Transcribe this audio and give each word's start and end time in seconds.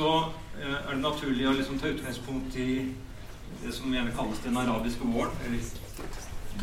så 0.00 0.10
eh, 0.60 0.76
er 0.88 0.94
det 0.94 1.02
naturlig 1.02 1.48
å 1.48 1.56
liksom 1.56 1.78
ta 1.80 1.90
utgangspunkt 1.92 2.56
i 2.56 2.70
det 3.60 3.72
som 3.76 3.92
gjerne 3.92 4.14
kalles 4.16 4.40
den 4.44 4.56
arabiske 4.56 5.08
våren. 5.12 5.34
Eller 5.46 5.60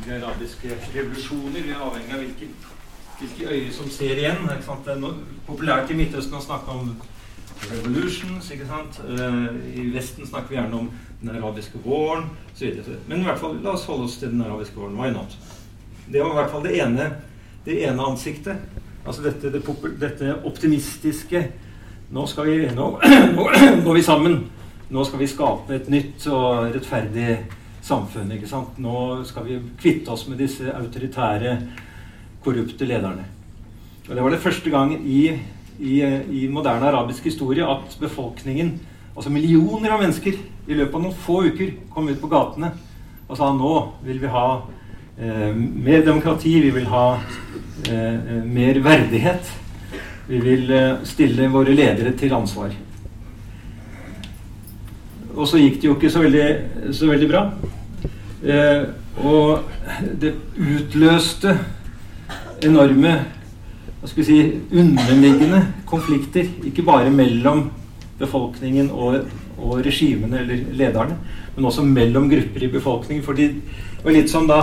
de 0.06 0.16
arabiske 0.16 0.78
revolusjoner. 0.96 1.60
Vi 1.62 1.73
er 1.76 1.84
avhengig 1.86 2.16
av 2.16 2.23
hvilke, 2.23 2.48
hvilke 3.20 3.52
øyne 3.52 3.76
som 3.76 3.92
ser 3.94 4.18
igjen. 4.18 4.48
Det 4.50 4.94
er 4.94 4.98
no 5.02 5.12
populært 5.46 5.94
i 5.94 5.98
Midtøsten 6.00 6.40
å 6.40 6.42
snakke 6.42 6.73
om 6.73 6.95
revolutions. 7.68 8.50
ikke 8.54 8.70
sant? 8.70 8.98
Uh, 9.05 9.54
I 9.73 9.86
Vesten 9.94 10.26
snakker 10.26 10.54
vi 10.56 10.59
gjerne 10.59 10.81
om 10.81 10.90
den 11.22 11.36
arabiske 11.36 11.81
våren 11.86 12.31
osv. 12.56 12.81
Men 13.06 13.22
i 13.22 13.30
hvert 13.30 13.44
fall, 13.44 13.62
la 13.62 13.76
oss 13.78 13.86
holde 13.90 14.09
oss 14.09 14.17
til 14.22 14.34
den 14.34 14.42
arabiske 14.48 14.80
våren. 14.80 14.98
Why 14.98 15.14
not? 15.14 15.38
Det 16.08 16.23
var 16.23 16.34
i 16.34 16.42
hvert 16.42 16.52
fall 16.56 16.66
det 16.66 16.76
ene, 16.81 17.08
det 17.70 17.80
ene 17.86 18.09
ansiktet. 18.09 18.81
Altså 19.06 19.30
dette, 19.30 19.54
det, 19.54 19.64
dette 20.02 20.36
optimistiske 20.48 21.45
Nå 22.09 22.23
skal 22.27 22.45
vi 22.47 22.70
nå, 22.71 22.85
nå 23.35 23.45
går 23.85 23.97
vi 23.97 24.03
sammen. 24.03 24.38
Nå 24.89 25.03
skal 25.03 25.20
vi 25.20 25.27
skape 25.27 25.75
et 25.75 25.89
nytt 25.91 26.27
og 26.31 26.70
rettferdig 26.71 27.33
samfunn. 27.83 28.31
ikke 28.31 28.47
sant? 28.47 28.77
Nå 28.80 29.25
skal 29.27 29.43
vi 29.47 29.57
kvitte 29.81 30.13
oss 30.16 30.23
med 30.30 30.39
disse 30.39 30.71
autoritære, 30.71 31.57
korrupte 32.43 32.88
lederne. 32.88 33.25
Og 34.07 34.16
Det 34.16 34.23
var 34.23 34.31
det 34.31 34.39
første 34.39 34.71
gang 34.71 34.93
i, 34.95 35.33
i, 35.80 35.95
i 36.31 36.47
moderne 36.47 36.88
arabisk 36.88 37.27
historie 37.27 37.67
at 37.67 37.97
befolkningen, 37.99 38.77
altså 39.16 39.30
millioner 39.30 39.92
av 39.92 39.99
mennesker, 40.05 40.39
i 40.67 40.75
løpet 40.75 40.95
av 40.95 41.03
noen 41.03 41.21
få 41.25 41.42
uker 41.52 41.75
kom 41.92 42.08
ut 42.08 42.19
på 42.21 42.31
gatene 42.31 42.71
og 43.27 43.36
sa 43.36 43.52
nå 43.55 43.73
vil 44.08 44.19
vi 44.21 44.31
ha 44.31 44.47
eh, 45.19 45.52
mer 45.55 46.03
demokrati, 46.08 46.53
vi 46.64 46.71
vil 46.71 46.88
ha 46.88 47.05
eh, 47.17 48.16
eh, 48.16 48.44
mer 48.47 48.80
verdighet. 48.83 49.52
Vi 50.28 50.39
vil 50.44 50.72
eh, 50.75 50.97
stille 51.08 51.47
våre 51.52 51.75
ledere 51.75 52.11
til 52.20 52.33
ansvar. 52.36 52.73
Og 55.38 55.47
så 55.47 55.59
gikk 55.61 55.80
det 55.80 55.88
jo 55.88 55.95
ikke 55.95 56.11
så 56.11 56.23
veldig, 56.23 56.47
så 56.97 57.08
veldig 57.08 57.30
bra. 57.31 57.44
Eh, 58.44 58.83
og 59.23 59.70
det 60.22 60.33
utløste 60.59 61.55
enorme 62.66 63.14
hva 63.98 64.09
skal 64.09 64.22
vi 64.22 64.28
si, 64.28 64.39
underliggende 64.78 65.61
konflikter. 65.89 66.50
Ikke 66.67 66.86
bare 66.86 67.14
mellom 67.14 67.70
befolkningen 68.20 68.92
og, 68.92 69.30
og 69.58 69.80
regimene 69.86 70.42
eller 70.44 70.66
lederne, 70.78 71.17
men 71.55 71.70
også 71.70 71.86
mellom 71.86 72.28
grupper 72.30 72.66
i 72.67 72.72
befolkningen. 72.73 73.23
fordi 73.23 73.48
det 73.48 74.03
var 74.03 74.14
litt 74.16 74.30
som 74.30 74.48
da 74.50 74.59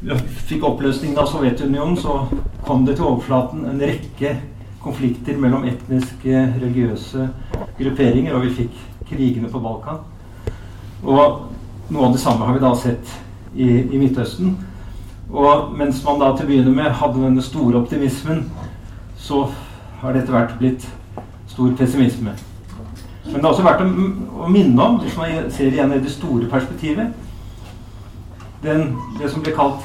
vi 0.00 0.14
fikk 0.48 0.62
oppløsningen 0.64 1.18
av 1.18 1.26
Sovjetunionen, 1.26 1.96
så 1.98 2.28
kom 2.64 2.86
det 2.86 2.96
til 2.96 3.08
overflaten 3.08 3.66
en 3.66 3.82
rekke 3.82 4.36
konflikter 4.88 5.36
mellom 5.38 5.66
etniske, 5.68 6.44
religiøse 6.56 7.28
grupperinger, 7.78 8.34
og 8.34 8.46
vi 8.46 8.54
fikk 8.62 8.80
krigene 9.08 9.50
på 9.52 9.60
Balkan. 9.62 10.00
Og 11.04 11.92
noe 11.92 12.08
av 12.08 12.16
det 12.16 12.22
samme 12.22 12.48
har 12.48 12.56
vi 12.56 12.64
da 12.64 12.72
sett 12.76 13.12
i, 13.54 13.68
i 13.68 14.00
Midtøsten. 14.00 14.56
Og 15.28 15.72
mens 15.76 16.00
man 16.04 16.20
da 16.20 16.32
til 16.32 16.46
å 16.46 16.48
begynne 16.48 16.74
med 16.74 16.94
hadde 17.00 17.22
denne 17.22 17.44
store 17.44 17.82
optimismen, 17.82 18.46
så 19.20 19.44
har 20.00 20.14
det 20.14 20.22
etter 20.22 20.36
hvert 20.36 20.58
blitt 20.60 20.86
stor 21.48 21.72
pessimisme. 21.76 22.34
Men 23.28 23.34
det 23.34 23.44
er 23.44 23.50
også 23.50 23.66
verdt 23.66 23.84
å, 23.84 24.48
minne 24.48 24.84
om, 24.84 25.00
hvis 25.02 25.16
man 25.18 25.50
ser 25.52 25.72
igjen 25.72 25.92
i 25.92 26.00
det 26.00 26.12
store 26.14 26.48
perspektivet, 26.48 27.12
den, 28.62 28.94
det 29.20 29.28
som 29.30 29.44
ble 29.44 29.52
kalt 29.54 29.84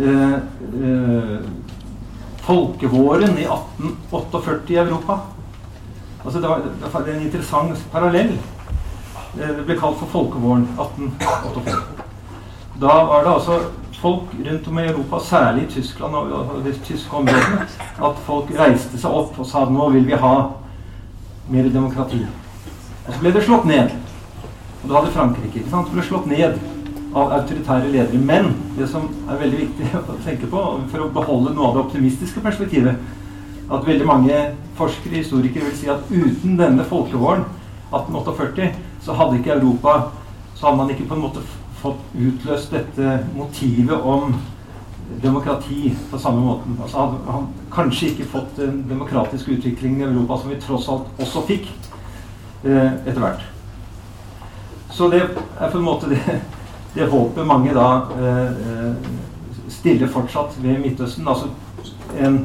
eh, 0.00 0.34
eh, 0.82 1.36
folkevåren 2.46 3.38
i 3.38 3.46
1848 3.46 4.74
i 4.74 4.76
Europa. 4.76 5.18
Altså 6.24 6.40
det, 6.40 6.48
var, 6.48 6.58
det 6.58 6.92
var 6.92 7.08
en 7.08 7.22
interessant 7.22 7.86
parallell. 7.92 8.36
Det 9.36 9.64
ble 9.66 9.76
kalt 9.78 9.98
for 10.00 10.12
folkevåren 10.12 10.68
1848. 10.78 12.06
Da 12.80 12.94
var 13.08 13.24
det 13.24 13.32
altså 13.32 13.58
folk 14.00 14.32
rundt 14.46 14.68
om 14.68 14.78
i 14.78 14.86
Europa, 14.86 15.20
særlig 15.20 15.62
i 15.62 15.70
Tyskland 15.70 16.14
og 16.14 16.64
de 16.64 16.72
tyske 16.84 17.16
områdene, 17.16 17.66
at 18.04 18.24
folk 18.26 18.50
reiste 18.58 19.00
seg 19.00 19.10
opp 19.10 19.38
og 19.40 19.48
sa 19.48 19.64
nå 19.70 19.88
vil 19.96 20.06
vi 20.06 20.18
ha 20.20 20.34
mer 21.50 21.70
demokrati. 21.72 22.22
Og 23.06 23.14
så 23.14 23.20
ble 23.22 23.32
det 23.34 23.44
slått 23.46 23.66
ned. 23.66 23.94
Og 24.82 24.88
da 24.90 24.98
hadde 24.98 25.14
Frankrike 25.14 25.60
ikke 25.60 25.70
sant? 25.72 25.88
Det 25.90 25.98
ble 25.98 26.06
slått 26.06 26.30
ned 26.30 26.58
av 27.16 27.32
autoritære 27.38 27.90
ledere. 27.92 28.20
Men 28.20 28.50
det 28.76 28.88
som 28.92 29.08
er 29.24 29.40
veldig 29.40 29.62
viktig 29.64 29.92
å 30.00 30.18
tenke 30.24 30.50
på 30.52 30.64
for 30.92 31.04
å 31.06 31.12
beholde 31.14 31.54
noe 31.56 31.70
av 31.70 31.78
det 31.78 31.84
optimistiske 31.86 32.44
perspektivet, 32.44 33.00
at 33.66 33.86
veldig 33.86 34.06
mange 34.06 34.42
forskere 34.78 35.18
historikere 35.18 35.66
vil 35.66 35.78
si 35.78 35.88
at 35.90 36.04
uten 36.12 36.58
denne 36.60 36.84
folkevåren 36.86 37.42
1848 37.90 38.68
så 39.02 39.14
hadde 39.16 39.40
ikke 39.40 39.56
Europa 39.56 39.96
så 40.56 40.66
hadde 40.66 40.78
man 40.78 40.90
ikke 40.90 41.08
på 41.08 41.14
en 41.14 41.24
måte 41.26 41.42
fått 41.82 42.14
utløst 42.16 42.72
dette 42.72 43.18
motivet 43.36 44.06
om 44.08 44.34
demokrati 45.22 45.92
på 46.10 46.18
samme 46.18 46.40
måten. 46.40 46.78
Altså 46.82 47.02
hadde 47.02 47.32
han 47.34 47.48
kanskje 47.72 48.08
ikke 48.12 48.28
fått 48.32 48.56
den 48.56 48.80
demokratiske 48.88 49.58
utviklingen 49.58 50.00
i 50.00 50.08
Europa 50.08 50.40
som 50.40 50.50
vi 50.50 50.60
tross 50.62 50.88
alt 50.88 51.20
også 51.20 51.44
fikk 51.50 51.68
eh, 52.64 52.96
etter 53.04 53.20
hvert. 53.20 53.44
Så 54.90 55.10
det 55.12 55.20
er 55.26 55.70
på 55.70 55.76
en 55.78 55.84
måte 55.84 56.08
det 56.10 56.40
det 56.96 57.08
håpet 57.12 57.46
mange 57.46 57.74
da 57.76 57.86
eh, 58.16 58.46
eh, 58.48 59.08
stiller 59.68 60.08
fortsatt 60.08 60.56
ved 60.62 60.80
Midtøsten. 60.80 61.28
Altså 61.28 61.50
en 62.16 62.40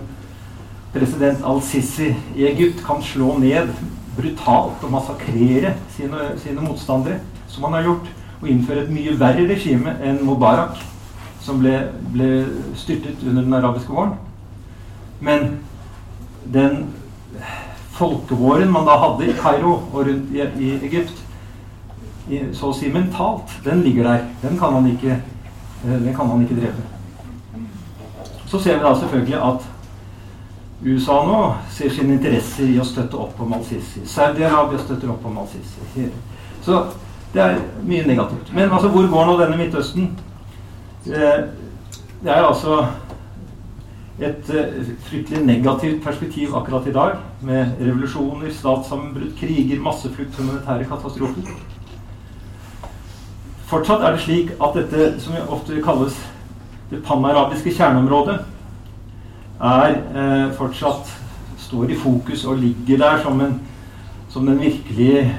president 0.92 1.46
al-Sisi 1.48 2.12
i 2.36 2.48
Egypt 2.50 2.84
kan 2.86 3.04
slå 3.04 3.38
ned 3.40 3.72
brutalt 4.18 4.84
og 4.84 4.92
massakrere 4.92 5.76
sine, 5.96 6.34
sine, 6.42 6.62
motstandere, 6.62 7.22
som 7.48 7.64
han 7.64 7.80
har 7.80 7.88
gjort, 7.88 8.12
og 8.42 8.50
innføre 8.50 8.84
et 8.84 8.92
mye 8.92 9.16
verre 9.20 9.48
regime 9.48 9.96
enn 10.04 10.20
Mubarak, 10.26 10.82
som 11.42 11.62
ble, 11.62 11.78
ble 12.12 12.32
styrtet 12.78 13.24
under 13.24 13.46
den 13.46 13.56
arabiske 13.56 13.94
våren. 13.94 14.18
Men 15.22 15.62
den 16.52 16.90
folkevåren 17.96 18.72
man 18.74 18.88
da 18.90 18.98
hadde 19.00 19.30
i 19.30 19.38
Kairo 19.38 19.78
og 19.94 20.08
rundt 20.10 20.34
i, 20.36 20.44
i 20.60 20.74
Egypt, 20.90 21.16
så 22.54 22.72
å 22.72 22.76
si 22.76 22.90
mentalt, 22.94 23.52
den 23.66 23.84
ligger 23.86 24.08
der. 24.10 24.26
Den 24.42 24.58
kan 24.60 24.74
man 24.74 24.88
ikke, 24.88 25.18
eh, 25.86 26.00
den 26.00 26.16
kan 26.16 26.28
man 26.28 26.42
ikke 26.42 26.60
drepe. 26.62 26.88
Så 28.48 28.60
ser 28.60 28.78
vi 28.78 28.84
da 28.84 28.96
selvfølgelig 28.96 29.44
at 29.44 29.68
USA 30.84 31.20
nå 31.26 31.42
ser 31.70 31.90
sine 31.94 32.14
interesser 32.18 32.68
i 32.68 32.80
å 32.82 32.86
støtte 32.86 33.20
opp 33.20 33.40
om 33.40 33.54
Al-Sisi. 33.54 34.02
Saudi-Arabia 34.06 34.80
støtter 34.82 35.12
opp 35.14 35.26
om 35.26 35.38
Al-Sisi. 35.44 36.10
Så 36.66 36.86
det 37.34 37.42
er 37.42 37.60
mye 37.84 38.08
negativt. 38.08 38.54
Men 38.54 38.72
altså, 38.72 38.90
hvor 38.90 39.08
går 39.08 39.26
nå 39.26 39.38
denne 39.40 39.58
Midtøsten? 39.58 40.10
Eh, 41.06 41.44
det 42.22 42.30
er 42.30 42.44
altså 42.46 42.84
et 44.22 44.50
uh, 44.54 44.90
fryktelig 45.08 45.40
negativt 45.46 46.04
perspektiv 46.04 46.56
akkurat 46.56 46.88
i 46.88 46.94
dag, 46.94 47.16
med 47.42 47.80
revolusjoner, 47.80 48.52
statssammenbrudd, 48.54 49.32
kriger, 49.40 49.80
masseflukt, 49.82 50.36
humanitære 50.38 50.86
katastrofer. 50.90 51.56
Fortsatt 53.72 54.02
er 54.04 54.16
det 54.16 54.24
slik 54.26 54.50
at 54.60 54.76
dette 54.76 55.14
som 55.24 55.38
ofte 55.48 55.80
kalles 55.84 56.18
det 56.90 57.00
panarabiske 57.08 57.72
kjerneområdet, 57.72 58.42
er 59.62 59.94
eh, 59.96 60.50
fortsatt 60.58 61.14
står 61.62 61.94
i 61.94 61.96
fokus 61.96 62.44
og 62.50 62.58
ligger 62.60 62.98
der 62.98 63.22
som, 63.24 63.40
en, 63.42 63.62
som 64.30 64.46
den 64.46 64.60
virkelige 64.60 65.38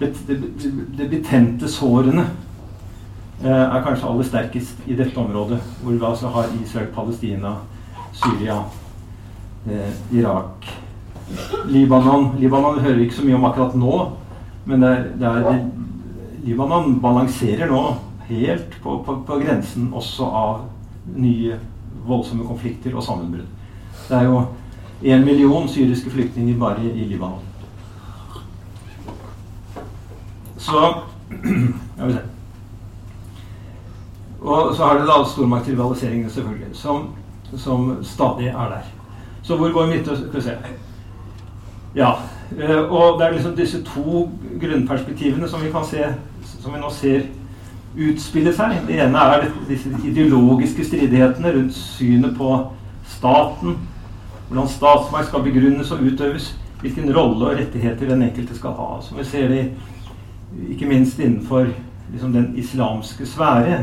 Det, 0.00 1.08
betente 1.10 1.68
sårene 1.68 2.22
eh, 3.44 3.50
er 3.50 3.82
kanskje 3.84 4.08
aller 4.08 4.24
sterkest 4.24 4.86
i 4.86 4.94
dette 4.96 5.18
området, 5.20 5.58
hvor 5.82 5.92
vi 5.92 6.06
altså 6.06 6.28
har 6.28 6.46
Israel, 6.62 6.86
Palestina, 6.94 7.50
Syria, 8.12 8.56
eh, 9.66 9.92
Irak 10.12 10.70
Libanon. 11.68 12.30
Libanon 12.38 12.80
hører 12.80 12.94
vi 12.94 13.02
ikke 13.02 13.14
så 13.14 13.26
mye 13.26 13.36
om 13.36 13.44
akkurat 13.44 13.76
nå, 13.76 13.98
men 14.64 14.80
det 14.80 14.88
er, 14.88 15.04
det 15.20 15.26
er 15.26 15.60
Libanon 16.44 17.00
balanserer 17.00 17.68
nå 17.68 17.82
helt 18.28 18.82
på, 18.82 19.02
på, 19.04 19.16
på, 19.26 19.38
grensen 19.42 19.90
også 19.92 20.24
av 20.24 20.60
nye 21.16 21.58
voldsomme 22.06 22.46
konflikter 22.48 22.94
og 22.96 23.04
sammenbrudd. 23.04 23.48
Det 24.08 24.16
er 24.16 24.28
jo 24.28 24.42
én 25.02 25.24
million 25.24 25.68
syriske 25.68 26.10
flyktninger 26.10 26.58
bare 26.58 26.84
i, 26.86 27.04
Libanon. 27.04 27.46
Så 30.58 30.76
Ja, 31.98 32.06
vi 32.06 32.12
ser. 32.12 32.26
Og 34.40 34.74
så 34.76 34.84
har 34.84 34.98
det 34.98 35.08
da 35.08 35.18
stormaktrivaliseringen, 35.28 36.30
selvfølgelig, 36.30 36.70
som, 36.72 37.10
som 37.56 37.98
stadig 38.04 38.48
er 38.48 38.72
der. 38.72 38.86
Så 39.42 39.56
hvor 39.56 39.72
går 39.72 39.86
Midtøsten 39.86 40.28
Skal 40.28 40.40
vi 40.40 40.44
se. 40.44 40.56
Ja. 41.94 42.12
Eh, 42.58 42.92
og 42.92 43.18
det 43.18 43.26
er 43.26 43.32
liksom 43.32 43.56
disse 43.56 43.82
to 43.84 44.30
grunnperspektivene 44.60 45.48
som 45.48 45.62
vi 45.62 45.70
kan 45.70 45.84
se 45.86 46.06
som 46.60 46.74
vi 46.74 46.80
nå 46.80 46.90
ser 46.92 47.26
utspille 47.96 48.52
seg. 48.54 48.80
Det 48.88 49.00
ene 49.02 49.22
er 49.34 49.46
disse 49.68 49.90
ideologiske 50.06 50.84
stridighetene 50.86 51.54
rundt 51.56 51.76
synet 51.76 52.36
på 52.38 52.50
staten, 53.10 53.78
hvordan 54.48 54.68
statsmakt 54.70 55.30
skal 55.30 55.44
begrunnes 55.46 55.90
og 55.94 56.04
utøves, 56.06 56.52
hvilken 56.80 57.12
rolle 57.16 57.46
og 57.46 57.58
rettigheter 57.58 58.08
den 58.08 58.22
enkelte 58.22 58.56
skal 58.56 58.76
ha. 58.78 58.90
Som 59.04 59.18
vi 59.18 59.24
ser 59.28 59.48
det 59.48 59.64
ikke 60.70 60.88
minst 60.88 61.18
innenfor 61.18 61.68
liksom, 62.12 62.32
den 62.32 62.52
islamske 62.58 63.26
sfære. 63.26 63.82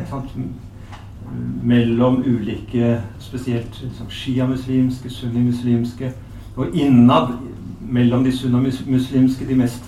Mellom 1.63 2.21
ulike, 2.23 3.01
spesielt 3.19 3.81
liksom, 3.83 4.09
sjiamuslimske, 4.09 5.09
sunnimuslimske, 5.09 6.11
og 6.55 6.75
innad 6.75 7.33
mellom 7.81 8.23
de 8.23 8.31
sunnimuslimske, 8.31 9.47
de 9.47 9.55
mest, 9.55 9.83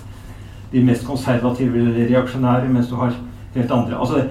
de 0.72 0.84
mest 0.84 1.06
konservative 1.06 1.78
eller 1.78 2.06
reaksjonære, 2.10 2.68
mens 2.68 2.88
du 2.88 2.96
har 3.00 3.14
helt 3.54 3.72
andre. 3.74 3.98
Altså, 3.98 4.24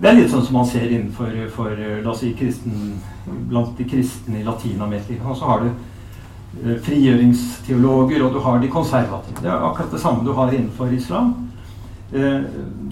det 0.00 0.08
er 0.08 0.16
litt 0.16 0.32
sånn 0.32 0.44
som 0.46 0.56
man 0.56 0.68
ser 0.68 0.88
innenfor 0.88 1.34
for, 1.54 1.76
la 1.76 2.10
oss 2.10 2.22
si, 2.24 2.32
kristen, 2.38 2.96
blant 3.50 3.76
de 3.78 3.84
kristne 3.88 4.40
i 4.40 4.46
Latin-Amerika. 4.46 5.20
Og 5.28 5.36
så 5.36 5.50
har 5.50 5.64
du 5.64 5.68
eh, 5.70 6.78
frigjøringsteologer, 6.86 8.24
og 8.24 8.34
du 8.34 8.40
har 8.46 8.62
de 8.62 8.72
konservative. 8.72 9.42
Det 9.42 9.50
er 9.50 9.68
akkurat 9.68 9.92
det 9.92 10.00
samme 10.00 10.24
du 10.24 10.32
har 10.38 10.52
innenfor 10.54 10.92
islam. 10.96 11.34
Eh, 12.12 12.40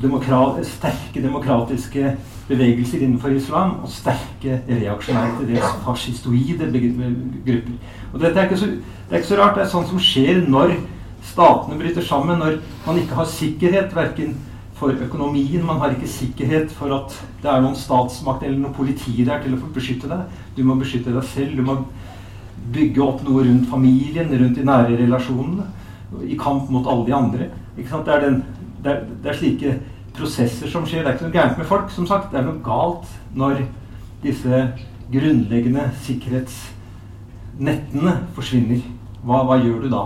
demokrat, 0.03 0.61
sterke 0.69 1.23
demokratiske 1.25 2.13
bevegelser 2.49 3.01
innenfor 3.03 3.33
islam 3.35 3.81
og 3.83 3.91
sterke 3.91 4.61
reaksjonære 4.69 5.41
til 5.41 5.49
dels 5.55 5.73
fascistoide 5.85 6.69
grupper. 6.71 7.73
Og 8.13 8.21
dette 8.21 8.39
er 8.39 8.47
ikke, 8.47 8.61
så, 8.61 8.69
det 8.69 9.17
er 9.17 9.25
ikke 9.25 9.33
så 9.33 9.41
rart. 9.41 9.57
Det 9.57 9.65
er 9.65 9.73
sånn 9.73 9.89
som 9.89 9.99
skjer 10.01 10.45
når 10.47 10.77
statene 11.29 11.79
bryter 11.79 12.05
sammen, 12.05 12.41
når 12.41 12.59
man 12.87 13.01
ikke 13.01 13.19
har 13.19 13.29
sikkerhet 13.31 13.95
verken 13.97 14.37
for 14.79 14.95
økonomien. 15.07 15.65
Man 15.67 15.81
har 15.83 15.95
ikke 15.95 16.11
sikkerhet 16.11 16.73
for 16.75 16.95
at 16.95 17.15
det 17.43 17.51
er 17.51 17.63
noen 17.63 17.79
statsmakt 17.79 18.45
eller 18.47 18.61
noe 18.63 18.77
politi 18.77 19.15
der 19.27 19.43
til 19.43 19.57
å 19.57 19.73
beskytte 19.75 20.11
deg. 20.11 20.21
Du 20.57 20.63
må 20.67 20.79
beskytte 20.79 21.15
deg 21.15 21.25
selv. 21.33 21.57
Du 21.59 21.65
må 21.67 21.75
bygge 22.75 23.05
opp 23.05 23.21
noe 23.27 23.41
rundt 23.47 23.69
familien, 23.71 24.31
rundt 24.41 24.59
de 24.59 24.67
nære 24.67 25.01
relasjonene. 25.01 25.65
I 26.25 26.37
kamp 26.41 26.71
mot 26.73 26.87
alle 26.89 27.07
de 27.07 27.17
andre. 27.17 27.45
Det 27.77 27.85
er 27.93 28.21
den 28.25 28.37
det 28.83 28.91
er, 28.93 29.01
det 29.23 29.31
er, 29.31 29.39
slike 29.39 29.71
prosesser 30.15 30.69
som 30.71 30.87
skjer. 30.87 31.03
Det 31.03 31.09
er 31.11 31.15
ikke 31.17 31.27
noe 31.27 31.35
gærent 31.35 31.59
med 31.59 31.67
folk, 31.67 31.91
som 31.91 32.07
sagt. 32.07 32.33
Det 32.33 32.39
er 32.41 32.45
noe 32.47 32.65
galt 32.65 33.07
når 33.35 33.55
disse 34.23 34.73
grunnleggende 35.13 35.91
sikkerhetsnettene 36.07 38.13
forsvinner. 38.37 38.81
Hva, 39.25 39.45
hva 39.49 39.57
gjør 39.63 39.81
du 39.85 39.89
da? 39.93 40.03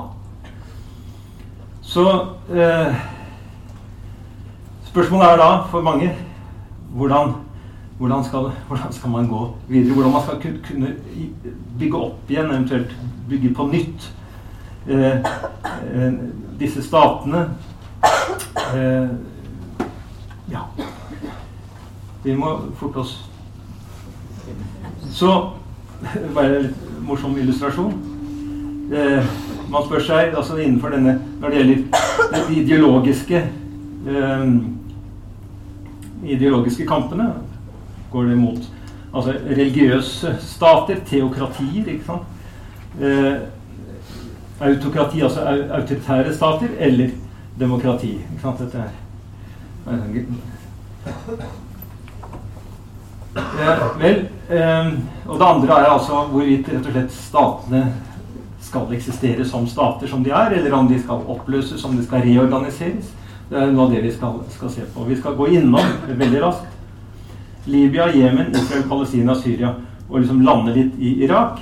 Så 1.93 2.05
eh, 2.53 2.95
Spørsmålet 4.89 5.33
er 5.33 5.41
da 5.41 5.51
for 5.73 5.85
mange 5.85 6.13
hvordan, 6.93 7.35
hvordan, 7.99 8.25
skal, 8.25 8.51
hvordan, 8.69 8.93
skal, 8.93 9.11
man 9.11 9.29
gå 9.29 9.43
videre? 9.69 9.95
Hvordan 9.95 10.13
man 10.13 10.23
skal 10.23 10.41
kunne 10.67 10.95
bygge 11.79 11.97
opp 11.97 12.31
igjen, 12.31 12.51
eventuelt 12.51 12.97
bygge 13.29 13.55
på 13.55 13.67
nytt 13.73 14.09
eh, 14.89 15.17
eh, 15.17 16.13
disse 16.61 16.85
statene 16.85 17.47
Eh, 18.75 19.09
ja. 20.51 20.61
Vi 22.25 22.35
må 22.35 22.61
forte 22.77 22.97
oss. 22.97 23.31
Så 25.11 25.51
bare 26.35 26.59
en 26.59 26.75
morsom 27.07 27.37
illustrasjon. 27.39 27.93
Eh, 28.93 29.25
man 29.73 29.87
spør 29.87 30.05
seg 30.05 30.37
altså 30.37 30.59
innenfor 30.61 30.93
denne 30.93 31.17
Når 31.41 31.49
det 31.49 31.59
gjelder 31.59 31.79
de 32.49 32.61
ideologiske 32.61 33.43
eh, 34.13 34.47
ideologiske 36.23 36.87
kampene, 36.87 37.33
går 38.13 38.25
det 38.31 38.37
mot 38.39 38.59
altså 39.15 39.33
religiøse 39.47 40.37
stater, 40.41 41.01
teokratier, 41.07 41.87
ikke 41.87 42.05
sant? 42.07 42.23
Eh, 43.01 43.35
autokrati, 44.61 45.21
altså 45.21 45.41
autoritære 45.71 46.35
stater, 46.35 46.69
eller 46.79 47.09
demokrati. 47.61 48.13
Ikke 48.13 48.43
sant? 48.43 48.59
Dette 48.59 48.79
her. 48.79 48.89
ja, 53.35 53.75
vel, 53.99 54.29
eh, 54.51 54.93
og 55.27 55.39
det 55.39 55.47
andre 55.47 55.81
er 55.81 55.91
altså 55.91 56.25
hvorvidt 56.31 56.69
rett 56.69 56.87
og 56.87 56.93
slett 56.93 57.13
statene 57.17 57.85
skal 58.73 58.93
eksistere 58.97 59.45
som 59.45 59.67
stater 59.69 60.09
som 60.09 60.25
de 60.25 60.33
er, 60.33 60.57
eller 60.57 60.73
om 60.73 60.89
de 60.89 60.99
skal 61.01 61.27
oppløses, 61.29 61.85
om 61.85 61.97
de 61.97 62.05
skal 62.07 62.25
reorganiseres. 62.25 63.11
Det 63.51 63.59
er 63.61 63.73
noe 63.73 63.85
av 63.85 63.93
det 63.93 64.01
vi 64.07 64.13
skal, 64.15 64.39
skal 64.55 64.71
se 64.73 64.87
på. 64.95 65.05
Vi 65.05 65.19
skal 65.19 65.37
gå 65.37 65.51
innom 65.59 65.91
veldig 66.09 66.41
raskt 66.41 67.67
Libya, 67.69 68.09
Jemen, 68.17 68.49
Israel, 68.57 68.87
Palestina, 68.89 69.35
Syria 69.39 69.75
og 70.09 70.21
liksom 70.21 70.41
lande 70.45 70.73
litt 70.75 70.97
i 70.99 71.13
Irak. 71.27 71.61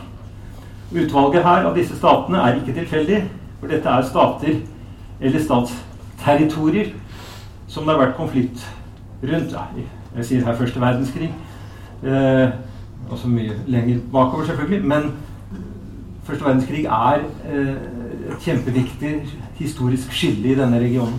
Utvalget 0.90 1.44
her 1.44 1.66
av 1.68 1.74
disse 1.76 1.98
statene 1.98 2.40
er 2.46 2.60
ikke 2.60 2.76
tilfeldig, 2.78 3.18
for 3.60 3.70
dette 3.70 3.90
er 3.90 4.06
stater 4.08 4.54
eller 5.20 5.44
statsterritorier 5.44 6.94
som 7.70 7.84
det 7.84 7.94
har 7.94 8.04
vært 8.04 8.16
konflikt 8.18 8.64
rundt. 9.22 9.54
Jeg 10.16 10.26
sier 10.26 10.46
her 10.46 10.58
første 10.58 10.82
verdenskrig. 10.82 11.28
Eh, 12.02 12.54
også 13.10 13.28
mye 13.28 13.58
lenger 13.70 14.00
bakover, 14.12 14.46
selvfølgelig. 14.46 14.86
Men 14.88 15.10
første 16.30 16.46
verdenskrig 16.46 16.84
er 16.84 17.18
eh, 17.50 17.74
et 18.30 18.44
kjempeviktig 18.44 19.14
historisk 19.58 20.12
skille 20.14 20.52
i 20.52 20.58
denne 20.58 20.80
regionen. 20.80 21.18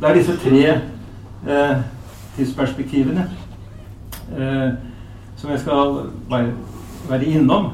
Det 0.00 0.08
er 0.08 0.14
disse 0.18 0.36
tre 0.42 0.62
eh, 0.70 1.76
tidsperspektivene 2.36 3.24
eh, 4.36 4.70
som 5.36 5.50
jeg 5.50 5.60
skal 5.62 5.78
være, 6.30 6.52
være 7.08 7.24
innom. 7.24 7.64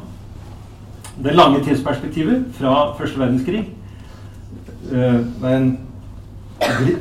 Det 1.22 1.34
lange 1.34 1.64
tidsperspektivet 1.64 2.44
fra 2.58 2.96
første 2.98 3.18
verdenskrig 3.18 3.76
det 4.90 4.98
eh, 4.98 5.14
er 5.42 5.56
en, 5.56 5.78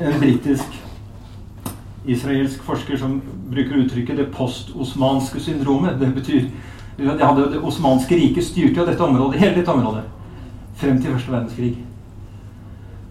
en 0.02 0.20
britisk-israelsk 0.20 2.64
forsker 2.64 2.98
som 2.98 3.22
bruker 3.52 3.84
uttrykket 3.84 4.18
'det 4.18 4.32
post-osmanske 4.32 5.40
syndromet'. 5.40 6.00
Det 6.00 6.14
betyr 6.14 6.42
de 6.98 7.08
hadde 7.20 7.50
Det 7.52 7.64
osmanske 7.64 8.16
riket 8.16 8.46
styrte 8.48 8.80
jo 8.80 8.86
dette 8.88 9.04
området, 9.04 9.40
hele 9.42 9.60
dette 9.60 9.74
området 9.74 10.06
frem 10.80 10.98
til 11.02 11.14
første 11.16 11.32
verdenskrig. 11.32 11.74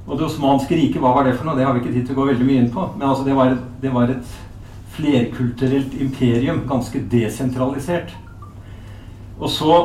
Og 0.06 0.18
det 0.18 0.26
osmanske 0.26 0.76
riket, 0.76 1.00
hva 1.00 1.14
var 1.16 1.24
det 1.24 1.36
for 1.38 1.48
noe? 1.48 1.56
Det 1.56 1.64
har 1.64 1.72
vi 1.72 1.80
ikke 1.80 1.94
tid 1.94 2.06
til 2.06 2.16
å 2.16 2.18
gå 2.18 2.26
veldig 2.28 2.48
mye 2.48 2.62
inn 2.62 2.72
på. 2.72 2.82
Men 2.98 3.08
altså, 3.08 3.24
det, 3.24 3.36
var 3.36 3.54
et, 3.54 3.62
det 3.80 3.92
var 3.94 4.12
et 4.12 4.34
flerkulturelt 4.94 5.94
imperium, 6.00 6.60
ganske 6.68 7.00
desentralisert. 7.12 8.12
Og 9.40 9.48
så 9.50 9.78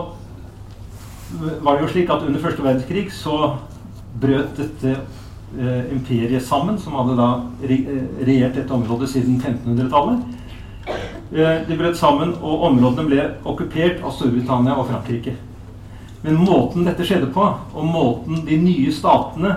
var 1.63 1.77
det 1.77 1.85
jo 1.85 1.93
slik 1.93 2.11
at 2.11 2.25
under 2.25 2.41
første 2.43 2.65
verdenskrig 2.65 3.07
så 3.13 3.37
brøt 4.19 4.59
dette 4.59 4.95
eh, 4.97 5.87
imperiet 5.93 6.43
sammen, 6.43 6.79
som 6.81 6.97
hadde 6.99 7.15
da 7.19 7.29
eh, 7.63 7.87
regjert 8.27 8.59
dette 8.59 8.75
området 8.75 9.11
siden 9.13 9.39
1500-tallet. 9.39 10.38
Eh, 11.31 11.67
de 11.67 11.77
brøt 11.77 11.97
sammen, 11.97 12.33
og 12.41 12.63
områdene 12.71 13.05
ble 13.05 13.25
okkupert 13.45 13.99
av 14.01 14.15
Storbritannia 14.15 14.73
og 14.73 14.87
Frankrike. 14.89 15.35
Men 16.23 16.39
måten 16.41 16.87
dette 16.87 17.05
skjedde 17.05 17.29
på, 17.35 17.43
og 17.73 17.85
måten 17.85 18.41
de 18.47 18.57
nye 18.57 18.89
statene 18.91 19.51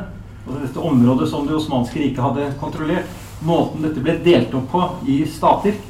og 0.45 0.59
dette 0.61 0.83
området 0.83 1.29
som 1.31 1.47
Det 1.47 1.57
osmanske 1.57 1.99
riket 1.99 2.21
hadde 2.23 2.51
kontrollert, 2.61 3.09
måten 3.41 3.87
dette 3.87 4.05
ble 4.05 4.19
delt 4.25 4.53
opp 4.55 4.69
på 4.71 4.83
i 5.09 5.23
stater, 5.27 5.81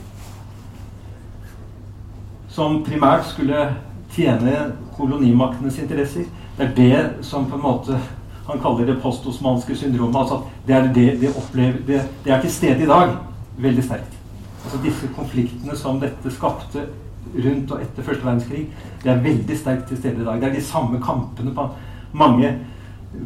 som 2.48 2.82
primært 2.84 3.26
skulle 3.26 3.66
tjene 4.14 4.72
kolonimaktenes 4.96 5.80
interesser, 5.82 6.30
det 6.56 6.66
er 6.68 6.74
det 6.76 7.26
som 7.26 7.48
på 7.48 7.56
en 7.56 7.66
måte 7.66 7.98
han 8.46 8.60
kaller 8.60 8.86
det 8.86 9.00
postosmanske 9.02 9.76
syndromet. 9.76 10.16
altså 10.16 10.42
Det 10.66 10.74
er, 10.74 10.92
det, 10.92 11.20
det, 11.20 11.36
opplever, 11.36 11.78
det, 11.86 12.02
det 12.24 12.32
er 12.32 12.40
til 12.40 12.52
stede 12.52 12.82
i 12.82 12.86
dag 12.86 13.16
veldig 13.58 13.84
sterkt. 13.84 14.21
Altså 14.64 14.78
Disse 14.82 15.08
konfliktene 15.16 15.76
som 15.76 16.00
dette 16.00 16.30
skapte 16.30 16.86
rundt 17.32 17.70
og 17.70 17.82
etter 17.82 18.02
første 18.02 18.24
verdenskrig, 18.24 18.66
det 19.02 19.10
er 19.10 19.22
veldig 19.24 19.56
sterkt 19.58 19.88
til 19.88 19.98
stede 19.98 20.22
i 20.22 20.26
dag. 20.26 20.40
Det 20.40 20.48
er 20.48 20.54
de 20.54 20.64
samme 20.64 21.00
kampene 21.02 21.54
på 21.54 21.68
mange, 22.12 22.52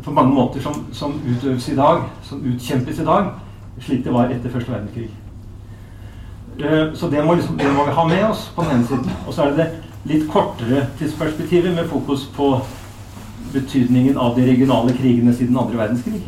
på 0.05 0.13
mange 0.13 0.35
måter 0.35 0.61
som, 0.61 0.87
som 0.93 1.17
utøves 1.27 1.69
i 1.69 1.77
dag, 1.77 2.03
som 2.23 2.45
utkjempes 2.45 3.01
i 3.01 3.05
dag, 3.09 3.31
slik 3.81 4.05
det 4.05 4.15
var 4.15 4.33
etter 4.33 4.53
første 4.53 4.73
verdenskrig. 4.73 5.11
Uh, 6.57 6.95
så 6.97 7.11
det 7.13 7.25
må, 7.25 7.35
liksom, 7.35 7.59
det 7.59 7.73
må, 7.73 7.85
vi 7.85 7.97
ha 7.99 8.07
med 8.09 8.25
oss 8.31 8.47
på 8.57 8.65
den 8.65 8.79
ene 8.79 8.89
siden. 8.89 9.11
Og 9.27 9.35
så 9.35 9.43
er 9.43 9.53
det 9.53 9.65
det 9.65 10.13
litt 10.13 10.29
kortere 10.33 10.87
tidsperspektivet 10.99 11.75
med 11.75 11.89
fokus 11.91 12.25
på 12.37 12.55
betydningen 13.53 14.17
av 14.19 14.37
de 14.37 14.47
regionale 14.47 14.95
krigene 14.97 15.35
siden 15.35 15.59
andre 15.59 15.79
verdenskrig. 15.79 16.23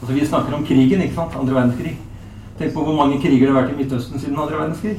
Altså 0.00 0.14
Vi 0.14 0.26
snakker 0.26 0.54
om 0.54 0.64
krigen, 0.66 1.02
ikke 1.02 1.14
sant? 1.14 1.36
Andre 1.36 1.54
verdenskrig. 1.54 1.96
Tenk 2.58 2.74
på 2.74 2.82
hvor 2.82 2.96
mange 2.96 3.20
kriger 3.22 3.46
det 3.46 3.54
har 3.54 3.60
vært 3.60 3.74
i 3.76 3.78
Midtøsten 3.78 4.18
siden 4.18 4.38
andre 4.38 4.58
verdenskrig. 4.58 4.96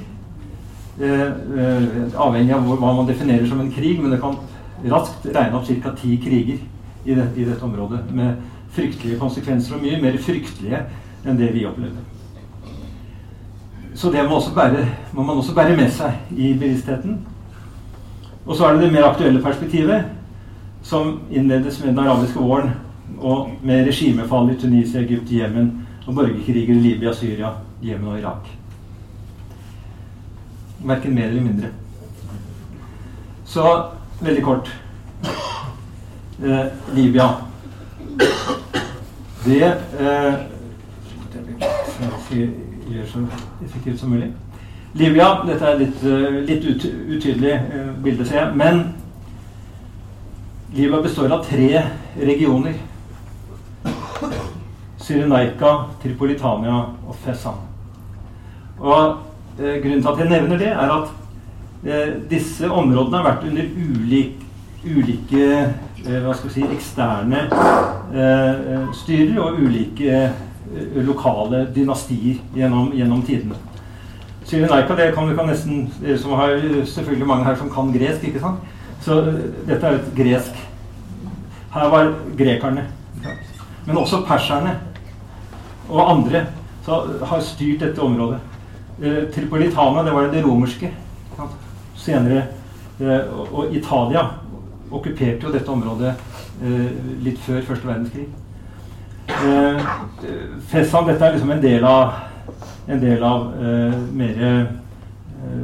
Eh, 1.00 1.26
eh, 1.64 2.14
avhengig 2.16 2.54
av 2.56 2.68
hva 2.68 2.94
man 2.96 3.08
definerer 3.08 3.48
som 3.48 3.60
en 3.60 3.72
krig, 3.72 4.00
men 4.00 4.14
det 4.14 4.22
kan 4.22 4.38
raskt 4.88 5.28
regne 5.36 5.60
opp 5.60 5.68
ca. 5.68 5.92
ti 5.96 6.16
kriger 6.24 6.62
i, 7.06 7.14
det, 7.14 7.26
i, 7.36 7.44
dette 7.44 7.64
området. 7.64 8.06
Med 8.16 8.38
fryktelige 8.72 9.20
konsekvenser, 9.20 9.76
og 9.76 9.84
mye 9.84 10.00
mer 10.00 10.16
fryktelige 10.24 10.86
enn 11.26 11.40
det 11.40 11.52
vi 11.54 11.66
opplevde. 11.68 12.06
Så 13.96 14.12
det 14.12 14.24
må, 14.30 14.40
bære, 14.56 14.86
må 15.12 15.24
man 15.24 15.42
også 15.42 15.56
bære 15.56 15.76
med 15.76 15.92
seg 15.92 16.32
i 16.32 16.54
bevisstheten. 16.54 17.20
Og 18.46 18.56
så 18.56 18.66
er 18.66 18.78
det 18.78 18.86
det 18.86 18.94
mer 18.94 19.10
aktuelle 19.10 19.44
perspektivet 19.44 20.08
som 20.82 21.20
innledes 21.32 21.84
med 21.84 21.92
den 21.92 22.06
arabiske 22.06 22.40
våren 22.40 22.72
og 23.20 23.50
med 23.64 23.88
regimefall 23.88 24.54
i 24.54 24.56
Tunisia, 24.56 25.02
Egypt, 25.02 25.32
Jemen 25.32 25.89
og 26.08 26.16
borgerkriger 26.16 26.74
i 26.74 26.80
Libya, 26.80 27.14
Syria, 27.14 27.52
Jemen 27.84 28.08
og 28.08 28.20
Irak. 28.20 28.50
Verken 30.80 31.16
mer 31.16 31.24
eller 31.24 31.42
mindre. 31.42 31.68
Så 33.46 33.84
veldig 34.22 34.44
kort 34.44 34.76
eh, 36.44 36.66
Libya. 36.96 37.28
Det 39.46 39.64
eh, 39.64 40.34
gjør 42.90 43.06
så 43.06 43.26
effektivt 43.66 44.00
som 44.00 44.10
mulig. 44.10 44.34
Libya 44.94 45.26
Dette 45.46 45.66
er 45.66 45.78
litt, 45.80 46.04
eh, 46.04 46.40
litt 46.48 46.66
ut, 46.66 46.86
utydelig 47.16 47.52
eh, 47.52 47.92
bilde, 48.04 48.26
ser 48.26 48.40
jeg. 48.40 48.56
Men 48.58 48.82
Libya 50.74 51.02
består 51.02 51.32
av 51.32 51.46
tre 51.46 51.84
regioner. 52.18 52.74
Cyrenaika, 55.10 55.72
Tripolitania 56.04 56.76
og 57.08 57.16
Fesan. 57.24 57.58
Og 58.78 59.16
eh, 59.58 59.80
Grunnen 59.82 60.04
til 60.04 60.12
at 60.12 60.20
jeg 60.22 60.30
nevner 60.30 60.60
det, 60.62 60.68
er 60.70 60.92
at 60.94 61.08
eh, 61.84 62.12
disse 62.30 62.70
områdene 62.70 63.18
har 63.18 63.26
vært 63.26 63.48
under 63.50 63.72
ulik, 63.74 64.44
ulike 64.86 65.48
eh, 65.50 66.20
hva 66.22 66.36
skal 66.38 66.52
vi 66.52 66.54
si, 66.60 66.68
eksterne 66.76 67.42
eh, 67.50 68.76
styrer 69.00 69.40
og 69.42 69.58
ulike 69.64 70.12
eh, 70.14 71.00
lokale 71.08 71.66
dynastier 71.76 72.38
gjennom, 72.56 72.94
gjennom 72.94 73.24
tidene. 73.26 73.58
Cyrenaika 74.46 74.96
det 74.98 75.12
kan 75.14 75.34
kan 75.38 75.50
nesten 75.50 75.88
Dere 76.02 76.18
som 76.18 76.38
har 76.38 76.54
selvfølgelig 76.86 77.28
mange 77.28 77.46
her 77.50 77.58
som 77.58 77.70
kan 77.74 77.90
gresk, 77.94 78.24
ikke 78.30 78.46
sant? 78.46 78.62
Så 79.02 79.18
eh, 79.26 79.42
dette 79.66 79.88
er 79.88 79.98
et 79.98 80.14
gresk 80.14 80.66
Her 81.74 81.90
var 81.90 82.14
grekerne. 82.38 82.86
Men 83.86 83.98
også 83.98 84.24
perserne 84.26 84.72
og 85.90 86.12
andre 86.12 86.46
så 86.86 87.02
har 87.26 87.42
styrt 87.46 87.84
dette 87.84 88.02
området. 88.02 88.40
Eh, 89.02 89.24
Tripolitana, 89.34 90.04
det 90.04 90.14
var 90.14 90.30
det 90.32 90.44
romerske. 90.46 90.92
Senere 92.00 92.44
eh, 93.00 93.22
Og 93.54 93.74
Italia 93.76 94.26
okkuperte 94.92 95.46
jo 95.46 95.54
dette 95.54 95.72
området 95.72 96.14
eh, 96.64 96.90
litt 97.24 97.40
før 97.46 97.62
første 97.68 97.88
verdenskrig. 97.88 98.28
Eh, 99.30 99.88
Fessan, 100.72 101.08
dette 101.08 101.26
er 101.26 101.36
liksom 101.36 101.54
en 101.54 101.64
del 101.64 101.86
av, 101.86 102.20
en 102.90 103.02
del 103.02 103.24
av 103.24 103.50
eh, 103.62 103.98
mer 104.22 104.44
eh, 104.50 104.62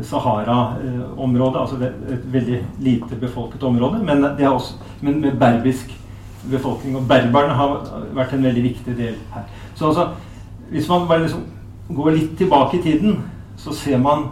Sahara-området. 0.06 1.60
altså 1.60 1.78
et 1.84 2.28
veldig 2.32 2.62
lite 2.80 3.16
befolket 3.20 3.64
område, 3.64 4.00
men, 4.06 4.24
også, 4.48 4.78
men 5.02 5.20
med 5.22 5.36
berbisk 5.40 5.92
befolkning. 6.50 6.96
Og 6.96 7.08
berberne 7.10 7.58
har 7.58 7.76
vært 8.14 8.34
en 8.38 8.46
veldig 8.46 8.64
viktig 8.64 8.96
del 8.98 9.18
her. 9.34 9.50
Så 9.76 9.90
altså, 9.90 10.10
hvis 10.72 10.90
man 10.90 11.08
bare 11.08 11.26
liksom 11.26 11.44
går 11.96 12.12
litt 12.16 12.38
tilbake 12.38 12.80
i 12.80 12.82
tiden, 12.82 13.20
så 13.58 13.74
ser 13.76 13.98
man 14.02 14.30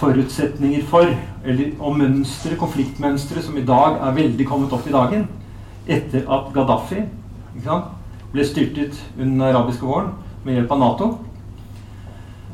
forutsetninger 0.00 0.84
for, 0.88 1.08
eller, 1.44 1.72
og 1.78 1.98
mønstre, 1.98 2.56
konfliktmønstre 2.58 3.42
som 3.42 3.56
i 3.58 3.66
dag 3.66 3.98
er 4.00 4.16
veldig 4.16 4.46
kommet 4.48 4.72
opp 4.72 4.86
i 4.88 4.94
dagen, 4.94 5.26
etter 5.86 6.24
at 6.30 6.48
Gaddafi 6.54 7.04
sant, 7.64 7.92
ble 8.32 8.46
styrtet 8.46 8.96
under 9.18 9.28
den 9.28 9.44
arabiske 9.50 9.86
våren 9.86 10.14
med 10.44 10.56
hjelp 10.56 10.72
av 10.72 10.80
Nato. 10.80 11.08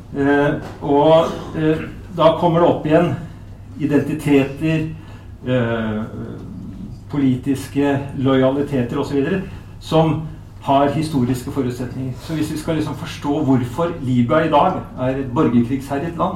Eh, 0.09 0.55
og 0.83 1.57
eh, 1.57 1.85
da 2.17 2.33
kommer 2.41 2.63
det 2.63 2.69
opp 2.69 2.87
igjen 2.89 3.11
identiteter, 3.79 4.89
eh, 5.47 6.01
politiske 7.09 7.93
lojaliteter 8.19 8.99
osv. 8.99 9.39
som 9.79 10.27
har 10.61 10.91
historiske 10.91 11.51
forutsetninger. 11.51 12.13
Så 12.21 12.35
hvis 12.35 12.51
vi 12.51 12.57
skal 12.57 12.75
liksom 12.75 12.95
forstå 12.95 13.43
hvorfor 13.43 13.91
Libya 14.01 14.39
i 14.39 14.49
dag 14.49 14.71
er 14.99 15.07
et 15.07 15.31
borgerkrigsherjet 15.33 16.17
land, 16.17 16.35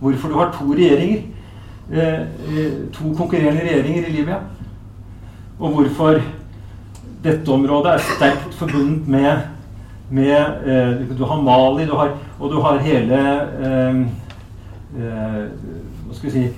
hvorfor 0.00 0.28
du 0.28 0.34
har 0.34 0.56
to 0.58 0.72
regjeringer, 0.72 1.22
eh, 1.92 2.20
eh, 2.20 2.72
to 2.92 3.14
konkurrerende 3.14 3.60
regjeringer 3.60 4.08
i 4.08 4.12
Libya, 4.12 4.36
og 5.58 5.70
hvorfor 5.70 6.20
dette 7.24 7.48
området 7.48 7.92
er 7.92 7.98
sterkt 7.98 8.54
forbundet 8.54 9.08
med, 9.08 9.36
med 10.10 10.36
eh, 10.66 11.18
Du 11.18 11.24
har 11.24 11.42
Mali, 11.42 11.86
du 11.86 11.94
har, 11.94 12.10
og 12.40 12.50
du 12.50 12.60
har 12.60 12.78
hele 12.78 13.16
Hva 14.96 16.14
skal 16.14 16.30
vi 16.30 16.30
si 16.30 16.48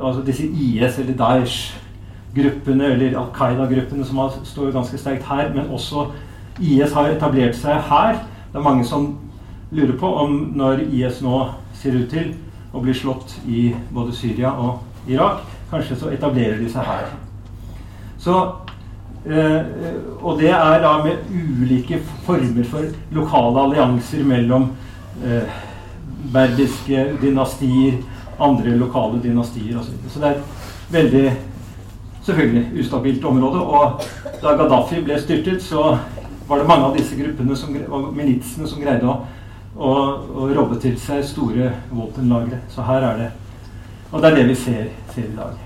altså 0.00 0.22
disse 0.26 0.46
IS 0.46 0.98
eller 0.98 1.14
Daesh-gruppene 2.38 2.84
eller 2.84 3.16
Al 3.18 3.30
Qaida-gruppene 3.34 4.04
som 4.04 4.18
har, 4.18 4.32
står 4.44 4.72
ganske 4.72 4.98
sterkt 4.98 5.26
her, 5.28 5.50
men 5.54 5.70
også 5.70 6.08
IS 6.60 6.92
har 6.94 7.10
etablert 7.10 7.56
seg 7.56 7.80
her. 7.90 8.20
Det 8.52 8.58
er 8.58 8.64
mange 8.64 8.84
som 8.84 9.18
lurer 9.70 9.96
på 9.98 10.08
om 10.22 10.52
når 10.56 10.86
IS 10.88 11.20
nå 11.22 11.48
ser 11.74 11.98
ut 11.98 12.10
til 12.10 12.32
å 12.72 12.82
bli 12.82 12.94
slått 12.94 13.36
i 13.46 13.72
både 13.94 14.14
Syria 14.16 14.52
og 14.52 14.84
Irak, 15.08 15.44
kanskje 15.70 15.96
så 15.96 16.12
etablerer 16.12 16.58
de 16.60 16.68
seg 16.70 16.84
her. 16.84 17.08
Så, 18.18 18.34
eh, 19.26 19.62
og 20.20 20.38
det 20.40 20.50
er 20.50 20.82
da 20.82 20.98
med 21.04 21.30
ulike 21.30 22.00
former 22.26 22.64
for 22.64 22.88
lokale 23.14 23.66
allianser 23.68 24.24
mellom 24.24 24.70
eh, 25.24 25.58
berbiske 26.32 27.12
dynastier, 27.22 28.00
andre 28.38 28.76
lokale 28.78 29.20
dynastier 29.22 29.78
osv. 29.78 29.94
Så, 30.08 30.14
så 30.14 30.20
det 30.24 30.34
er 30.34 30.42
veldig 30.92 31.30
selvfølgelig 32.28 32.80
ustabilt 32.82 33.24
område. 33.24 33.60
Og 33.60 34.04
da 34.42 34.54
Gaddafi 34.58 35.02
ble 35.04 35.18
styrtet, 35.20 35.62
så 35.64 35.96
var 36.48 36.60
det 36.60 36.68
mange 36.68 36.88
av 36.88 36.96
disse 36.96 37.16
gruppene 37.16 37.56
som, 37.56 37.76
og 37.88 38.12
militsene 38.16 38.68
som 38.68 38.80
greide 38.82 39.08
å, 39.08 39.16
å, 39.76 39.94
å 40.42 40.48
robbe 40.52 40.78
til 40.82 40.96
seg 41.00 41.24
store 41.26 41.72
våpenlagre. 41.90 42.60
Så 42.72 42.86
her 42.88 43.12
er 43.12 43.22
det 43.24 43.30
Og 44.08 44.22
det 44.22 44.30
er 44.30 44.36
det 44.38 44.44
vi 44.48 44.54
ser, 44.56 44.86
ser 45.12 45.26
i 45.28 45.36
dag. 45.36 45.56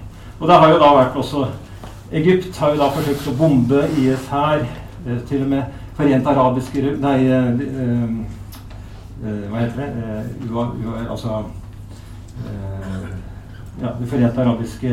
Og 0.41 0.49
det 0.49 0.57
har 0.59 0.73
jo 0.73 0.79
da 0.83 0.89
vært 0.97 1.17
også 1.17 1.45
Egypt 2.13 2.57
har 2.59 2.73
jo 2.75 2.81
da 2.81 2.89
forsøkt 2.93 3.29
å 3.31 3.37
bombe 3.39 3.85
IS 4.03 4.27
her. 4.29 4.67
Eh, 5.07 5.21
til 5.29 5.45
og 5.45 5.49
med 5.55 5.79
Forente 5.97 6.29
arabiske 6.29 6.83
Nei, 7.01 7.19
eh, 7.27 7.63
eh, 7.71 8.11
hva 9.51 9.63
heter 9.63 9.79
det? 9.79 9.89
UA, 10.51 10.67
altså 11.11 11.45
ja, 13.83 13.93
De 14.01 14.07
forente 14.07 14.41
arabiske 14.43 14.91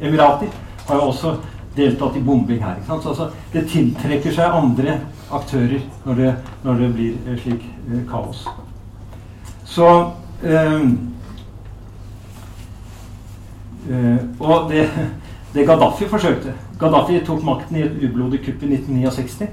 emirater 0.00 0.50
har 0.88 0.96
jo 0.96 1.08
også 1.12 1.36
deltatt 1.76 2.16
i 2.16 2.20
bombing 2.20 2.62
her. 2.64 2.80
Så 2.86 2.96
altså, 2.96 3.30
det 3.52 3.68
tiltrekker 3.70 4.34
seg 4.34 4.56
andre 4.56 4.98
aktører 5.30 5.84
når 6.06 6.22
det, 6.22 6.32
når 6.64 6.82
det 6.82 6.88
blir 6.96 7.38
slik 7.42 7.66
eh, 7.66 8.02
kaos. 8.08 8.46
Så 9.68 9.88
eh, 10.42 10.80
eh, 13.90 14.20
Og 14.40 14.70
det, 14.70 14.88
det, 15.54 15.66
Gaddafi 15.66 16.08
forsøkte 16.08 16.54
Gaddafi 16.80 17.20
tok 17.26 17.44
makten 17.44 17.76
i 17.76 17.84
et 17.84 17.98
ublodig 18.08 18.40
kupp 18.46 18.62
i 18.62 18.72
1969. 18.72 19.50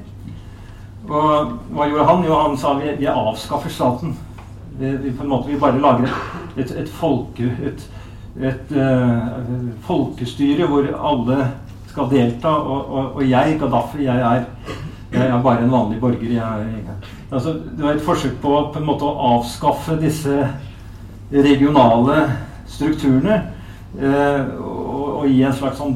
Og 1.06 1.52
hva 1.76 1.90
gjorde 1.90 2.08
han? 2.08 2.24
Jo, 2.26 2.40
han 2.40 2.58
sa 2.58 2.74
vi, 2.80 2.96
vi 2.98 3.10
avskaffer 3.12 3.70
staten. 3.70 4.16
Vi, 4.80 4.90
vi, 5.04 5.12
på 5.12 5.24
en 5.24 5.30
måte, 5.30 5.52
vi 5.52 5.60
bare 5.60 5.80
lager 5.82 6.10
et, 6.58 6.72
et, 6.72 6.90
folke, 6.90 7.52
et, 7.64 7.86
et 8.42 8.72
uh, 8.76 9.30
folkestyre 9.88 10.68
hvor 10.68 10.88
alle 11.10 11.48
skal 11.88 12.10
delta. 12.12 12.52
Og, 12.52 12.92
og, 12.92 13.16
og 13.16 13.30
jeg, 13.30 13.58
Gaddafi, 13.60 14.04
jeg 14.04 14.22
er, 14.22 14.46
jeg 15.14 15.28
er, 15.28 15.42
bare 15.44 15.64
en 15.64 15.72
vanlig 15.72 16.00
borger. 16.02 16.32
Jeg, 16.36 16.86
altså, 17.32 17.54
det 17.54 17.84
var 17.84 17.96
et 17.96 18.06
forsøk 18.06 18.40
på, 18.42 18.56
på 18.74 18.84
måte 18.86 19.08
å 19.08 19.30
avskaffe 19.36 19.98
disse 20.02 20.50
regionale 21.32 22.18
strukturene 22.70 23.40
uh, 24.02 24.42
og, 24.60 25.06
og, 25.22 25.28
gi 25.32 25.44
en 25.46 25.56
slags 25.56 25.80
sånn 25.80 25.96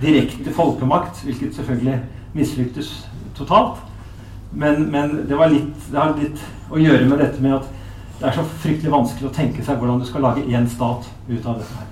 direkte 0.00 0.52
folkemakt, 0.54 1.24
hvilket 1.26 1.56
selvfølgelig 1.56 1.98
mislyktes 2.34 2.94
totalt. 3.38 3.82
Men, 4.54 4.86
men 4.92 5.24
det, 5.26 5.38
litt, 5.50 5.88
det 5.90 5.98
har 5.98 6.14
litt 6.18 6.42
å 6.70 6.78
gjøre 6.78 7.08
med 7.10 7.18
dette 7.18 7.42
med 7.42 7.58
at 7.58 7.83
det 8.20 8.28
er 8.28 8.36
så 8.36 8.44
fryktelig 8.62 8.92
vanskelig 8.92 9.28
å 9.28 9.34
tenke 9.34 9.64
seg 9.64 9.80
hvordan 9.80 10.00
du 10.00 10.06
skal 10.08 10.22
lage 10.24 10.46
én 10.46 10.68
stat 10.70 11.08
ut 11.28 11.46
av 11.46 11.58
dette 11.58 11.78
her. 11.80 11.90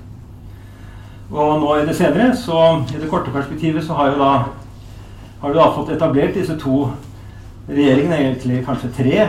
Og 1.33 1.63
nå 1.63 1.77
i 1.79 1.87
det 1.89 1.97
senere, 1.97 2.35
så 2.37 2.59
i 2.93 3.01
det 3.01 3.09
korte 3.11 3.33
perspektivet, 3.33 3.85
så 3.85 3.97
har, 3.97 4.15
da, 4.21 4.33
har 5.41 5.53
du 5.53 5.59
da 5.59 5.71
fått 5.73 5.95
etablert 5.95 6.37
disse 6.37 6.59
to 6.61 6.85
regjeringene, 7.69 8.19
egentlig 8.21 8.65
kanskje 8.67 8.93
tre. 8.97 9.29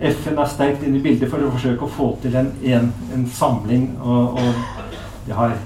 FN 0.00 0.38
er 0.38 0.50
sterkt 0.50 0.84
inne 0.86 1.00
i 1.00 1.02
bildet 1.02 1.30
for 1.30 1.42
å 1.42 1.50
forsøke 1.54 1.86
å 1.86 1.94
få 1.98 2.10
til 2.22 2.36
en, 2.38 2.52
en, 2.62 2.92
en 3.14 3.26
samling. 3.32 3.88
Og, 4.02 4.38
og, 4.38 4.94
det 5.26 5.34
har 5.34 5.56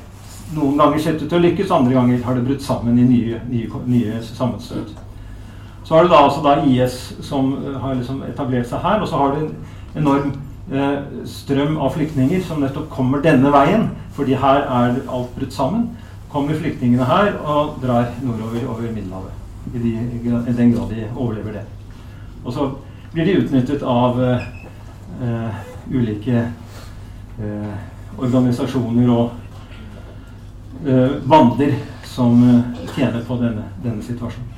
noen 0.54 0.80
ganger 0.80 1.02
sett 1.04 1.20
ut 1.20 1.28
til 1.28 1.38
å 1.38 1.44
lykkes, 1.44 1.72
andre 1.74 1.94
ganger 1.94 2.22
har 2.24 2.38
det 2.38 2.46
brutt 2.46 2.64
sammen 2.64 2.98
i 2.98 3.06
nye, 3.06 3.40
nye, 3.50 3.82
nye 3.86 4.22
sammenstøt. 4.24 4.94
Så 5.84 5.96
har 5.96 6.06
du 6.06 6.12
da 6.12 6.22
altså 6.24 6.40
da 6.44 6.56
IS 6.64 6.96
som 7.26 7.52
har 7.82 7.98
liksom 7.98 8.22
etablert 8.28 8.68
seg 8.70 8.80
her, 8.84 9.02
og 9.02 9.10
så 9.10 9.20
har 9.20 9.34
du 9.34 9.44
en 9.44 9.52
enorm 9.94 10.32
eh, 10.72 11.24
strøm 11.26 11.76
av 11.82 11.94
flyktninger 11.94 12.42
som 12.46 12.62
nettopp 12.62 12.90
kommer 12.92 13.22
denne 13.24 13.50
veien, 13.54 13.88
fordi 14.14 14.38
her 14.38 14.62
er 14.62 15.00
alt 15.08 15.34
brutt 15.36 15.52
sammen. 15.52 15.90
kommer 16.30 16.54
flyktningene 16.54 17.04
her 17.04 17.32
og 17.42 17.80
drar 17.82 18.12
nordover 18.22 18.68
over 18.68 18.92
Middelhavet. 18.92 19.32
I, 19.74 19.78
de, 19.78 19.90
I, 20.48 20.52
den 20.56 20.72
grad 20.72 20.88
de 20.90 21.08
overlever 21.16 21.52
det. 21.52 21.64
Og 22.44 22.52
så 22.52 22.70
blir 23.12 23.24
de 23.24 23.32
utnyttet 23.42 23.82
av 23.82 24.18
uh, 24.20 25.54
ulike 25.90 26.44
eh, 27.42 27.74
organisasjoner 28.18 29.10
og 29.10 29.30
bander 31.26 31.74
som 32.06 32.38
tjener 32.94 33.24
på 33.26 33.36
denne, 33.42 33.64
denne 33.82 34.02
situasjonen. 34.02 34.54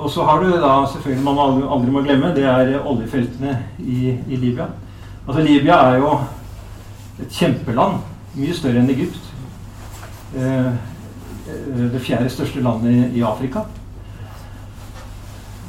Og 0.00 0.10
så 0.10 0.24
har 0.24 0.40
du 0.40 0.50
da 0.50 0.74
selvfølgelig 0.92 1.24
man 1.24 1.38
aldri, 1.38 1.66
aldri 1.68 1.90
må 1.94 2.02
glemme, 2.02 2.34
det 2.34 2.44
er 2.48 2.78
oljefeltene 2.80 3.56
i, 3.78 4.14
i 4.28 4.36
Libya. 4.36 4.70
Altså 5.26 5.42
Libya 5.42 5.76
er 5.90 5.98
jo 6.00 6.14
et 7.20 7.34
kjempeland. 7.36 8.00
Mye 8.34 8.54
større 8.56 8.80
enn 8.80 8.90
Egypt. 8.90 9.20
Eh, 10.36 10.70
det 11.92 12.00
fjerde 12.00 12.30
største 12.30 12.62
landet 12.62 13.14
i 13.14 13.22
Afrika. 13.26 13.66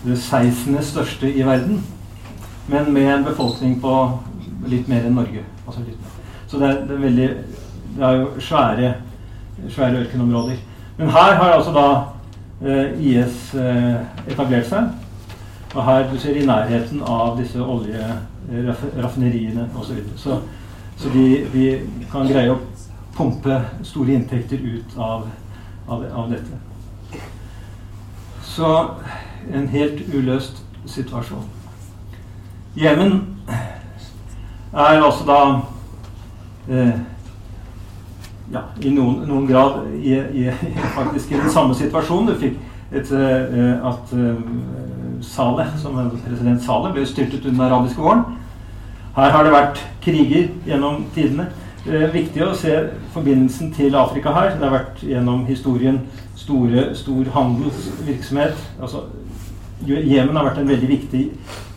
Det 0.06 0.18
16. 0.18 0.78
største 0.84 1.34
i 1.34 1.46
verden. 1.46 1.84
Men 2.68 2.94
med 2.94 3.10
en 3.14 3.26
befolkning 3.26 3.82
på 3.82 3.96
litt 4.70 4.88
mer 4.88 5.06
enn 5.06 5.18
Norge. 5.18 5.44
Altså 5.66 5.82
Så 6.48 6.60
det 6.60 6.70
er, 6.70 6.82
det 6.88 6.96
er, 6.96 7.02
veldig 7.02 7.30
Det 7.96 8.04
er 8.08 8.12
jo 8.22 8.28
svære, 8.40 8.94
svære 9.70 10.06
ørkenområder. 10.06 10.56
Men 10.98 11.10
her 11.10 11.34
har 11.36 11.52
altså 11.52 11.72
da 11.72 11.88
IS 12.62 13.56
eh, 13.58 13.96
etablert 14.28 14.68
seg. 14.70 14.84
Og 15.72 15.86
her 15.88 16.12
du 16.12 16.18
ser 16.20 16.36
i 16.36 16.46
nærheten 16.46 17.02
av 17.08 17.40
disse 17.40 17.60
oljeraffineriene 17.64 19.70
osv. 19.80 19.96
Så, 20.16 20.24
så 20.24 20.42
så 21.02 21.10
de, 21.10 21.48
de, 21.54 21.82
kan 22.12 22.28
greie 22.30 22.52
å 22.54 22.60
pumpe 23.16 23.56
store 23.88 24.14
inntekter 24.14 24.62
ut 24.62 24.98
av, 25.02 25.24
av, 25.88 26.04
av 26.14 26.28
dette. 26.30 26.60
Så 28.46 28.70
en 29.50 29.66
helt 29.72 30.04
uløst 30.14 30.62
situasjon. 30.86 31.48
Jemen 32.78 33.18
er 34.72 35.02
altså 35.02 35.26
da 35.26 35.40
eh, 36.70 37.00
ja, 38.52 38.66
i 38.82 38.92
noen, 38.94 39.24
noen 39.28 39.48
grad 39.48 39.86
i, 40.02 40.16
i, 40.16 40.50
faktisk 40.96 41.32
i 41.32 41.40
den 41.40 41.52
samme 41.54 41.76
situasjonen. 41.78 42.32
Du 42.32 42.40
fikk 42.42 42.60
et, 42.92 43.12
eh, 43.16 43.88
at 43.88 44.14
eh, 44.18 44.44
Saleh, 45.22 45.74
som 45.80 45.98
president 46.26 46.64
Saleh 46.64 46.94
ble 46.96 47.06
styrtet 47.08 47.46
under 47.46 47.52
den 47.52 47.66
arabiske 47.68 48.02
våren. 48.02 48.26
Her 49.16 49.34
har 49.36 49.44
det 49.44 49.54
vært 49.54 49.82
kriger 50.04 50.48
gjennom 50.68 51.06
tidene. 51.16 51.50
Det 51.86 51.98
er 51.98 52.14
viktig 52.14 52.44
å 52.46 52.54
se 52.56 52.76
forbindelsen 53.14 53.72
til 53.74 53.96
Afrika 53.98 54.34
her. 54.36 54.54
Det 54.56 54.68
har 54.68 54.76
vært 54.76 55.02
gjennom 55.04 55.46
historien 55.48 56.00
store, 56.38 56.92
stor 56.96 57.32
handelsvirksomhet. 57.34 58.60
Altså, 58.80 59.08
Jemen 59.82 60.38
har 60.38 60.46
vært 60.46 60.60
en 60.62 60.70
veldig 60.70 60.90
viktig 60.92 61.24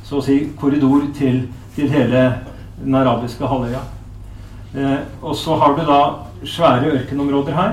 så 0.04 0.18
å 0.20 0.24
si, 0.24 0.36
korridor 0.60 1.06
til, 1.16 1.46
til 1.74 1.88
hele 1.88 2.26
den 2.76 2.96
arabiske 2.98 3.48
halvøya. 3.48 3.80
Eh, 4.74 4.98
og 5.22 5.36
så 5.38 5.56
har 5.56 5.76
du 5.78 5.84
da 5.88 6.00
svære 6.46 6.92
ørkenområder 6.98 7.54
her. 7.54 7.72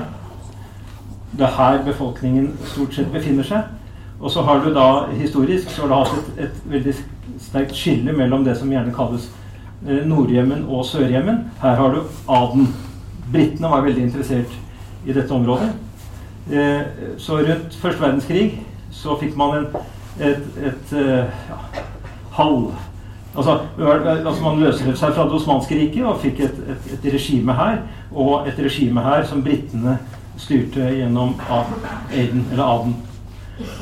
Det 1.32 1.46
er 1.46 1.56
her 1.56 1.84
befolkningen 1.84 2.52
stort 2.64 2.94
sett 2.94 3.12
befinner 3.12 3.46
seg. 3.46 3.62
Og 4.20 4.30
så 4.30 4.42
har 4.42 4.60
du 4.64 4.72
da 4.74 5.06
historisk 5.12 5.70
så 5.70 5.82
har 5.82 5.88
du 5.88 5.94
hatt 5.94 6.18
et, 6.18 6.44
et 6.48 6.66
veldig 6.70 6.94
sterkt 7.40 7.76
skille 7.76 8.12
mellom 8.12 8.44
det 8.44 8.56
som 8.56 8.70
gjerne 8.70 8.94
kalles 8.94 9.30
Eh, 9.88 10.06
Nord-Jemen 10.06 10.64
og 10.68 10.84
Sør-Jemen. 10.86 11.50
Her 11.62 11.74
har 11.74 11.90
du 11.90 12.02
Aden. 12.28 12.68
Britene 13.32 13.70
var 13.70 13.80
veldig 13.80 14.02
interessert 14.02 14.52
i 15.06 15.12
dette 15.12 15.34
området. 15.34 15.72
Eh, 16.52 16.80
så 17.18 17.36
rundt 17.36 17.74
første 17.74 18.00
verdenskrig 18.00 18.62
så 18.90 19.16
fikk 19.20 19.36
man 19.36 19.56
en, 19.56 19.66
et, 20.20 20.44
et 20.62 20.94
eh, 20.98 21.24
ja, 21.48 21.58
halv 22.38 22.70
altså, 23.36 23.58
altså, 23.78 24.42
Man 24.42 24.60
løsrev 24.60 24.96
seg 24.96 25.14
fra 25.14 25.24
det 25.28 25.38
osmanske 25.38 25.78
riket 25.78 26.04
og 26.04 26.20
fikk 26.22 26.40
et, 26.46 26.60
et, 26.74 26.90
et, 26.96 27.08
regime 27.14 27.56
her. 27.56 27.82
Og 28.12 28.48
et 28.48 28.58
regime 28.58 29.00
her 29.00 29.24
som 29.28 29.42
britene 29.44 29.98
styrte 30.40 30.92
gjennom 30.96 31.34
Aden, 31.50 32.46
eller 32.52 32.64
Aden. 32.64 32.94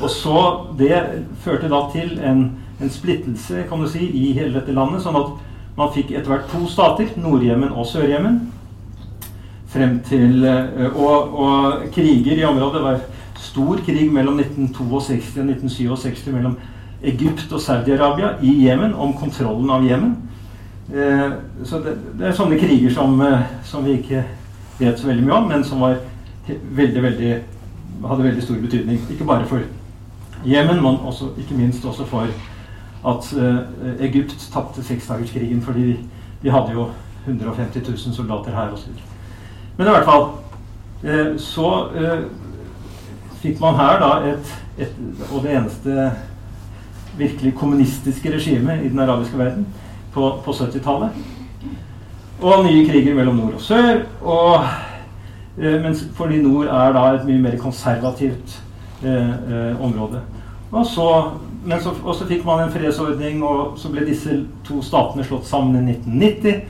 Og 0.01 0.09
så 0.09 0.67
Det 0.77 0.97
førte 1.39 1.69
da 1.69 1.85
til 1.93 2.19
en, 2.19 2.51
en 2.81 2.89
splittelse 2.89 3.65
kan 3.69 3.79
du 3.79 3.87
si, 3.87 4.05
i 4.05 4.33
hele 4.33 4.59
dette 4.59 4.75
landet. 4.75 5.03
sånn 5.03 5.15
at 5.19 5.31
man 5.77 5.91
fikk 5.95 6.11
etter 6.11 6.33
hvert 6.33 6.49
to 6.51 6.65
stater, 6.67 7.13
Nord-Jemen 7.15 7.71
og 7.71 7.87
Sør-Jemen. 7.87 8.41
Frem 9.71 9.99
til 10.03 10.43
eh, 10.43 10.91
og, 10.91 11.31
og, 11.39 11.83
kriger 11.95 12.41
i 12.41 12.43
området. 12.43 12.73
Det 12.75 12.83
var 12.83 12.99
stor 13.39 13.79
krig 13.85 14.11
mellom 14.11 14.39
1962 14.39 15.37
og 15.39 15.47
1967 15.47 16.27
mellom 16.35 16.57
Egypt 17.03 17.51
og 17.51 17.61
Saudi-Arabia 17.61 18.35
i 18.41 18.53
Jemen 18.65 18.93
om 18.93 19.13
kontrollen 19.17 19.69
av 19.69 19.85
Jemen. 19.85 20.15
Eh, 20.93 21.31
så 21.65 21.79
det, 21.81 21.95
det, 22.19 22.27
er 22.27 22.37
sånne 22.37 22.59
kriger 22.59 22.93
som, 22.93 23.15
eh, 23.25 23.43
som, 23.63 23.85
vi 23.85 23.97
ikke 23.99 24.23
vet 24.79 24.99
så 24.99 25.07
veldig 25.07 25.25
mye 25.25 25.37
om, 25.37 25.49
men 25.49 25.63
som 25.63 25.81
var 25.81 25.97
veldig, 26.47 27.03
veldig, 27.03 27.35
hadde 28.05 28.23
veldig 28.23 28.43
stor 28.43 28.61
betydning. 28.61 29.01
Ikke 29.09 29.27
bare 29.27 29.47
for 29.49 29.65
Jemen, 30.45 30.81
men 30.81 30.97
også, 31.05 31.31
ikke 31.37 31.57
minst 31.57 31.85
også 31.85 32.05
for 32.05 32.27
at 33.07 33.33
eh, 33.33 34.05
Egypt 34.05 34.49
tapte 34.53 34.83
seksdagerskrigen 34.83 35.61
fordi 35.61 35.81
de, 35.81 35.97
de, 36.43 36.51
hadde 36.51 36.71
jo 36.71 36.89
150 37.27 37.81
000 37.87 37.97
soldater 37.97 38.51
her 38.51 38.73
osv. 38.73 38.89
Men 39.77 39.87
i 39.87 39.89
hvert 39.89 40.05
fall 40.05 40.27
eh, 41.03 41.37
så 41.37 41.69
uh, 41.95 42.25
fikk 43.41 43.61
man 43.61 43.75
her 43.75 43.99
da 44.01 44.11
et, 44.33 44.51
et, 44.77 44.95
Og 45.31 45.43
det 45.43 45.55
eneste 45.57 46.11
virkelig 47.17 47.55
kommunistiske 47.55 48.33
regimet 48.33 48.85
i 48.85 48.89
den 48.89 48.99
arabiske 48.99 49.37
verden 49.37 49.67
på, 50.13 50.31
på 50.45 50.51
70-tallet. 50.51 51.09
Og 52.41 52.65
nye 52.65 52.87
kriger 52.89 53.15
mellom 53.15 53.35
nord 53.35 53.53
og 53.53 53.61
sør. 53.61 54.01
Og, 54.21 54.65
mens 55.57 56.05
fordi 56.15 56.41
nord 56.41 56.65
er 56.65 56.93
da 56.95 57.05
et 57.13 57.25
mye 57.27 57.41
mer 57.41 57.57
konservativt 57.61 58.61
område. 59.81 60.21
Og 60.71 60.85
så 60.85 61.07
så, 61.79 61.91
og 62.03 62.15
så 62.15 62.25
fikk 62.25 62.45
man 62.45 62.63
en 62.63 62.71
fredsordning, 62.73 63.43
og 63.45 63.77
så 63.77 63.91
ble 63.93 64.05
disse 64.07 64.39
to 64.65 64.81
statene 64.81 65.23
slått 65.23 65.45
sammen 65.45 65.75
i 65.77 65.93
1990. 65.93 66.61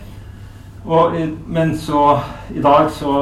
Og, 0.86 1.16
men 1.48 1.78
så 1.78 2.20
i 2.56 2.62
dag 2.62 2.90
så 2.92 3.14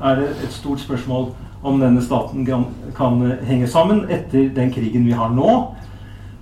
er 0.00 0.20
det 0.20 0.30
et 0.46 0.54
stort 0.54 0.80
spørsmål 0.80 1.32
om 1.64 1.80
denne 1.80 2.02
staten 2.04 2.46
kan, 2.46 2.64
kan 2.96 3.20
henge 3.44 3.68
sammen 3.68 4.04
etter 4.12 4.48
den 4.56 4.72
krigen 4.72 5.06
vi 5.06 5.16
har 5.16 5.32
nå, 5.32 5.74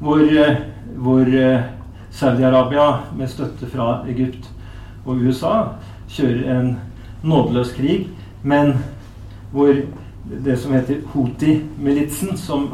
hvor, 0.03 0.23
hvor 0.99 1.29
Saudi-Arabia 2.13 2.89
med 3.17 3.31
støtte 3.31 3.69
fra 3.71 4.03
Egypt 4.11 4.51
og 5.07 5.23
USA 5.23 5.53
kjører 6.11 6.59
en 6.59 6.73
nådeløs 7.23 7.71
krig, 7.77 8.09
men 8.43 8.75
hvor 9.53 9.71
det 10.45 10.59
som 10.59 10.75
heter 10.75 11.05
Houthi-militsen, 11.15 12.37
som 12.37 12.69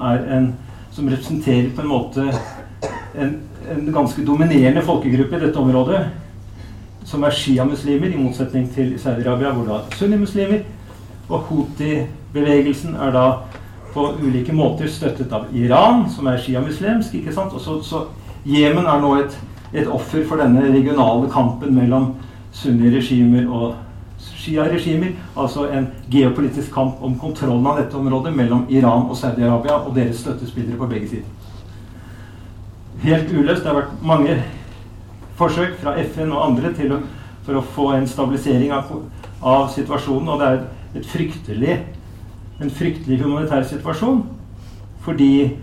som 0.99 1.09
representerer 1.09 1.69
på 1.77 1.85
en 1.85 1.89
måte 1.89 2.25
en, 3.15 3.37
en 3.71 3.93
ganske 3.95 4.25
dominerende 4.27 4.83
folkegruppe 4.83 5.37
i 5.37 5.45
dette 5.45 5.61
området, 5.61 6.01
som 7.07 7.23
er 7.23 7.35
sjiamuslimer, 7.35 8.11
i 8.11 8.19
motsetning 8.19 8.67
til 8.75 8.97
Saudi-Arabia, 8.99 9.53
hvor 9.55 9.69
det 9.69 9.77
er 9.77 9.97
sunnimuslimer. 10.01 10.65
Og 11.29 11.47
Houthi-bevegelsen 11.49 12.97
er 12.97 13.15
da 13.15 13.25
på 13.95 14.05
ulike 14.23 14.53
måter 14.53 14.89
støttet 14.91 15.33
av 15.33 15.49
Iran, 15.57 16.07
som 16.11 16.27
er 16.27 16.41
sjiamuslimsk. 16.43 17.15
ikke 17.15 17.35
sant? 17.35 17.55
Og 17.55 17.61
så, 17.61 17.81
så 17.83 18.07
Jemen 18.49 18.87
er 18.87 19.01
nå 19.03 19.15
et, 19.19 19.35
et 19.75 19.89
offer 19.91 20.25
for 20.29 20.41
denne 20.41 20.63
regionale 20.73 21.29
kampen 21.33 21.75
mellom 21.75 22.15
sunni-regimer 22.55 23.49
og 23.51 23.77
Shia-regimer, 24.19 25.13
altså 25.39 25.69
en 25.71 25.89
geopolitisk 26.11 26.73
kamp 26.75 27.03
om 27.05 27.13
kontrollen 27.19 27.67
av 27.71 27.77
dette 27.79 27.95
området 27.99 28.33
mellom 28.35 28.65
Iran 28.71 29.07
og 29.07 29.17
Saudi-Arabia 29.19 29.77
og 29.85 29.93
deres 29.95 30.23
støttespillere 30.25 30.79
på 30.79 30.89
begge 30.91 31.09
sider. 31.09 31.29
Helt 33.03 33.31
uløst. 33.31 33.63
Det 33.63 33.71
har 33.71 33.79
vært 33.79 34.03
mange 34.03 34.39
forsøk 35.39 35.77
fra 35.83 35.95
FN 36.03 36.33
og 36.33 36.47
andre 36.49 36.73
å, 36.73 36.99
for 37.47 37.61
å 37.61 37.67
få 37.77 37.93
en 37.95 38.09
stabilisering 38.11 38.73
av, 38.75 38.91
av 39.43 39.69
situasjonen, 39.75 40.33
og 40.35 40.41
det 40.41 40.49
er 40.49 40.99
et 40.99 41.07
fryktelig, 41.07 41.77
en 42.61 42.71
fryktelig 42.71 43.21
humanitær 43.23 43.63
situasjon 43.67 44.25
fordi 45.05 45.57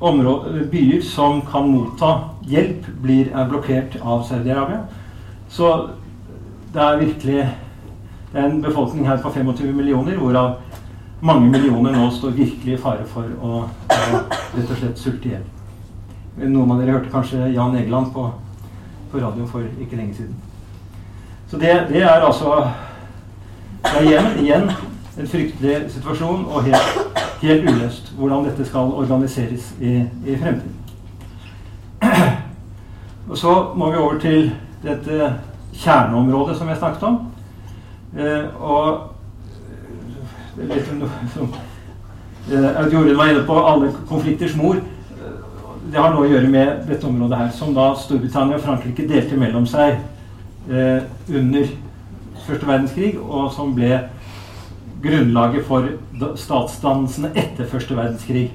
områder, 0.00 0.66
byer 0.70 1.00
som 1.02 1.40
kan 1.42 1.68
motta 1.72 2.10
hjelp, 2.46 2.84
blir, 3.02 3.30
er 3.32 3.48
blokkert 3.48 3.96
av 4.02 4.22
Saudi-Arabia. 4.28 4.82
Så 5.48 5.70
det 6.74 6.82
er 6.82 7.00
virkelig 7.00 7.38
det 8.32 8.42
er 8.42 8.50
en 8.50 8.62
befolkning 8.62 9.06
her 9.08 9.16
på 9.22 9.30
25 9.32 9.72
millioner, 9.72 10.18
hvorav 10.20 10.58
mange 11.20 11.50
millioner 11.50 11.94
nå 11.96 12.10
står 12.12 12.34
virkelig 12.36 12.74
i 12.74 12.80
fare 12.80 13.06
for 13.08 13.30
å, 13.40 13.62
rett 13.88 14.70
og 14.70 14.76
slett 14.76 15.00
sulte 15.00 15.30
i 15.30 15.32
hjel. 15.32 15.46
Noen 16.44 16.74
av 16.74 16.82
dere 16.82 16.98
hørte 16.98 17.12
kanskje 17.14 17.48
Jan 17.54 17.78
Egeland 17.80 18.12
på, 18.12 18.26
på 19.10 19.22
radio 19.22 19.46
for 19.48 19.64
ikke 19.80 19.96
lenge 19.96 20.18
siden. 20.18 20.36
Så 21.48 21.56
det, 21.62 21.72
det 21.88 22.02
er 22.02 22.26
altså 22.26 22.66
Det 23.86 23.92
er 24.00 24.04
igjen, 24.04 24.30
igjen 24.42 24.70
en 25.18 25.28
fryktelig 25.28 25.90
situasjon 25.94 26.44
og 26.44 26.64
helt, 26.64 27.20
helt 27.42 27.70
uløst 27.70 28.12
hvordan 28.18 28.44
dette 28.44 28.64
skal 28.68 28.92
organiseres 29.00 29.74
i, 29.80 30.02
i 30.26 30.36
fremtiden. 30.36 30.74
Og 33.30 33.38
Så 33.38 33.72
må 33.76 33.90
vi 33.90 33.96
over 33.96 34.18
til 34.18 34.52
dette 34.82 35.32
kjerneområdet 35.74 36.56
som 36.56 36.68
jeg 36.68 36.76
snakket 36.76 37.02
om. 37.02 37.16
Eh, 38.18 38.44
og 38.62 38.98
litt 40.56 40.86
som 41.34 41.48
eh, 42.52 42.92
Jorunn 42.92 43.18
var 43.18 43.32
inne 43.32 43.42
på, 43.48 43.56
alle 43.66 43.90
konflikters 44.08 44.54
mor. 44.56 44.78
Det 45.90 46.00
har 46.00 46.14
noe 46.14 46.26
å 46.26 46.30
gjøre 46.30 46.48
med 46.50 46.86
dette 46.88 47.06
området 47.06 47.40
her, 47.40 47.50
som 47.54 47.74
da 47.74 47.90
Storbritannia 47.98 48.56
og 48.56 48.64
Frankrike 48.64 49.08
delte 49.08 49.38
mellom 49.38 49.66
seg 49.70 49.98
eh, 50.70 51.02
under 51.28 51.68
første 52.46 52.66
verdenskrig, 52.66 53.16
og 53.18 53.50
som 53.54 53.74
ble 53.74 54.00
grunnlaget 55.06 55.64
for 55.66 55.88
statsdannelsene 56.36 57.32
etter 57.34 57.68
første 57.70 57.96
verdenskrig. 57.96 58.50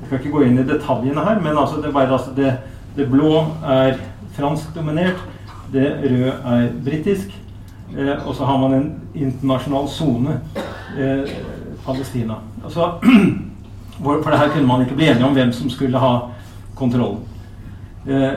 Jeg 0.00 0.08
skal 0.08 0.18
ikke 0.18 0.34
gå 0.34 0.44
inn 0.46 0.58
i 0.58 0.66
detaljene 0.66 1.24
her, 1.26 1.40
men 1.42 1.58
altså 1.58 1.80
det, 1.82 1.92
bare, 1.94 2.10
altså 2.12 2.32
det, 2.36 2.56
det, 2.96 3.06
blå 3.10 3.44
er 3.62 4.00
fransk 4.34 4.72
dominert, 4.74 5.20
det 5.72 5.86
røde 6.02 6.34
er 6.54 6.68
britisk. 6.84 7.38
Eh, 7.92 8.26
og 8.26 8.34
så 8.34 8.48
har 8.48 8.58
man 8.58 8.74
en 8.74 8.88
internasjonal 9.14 9.88
sone, 9.88 10.38
eh, 10.98 11.30
Palestina. 11.84 12.40
Altså, 12.64 12.92
for 14.02 14.30
det 14.30 14.38
her 14.38 14.48
kunne 14.54 14.66
man 14.66 14.82
ikke 14.82 14.96
bli 14.96 15.10
enige 15.10 15.28
om 15.28 15.36
hvem 15.36 15.52
som 15.52 15.70
skulle 15.70 16.00
ha 16.00 16.16
kontrollen. 16.74 17.20
Eh, 18.06 18.32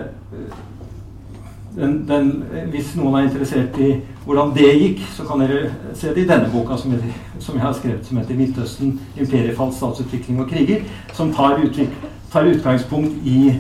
den, 1.76 2.08
den, 2.08 2.30
hvis 2.72 2.94
noen 2.96 3.18
er 3.18 3.26
interessert 3.28 3.78
i 3.84 3.90
hvordan 4.26 4.54
det 4.56 4.70
gikk, 4.80 5.02
så 5.12 5.26
kan 5.28 5.42
dere 5.44 5.74
se 5.98 6.14
det 6.16 6.24
i 6.24 6.30
denne 6.30 6.48
boka 6.54 6.78
som, 6.80 6.94
jeg, 6.96 7.12
som 7.44 7.58
jeg 7.58 7.66
har 7.66 7.76
skrevet, 7.76 8.06
som 8.06 8.18
heter 8.18 8.36
'Midtøsten 8.36 9.00
imperiefall, 9.18 9.74
statsutvikling 9.74 10.40
og 10.40 10.48
kriger', 10.50 10.86
som 11.14 11.34
tar, 11.34 11.60
utvik, 11.60 11.90
tar 12.32 12.48
utgangspunkt 12.48 13.12
i 13.26 13.60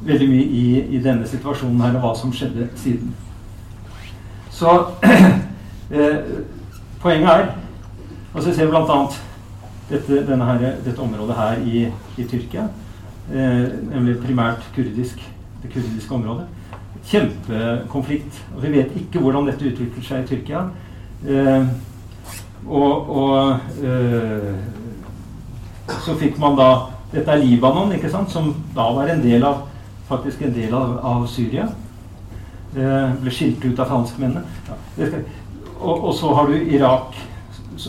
veldig 0.00 0.28
mye 0.28 0.42
i, 0.44 0.66
i, 0.96 1.00
denne 1.02 1.26
situasjonen 1.26 1.80
her 1.80 1.94
og 1.94 2.00
hva 2.00 2.12
som 2.18 2.32
skjedde 2.32 2.68
siden. 2.76 3.14
Så 4.50 4.74
eh, 5.94 6.18
poenget 7.00 7.30
er 7.30 7.46
altså 8.34 8.48
Jeg 8.50 8.56
ser 8.56 8.70
bl.a. 8.70 9.00
Dette, 9.90 10.20
dette 10.84 11.00
området 11.00 11.36
her 11.36 11.58
i, 11.64 11.86
i 12.18 12.24
Tyrkia, 12.24 12.68
eh, 13.32 13.66
nemlig 13.94 14.18
primært 14.20 14.68
kurdisk, 14.74 15.22
det 15.62 15.72
kurdiske 15.72 16.14
området 16.14 16.46
kjempekonflikt. 17.06 18.42
Og 18.56 18.62
vi 18.64 18.72
vet 18.76 18.96
ikke 19.00 19.22
hvordan 19.22 19.48
dette 19.48 19.70
utvikler 19.70 20.04
seg 20.04 20.24
i 20.24 20.28
Tyrkia. 20.32 20.66
Eh, 21.28 21.64
og, 22.66 23.10
og 23.22 23.84
eh, 23.84 24.52
så 26.04 26.14
fikk 26.20 26.38
man 26.42 26.58
da 26.58 26.70
Dette 27.08 27.32
er 27.32 27.40
Libanon, 27.40 27.94
ikke 27.96 28.10
sant, 28.12 28.28
som 28.28 28.50
da 28.76 28.84
var 28.92 29.08
en 29.08 29.22
del 29.24 29.40
av 29.48 29.62
faktisk 30.08 30.42
en 30.44 30.52
del 30.52 30.74
av, 30.76 30.98
av 31.04 31.22
Syria. 31.32 31.64
Eh, 32.76 33.14
ble 33.22 33.32
skilt 33.32 33.64
ut 33.64 33.80
av 33.80 33.88
franskmennene. 33.88 34.44
Ja, 34.68 35.08
og, 35.78 35.94
og, 35.94 36.12
så 36.18 36.34
har 36.36 36.50
du 36.50 36.56
Irak. 36.58 37.16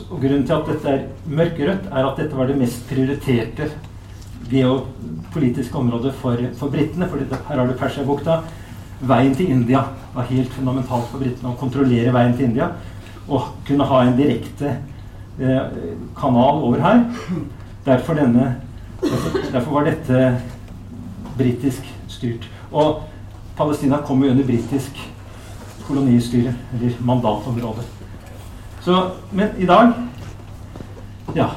Og 0.05 0.19
grunnen 0.21 0.45
til 0.47 0.55
at 0.55 0.67
dette 0.69 0.93
er 0.93 1.05
mørkerødt, 1.27 1.89
er 1.91 2.07
at 2.07 2.19
dette 2.21 2.37
var 2.37 2.47
det 2.47 2.59
mest 2.59 2.85
prioriterte 2.87 3.71
geopolitiske 4.49 5.77
området 5.77 6.13
for, 6.21 6.39
for 6.59 6.71
britene. 6.73 7.09
For 7.09 7.19
her 7.49 7.61
har 7.61 7.67
du 7.67 7.75
Persiabukta, 7.77 8.39
veien 8.99 9.35
til 9.35 9.51
India 9.53 9.83
var 10.13 10.27
helt 10.29 10.53
fundamentalt 10.53 11.07
for 11.11 11.21
britene. 11.21 11.53
Å 11.53 11.59
kontrollere 11.59 12.13
veien 12.13 12.35
til 12.37 12.49
India 12.49 12.71
og 13.29 13.51
kunne 13.67 13.85
ha 13.85 14.01
en 14.03 14.17
direkte 14.17 14.73
eh, 15.39 15.77
kanal 16.17 16.63
over 16.65 16.81
her. 16.83 17.05
Derfor, 17.85 18.13
denne, 18.17 18.55
derfor, 19.01 19.37
derfor 19.53 19.77
var 19.77 19.85
dette 19.87 20.33
britisk 21.37 21.85
styrt. 22.11 22.49
Og 22.71 23.05
Palestina 23.57 24.01
kom 24.05 24.23
jo 24.23 24.31
under 24.33 24.45
britisk 24.45 24.99
kolonistyre, 25.87 26.53
eller 26.73 26.99
mandatområde. 27.01 27.85
Så, 28.81 29.09
men 29.31 29.49
i 29.57 29.65
dag 29.65 29.93
Ja. 31.35 31.47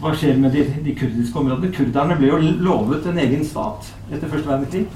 Hva 0.00 0.12
skjer 0.14 0.36
med 0.38 0.54
de, 0.54 0.62
de 0.84 0.94
kurdiske 0.96 1.38
områdene? 1.38 1.72
Kurderne 1.74 2.16
ble 2.16 2.30
jo 2.30 2.52
lovet 2.64 3.06
en 3.10 3.18
egen 3.18 3.42
stat 3.44 3.88
etter 4.12 4.30
første 4.30 4.48
verdenskrig. 4.48 4.86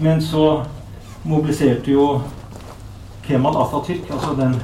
Men 0.00 0.22
så 0.22 0.64
mobiliserte 1.22 1.92
jo 1.92 2.20
Kemal 3.24 3.56
Atatürk, 3.56 4.10
altså 4.10 4.34
den 4.36 4.58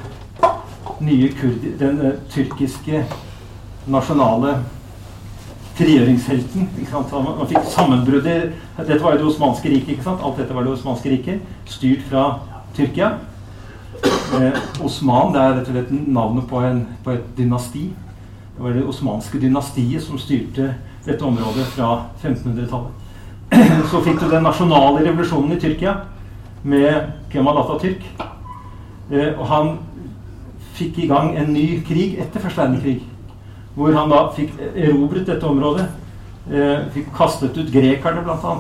nye 1.01 1.31
kurdi, 1.33 1.73
den 1.81 2.01
uh, 2.01 2.13
tyrkiske 2.31 3.05
nasjonale 3.87 4.59
frigjøringshelten. 5.79 6.69
Man, 6.93 7.25
man 7.39 7.49
fikk 7.49 7.65
sammenbruddet 7.73 8.53
Dette 8.77 9.01
var 9.03 9.17
jo 9.17 9.23
det 9.23 9.29
osmanske 9.33 9.73
riket. 9.73 10.07
Alt 10.07 10.39
dette 10.41 10.55
var 10.55 10.67
det 10.67 10.75
osmanske 10.75 11.11
riket, 11.11 11.41
styrt 11.65 12.05
fra 12.11 12.27
Tyrkia. 12.77 13.15
Eh, 14.41 14.85
Osman 14.85 15.33
det 15.35 15.41
er 15.41 15.57
rett 15.57 15.69
og 15.69 15.75
slett 15.75 15.91
navnet 16.07 16.47
på, 16.49 16.61
en, 16.65 16.85
på 17.05 17.15
et 17.17 17.27
dynasti. 17.37 17.89
Det 18.57 18.63
var 18.63 18.77
det 18.77 18.87
osmanske 18.87 19.41
dynastiet 19.43 20.05
som 20.05 20.21
styrte 20.21 20.75
dette 21.07 21.25
området 21.25 21.67
fra 21.75 21.91
1500-tallet. 22.23 23.00
så 23.91 24.01
fikk 24.05 24.21
du 24.21 24.29
den 24.31 24.45
nasjonale 24.47 25.03
revolusjonen 25.05 25.57
i 25.57 25.61
Tyrkia 25.61 25.95
med 26.63 27.13
Kemal 27.33 27.59
Atatürk. 27.63 28.05
Eh, 29.11 29.33
og 29.35 29.47
han 29.51 29.73
fikk 30.79 31.01
i 31.03 31.09
gang 31.11 31.35
en 31.39 31.51
ny 31.55 31.81
krig 31.87 32.19
etter 32.23 32.43
første 32.43 32.63
verdenskrig. 32.63 33.01
Hvor 33.75 33.95
han 33.97 34.13
da 34.13 34.23
fikk 34.37 34.55
erobret 34.75 35.27
dette 35.27 35.47
området. 35.47 35.89
Eh, 36.51 36.87
fikk 36.95 37.11
kastet 37.17 37.59
ut 37.59 37.73
grekerne, 37.73 38.23
bl.a. 38.27 38.55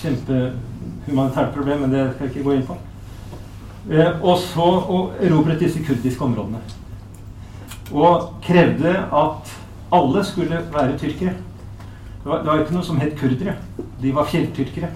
Kjempehumanitært 0.00 1.52
problem, 1.54 1.84
men 1.84 1.94
det 1.94 2.08
skal 2.14 2.26
jeg 2.26 2.34
ikke 2.34 2.48
gå 2.48 2.56
inn 2.56 2.66
på. 2.66 2.78
Eh, 3.90 4.10
og 4.22 4.38
så 4.40 4.68
og 4.80 5.22
erobret 5.22 5.60
disse 5.60 5.82
kurdiske 5.84 6.24
områdene. 6.24 6.60
Og 7.92 8.30
krevde 8.44 8.96
at 9.12 9.56
alle 9.92 10.24
skulle 10.24 10.64
være 10.72 10.98
tyrkere. 10.98 11.36
Det 12.22 12.30
var, 12.30 12.38
det 12.38 12.46
var 12.46 12.60
ikke 12.62 12.74
noe 12.76 12.86
som 12.86 13.00
het 13.02 13.16
kurdere. 13.18 13.56
De 14.02 14.12
var 14.14 14.28
fjelltyrkere. 14.30 14.90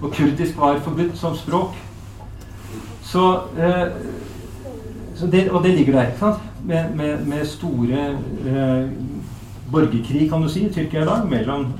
Og 0.00 0.12
kurdisk 0.12 0.58
var 0.60 0.80
forbudt 0.84 1.16
som 1.16 1.36
språk. 1.36 1.76
Så, 3.02 3.24
eh, 3.58 3.86
så 5.16 5.26
det, 5.26 5.50
Og 5.50 5.64
det 5.64 5.74
ligger 5.74 5.92
der, 5.92 6.06
ikke 6.06 6.18
sant? 6.18 6.42
Med, 6.64 6.94
med, 6.96 7.26
med 7.26 7.46
store 7.46 8.16
eh, 8.46 8.90
borgerkrig, 9.72 10.28
kan 10.30 10.42
du 10.42 10.48
si, 10.48 10.66
i 10.66 10.72
Tyrkia 10.72 11.02
i 11.02 11.06
dag, 11.06 11.26
mellom 11.30 11.72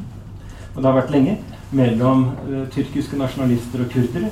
Og 0.74 0.82
det 0.82 0.84
har 0.84 0.96
vært 0.96 1.10
lenge. 1.10 1.38
Mellom 1.70 2.24
eh, 2.48 2.64
tyrkiske 2.72 3.18
nasjonalister 3.18 3.84
og 3.84 3.90
kurdere. 3.92 4.30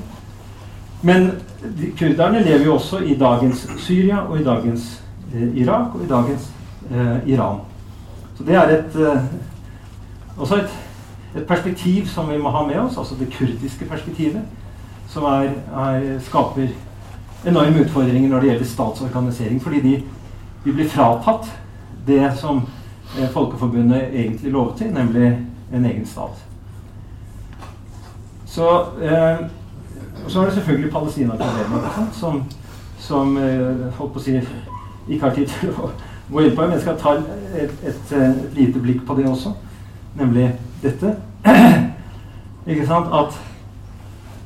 Men 1.02 1.30
de, 1.78 1.92
kurderne 1.98 2.40
lever 2.42 2.64
jo 2.64 2.74
også 2.74 2.98
i 3.04 3.14
dagens 3.18 3.68
Syria 3.78 4.24
og 4.24 4.40
i 4.40 4.44
dagens 4.44 5.02
eh, 5.34 5.60
Irak 5.60 5.94
og 5.94 6.04
i 6.04 6.08
dagens 6.08 6.50
eh, 6.90 7.28
Iran. 7.34 7.60
Så 8.38 8.44
det 8.44 8.54
er 8.54 8.74
et 8.78 8.96
eh, 8.96 9.22
også 10.38 10.56
et, 10.56 10.78
et, 11.36 11.46
perspektiv 11.46 12.06
som 12.06 12.30
vi 12.30 12.38
må 12.38 12.50
ha 12.50 12.66
med 12.66 12.78
oss, 12.80 12.98
altså 12.98 13.14
det 13.18 13.32
kurdiske 13.32 13.84
perspektivet, 13.84 14.42
som 15.08 15.24
er, 15.24 15.50
er, 15.76 16.20
skaper 16.20 16.68
enorme 17.46 17.84
utfordringer 17.84 18.28
når 18.28 18.40
det 18.40 18.48
gjelder 18.48 18.66
statsorganisering. 18.66 19.62
Fordi 19.62 19.80
de, 19.80 20.02
de 20.64 20.72
blir 20.72 20.88
fratatt 20.88 21.48
det 22.06 22.32
som 22.40 22.62
eh, 23.18 23.30
Folkeforbundet 23.30 24.02
egentlig 24.12 24.52
lovet 24.52 24.76
til, 24.76 24.92
nemlig 24.92 25.38
en 25.72 25.84
egen 25.84 26.06
stat. 26.06 26.44
Så, 28.46 28.80
eh, 29.02 29.46
så 30.28 30.40
er 30.40 30.44
det 30.44 30.54
selvfølgelig 30.54 30.90
Palestina-problemet, 30.92 32.08
som, 32.12 32.44
som 32.98 33.36
eh, 33.36 33.88
holdt 33.98 34.12
på 34.12 34.18
å 34.18 34.22
si 34.22 34.40
ikke 35.08 35.24
har 35.24 35.34
tid 35.34 35.48
til 35.48 35.72
å 35.72 35.90
gå 36.32 36.44
inn 36.44 36.56
på. 36.56 36.62
Men 36.62 36.76
jeg 36.76 36.84
skal 36.84 37.00
ta 37.00 37.16
et, 37.16 37.72
et, 37.86 38.12
et 38.12 38.56
lite 38.56 38.80
blikk 38.82 39.06
på 39.06 39.16
det 39.16 39.28
også 39.28 39.54
nemlig 40.18 40.50
dette. 40.82 41.14
Ikke 42.68 42.86
sant? 42.86 43.08
At 43.14 43.38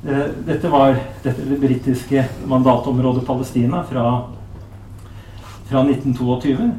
eh, 0.07 0.29
dette 0.47 0.71
var 0.71 0.97
dette 1.25 1.49
det 1.49 1.61
britiske 1.61 2.25
mandatområdet 2.47 3.25
Palestina 3.27 3.83
fra, 3.89 4.07
fra 5.71 5.85
1922. 5.89 6.71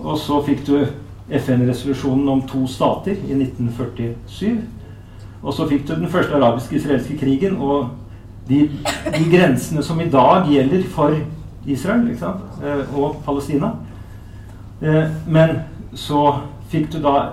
Og 0.00 0.18
så 0.18 0.40
fikk 0.46 0.64
du 0.66 0.78
FN-resolusjonen 1.26 2.28
om 2.28 2.42
to 2.48 2.66
stater 2.70 3.16
i 3.16 3.36
1947. 3.36 4.58
Og 5.42 5.54
så 5.54 5.68
fikk 5.68 5.86
du 5.88 5.94
den 5.94 6.10
første 6.10 6.34
arabisk-israelske 6.34 7.18
krigen 7.18 7.56
og 7.56 7.90
de, 8.48 8.68
de, 9.04 9.24
grensene 9.30 9.82
som 9.82 10.00
i 10.00 10.10
dag 10.10 10.46
gjelder 10.50 10.84
for 10.90 11.14
Israel 11.66 12.06
eh, 12.10 12.94
og 12.94 13.22
Palestina. 13.26 13.72
Eh, 14.82 15.10
men 15.26 15.58
så 15.94 16.38
fikk 16.70 16.92
du 16.92 17.00
da 17.02 17.32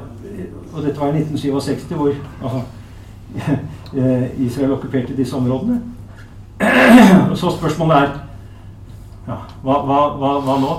og 0.74 0.84
dette 0.84 1.00
var 1.00 1.14
i 1.14 1.22
1967, 1.22 1.96
hvor 1.96 2.14
altså, 2.44 2.62
Israel 4.38 4.72
okkuperte 4.72 5.18
disse 5.18 5.36
områdene. 5.36 5.82
Og 7.32 7.38
så 7.38 7.52
spørsmålet 7.58 7.98
er 7.98 8.10
ja, 9.28 9.38
hva, 9.64 9.78
hva, 9.88 10.00
hva, 10.20 10.32
hva, 10.44 10.56
nå? 10.60 10.74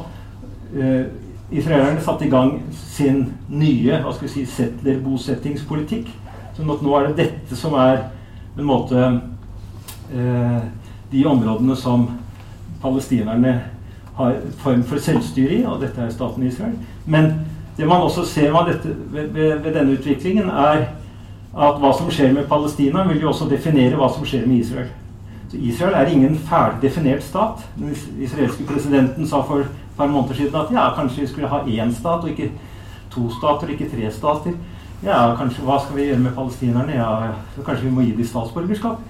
Eh, 0.75 1.05
israelerne 1.55 2.03
satte 2.03 2.27
i 2.27 2.31
gang 2.33 2.59
sin 2.75 3.23
nye 3.49 4.01
hva 4.03 4.13
skal 4.13 4.29
vi 4.29 4.33
si, 4.33 4.45
settlerbosettingspolitikk. 4.57 6.11
Så 6.57 6.67
nå 6.67 6.97
er 6.99 7.09
det 7.09 7.17
dette 7.23 7.59
som 7.59 7.77
er 7.79 8.09
en 8.59 8.69
måte 8.69 9.01
eh, 10.13 10.61
de 11.13 11.25
områdene 11.27 11.77
som 11.79 12.09
palestinerne 12.83 13.55
har 14.15 14.37
form 14.61 14.85
for 14.87 15.03
selvstyre 15.03 15.57
i, 15.57 15.65
og 15.67 15.81
dette 15.83 16.03
er 16.03 16.13
staten 16.15 16.47
Israel. 16.47 16.77
Men 17.07 17.33
det 17.77 17.87
man 17.87 18.03
også 18.03 18.25
ser 18.25 18.53
dette, 18.67 18.97
ved, 19.11 19.29
ved, 19.63 19.73
denne 19.75 19.93
utviklingen, 19.93 20.49
er 20.49 20.85
at 21.55 21.79
hva 21.79 21.91
som 21.95 22.11
skjer 22.11 22.33
med 22.35 22.47
Palestina, 22.51 23.07
vil 23.09 23.23
jo 23.23 23.31
også 23.31 23.49
definere 23.51 23.99
hva 23.99 24.09
som 24.11 24.27
skjer 24.27 24.47
med 24.47 24.63
Israel. 24.63 24.91
Så 25.51 25.59
Israel 25.59 25.95
er 25.95 26.11
ingen 26.11 26.37
ferdig 26.39 26.83
definert 26.83 27.23
stat. 27.23 27.65
Den 27.79 27.95
israelske 28.23 28.67
presidenten 28.67 29.27
sa 29.27 29.43
for 29.43 29.67
et 29.67 29.97
par 29.97 30.07
måneder 30.07 30.35
siden 30.35 30.55
at 30.55 30.73
ja, 30.73 30.89
kanskje 30.95 31.21
vi 31.21 31.27
skulle 31.27 31.51
ha 31.51 31.61
én 31.67 31.95
stat, 31.95 32.23
og 32.23 32.31
ikke 32.31 32.51
to 33.11 33.29
stater, 33.31 33.69
ikke 33.69 33.91
tre 33.91 34.11
stater. 34.11 34.57
Ja, 35.05 35.35
kanskje, 35.37 35.63
Hva 35.63 35.79
skal 35.83 35.97
vi 35.97 36.09
gjøre 36.09 36.19
med 36.19 36.35
palestinerne? 36.35 36.95
Ja, 36.95 37.35
Kanskje 37.65 37.85
vi 37.85 37.95
må 37.95 38.01
gi 38.01 38.17
dem 38.17 38.27
statsborgerskap? 38.27 39.03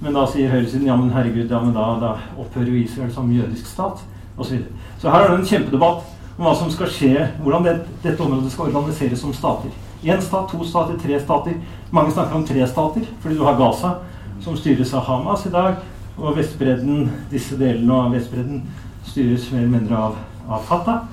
Men 0.00 0.14
da 0.14 0.24
sier 0.26 0.50
høyresiden 0.50 0.86
ja, 0.86 0.96
men 0.96 1.12
herregud, 1.14 1.50
ja, 1.50 1.60
men 1.62 1.74
da, 1.74 1.84
da 2.00 2.14
opphører 2.38 2.70
jo 2.70 2.80
Israel 2.80 3.12
som 3.12 3.30
jødisk 3.32 3.66
stat. 3.66 4.02
Og 4.36 4.46
så, 4.46 4.58
så 4.98 5.10
her 5.10 5.24
er 5.24 5.30
det 5.30 5.38
en 5.40 5.46
kjempedebatt 5.46 6.13
om 6.36 6.44
hva 6.44 6.54
som 6.58 6.70
skal 6.72 6.90
skje, 6.90 7.28
hvordan 7.42 7.66
det, 7.66 7.74
dette 8.02 8.22
området 8.22 8.52
skal 8.52 8.70
organiseres 8.70 9.20
som 9.22 9.34
stater. 9.34 9.70
Én 10.04 10.20
stat, 10.20 10.50
to 10.50 10.64
stater, 10.66 10.98
tre 11.00 11.18
stater. 11.20 11.58
Mange 11.94 12.12
snakker 12.12 12.36
om 12.36 12.46
tre 12.46 12.66
stater, 12.68 13.06
fordi 13.22 13.38
du 13.38 13.44
har 13.46 13.58
Gaza, 13.58 13.94
som 14.42 14.56
styres 14.58 14.92
av 14.94 15.06
Hamas 15.06 15.46
i 15.46 15.52
dag, 15.54 15.78
og 16.18 16.36
Vestbredden, 16.36 17.08
disse 17.30 17.56
delene 17.58 18.00
av 18.00 18.12
Vestbredden 18.14 18.64
styres 19.06 19.46
mer 19.52 19.62
eller 19.62 19.76
mindre 19.78 20.00
av, 20.08 20.18
av 20.48 20.66
Fatah. 20.68 21.06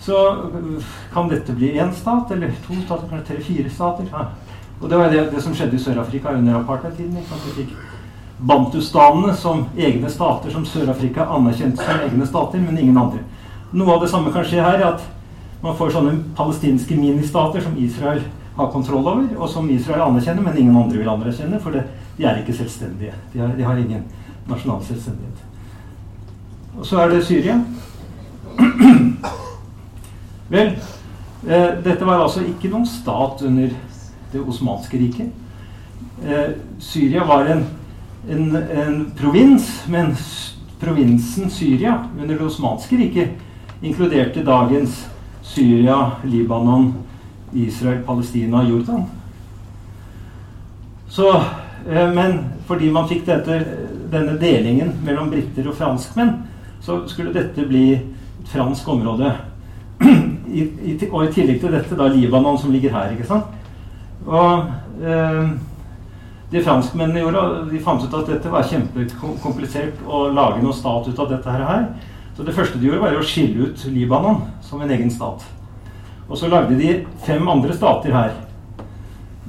Så 0.00 0.16
kan 1.12 1.28
dette 1.28 1.52
bli 1.52 1.74
én 1.76 1.92
stat, 1.92 2.30
eller 2.32 2.54
to 2.64 2.78
stater, 2.84 3.10
kanskje 3.10 3.34
tre-fire 3.34 3.70
stater. 3.70 4.08
Ja. 4.12 4.30
Og 4.80 4.88
det 4.88 4.96
var 4.96 5.10
det, 5.12 5.26
det 5.34 5.42
som 5.44 5.54
skjedde 5.54 5.76
i 5.76 5.82
Sør-Afrika 5.82 6.32
under 6.32 6.56
apartheidtiden. 6.62 7.18
Vi 7.20 7.56
fikk 7.58 7.74
bantustanene 8.40 9.34
som 9.36 9.66
egne 9.76 10.08
stater 10.08 10.54
som 10.54 10.64
Sør-Afrika 10.64 11.26
anerkjente 11.28 11.84
som 11.84 12.06
egne 12.06 12.26
stater, 12.26 12.62
men 12.64 12.78
ingen 12.78 12.96
andre. 12.96 13.20
Noe 13.72 13.94
av 13.94 14.02
det 14.02 14.10
samme 14.10 14.32
kan 14.34 14.44
skje 14.44 14.62
her. 14.62 14.82
at 14.82 15.02
Man 15.62 15.76
får 15.76 15.90
sånne 15.92 16.14
palestinske 16.36 16.96
ministater 16.96 17.60
som 17.60 17.76
Israel 17.76 18.22
har 18.56 18.70
kontroll 18.72 19.04
over, 19.06 19.26
og 19.36 19.48
som 19.48 19.68
Israel 19.70 20.06
anerkjenner, 20.06 20.42
men 20.42 20.56
ingen 20.56 20.76
andre 20.76 20.98
vil 20.98 21.08
anerkjenne, 21.08 21.60
for 21.60 21.76
det, 21.76 21.84
de 22.16 22.24
er 22.24 22.40
ikke 22.40 22.56
selvstendige. 22.56 23.12
De 23.32 23.42
har, 23.42 23.52
de 23.56 23.66
har 23.66 23.76
ingen 23.76 24.06
nasjonal 24.48 24.80
selvstendighet. 24.84 25.44
Og 26.78 26.86
så 26.86 27.02
er 27.02 27.12
det 27.12 27.26
Syria. 27.26 27.58
Vel, 30.54 30.72
eh, 31.46 31.68
dette 31.84 32.08
var 32.08 32.24
altså 32.24 32.40
ikke 32.40 32.72
noen 32.72 32.88
stat 32.88 33.44
under 33.46 33.68
det 34.32 34.40
osmanske 34.40 34.98
riket. 34.98 35.28
Eh, 36.24 36.56
Syria 36.80 37.26
var 37.28 37.52
en, 37.52 37.66
en, 38.28 38.56
en 38.56 38.98
provins, 39.18 39.68
men 39.92 40.16
provinsen 40.80 41.52
Syria 41.52 41.98
under 42.16 42.34
det 42.34 42.48
osmanske 42.48 42.96
riket 42.96 43.36
inkluderte 43.82 44.44
dagens 44.44 45.08
Syria, 45.42 46.10
Libanon, 46.24 46.94
Israel, 47.52 48.02
Palestina 48.06 48.60
og 48.60 48.70
Jordan. 48.70 49.04
Så, 51.08 51.30
eh, 51.88 52.14
men 52.14 52.44
fordi 52.66 52.90
man 52.90 53.08
fikk 53.08 53.26
dette, 53.26 53.64
denne 54.12 54.36
delingen 54.38 54.92
mellom 55.04 55.30
briter 55.30 55.68
og 55.68 55.74
franskmenn, 55.74 56.36
så 56.80 57.00
skulle 57.06 57.34
dette 57.34 57.66
bli 57.66 57.92
et 57.94 58.52
fransk 58.52 58.88
område. 58.88 59.32
I, 60.50 60.60
i, 60.62 60.98
og 61.10 61.24
i 61.24 61.32
tillegg 61.32 61.60
til 61.60 61.72
dette 61.72 61.96
da 61.96 62.08
Libanon, 62.08 62.58
som 62.58 62.70
ligger 62.70 62.94
her. 62.94 63.10
ikke 63.12 63.26
sant? 63.26 63.44
Og 64.26 64.70
eh, 65.02 65.50
de 66.52 66.62
franskmennene 66.62 67.20
gjorde, 67.22 67.42
de 67.70 67.82
fant 67.82 68.02
ut 68.02 68.14
at 68.18 68.30
dette 68.30 68.50
var 68.50 68.66
kjempekomplisert 68.66 70.00
å 70.06 70.28
lage 70.34 70.62
noen 70.62 70.74
stat 70.74 71.06
ut 71.08 71.18
av 71.18 71.28
dette 71.30 71.54
her. 71.54 71.84
Så 72.36 72.46
det 72.46 72.54
første 72.54 72.78
de 72.78 72.86
gjorde, 72.86 73.02
var 73.02 73.18
å 73.18 73.24
skille 73.26 73.68
ut 73.68 73.84
Libanon 73.92 74.44
som 74.64 74.80
en 74.82 74.90
egen 74.90 75.10
stat. 75.10 75.44
Og 76.28 76.38
så 76.38 76.48
lagde 76.48 76.78
de 76.78 76.94
fem 77.26 77.48
andre 77.48 77.74
stater 77.74 78.14
her. 78.14 78.32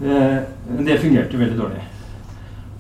Eh, 0.01 0.37
men 0.71 0.85
det 0.85 0.99
fungerte 0.99 1.37
veldig 1.37 1.59
dårlig. 1.59 1.83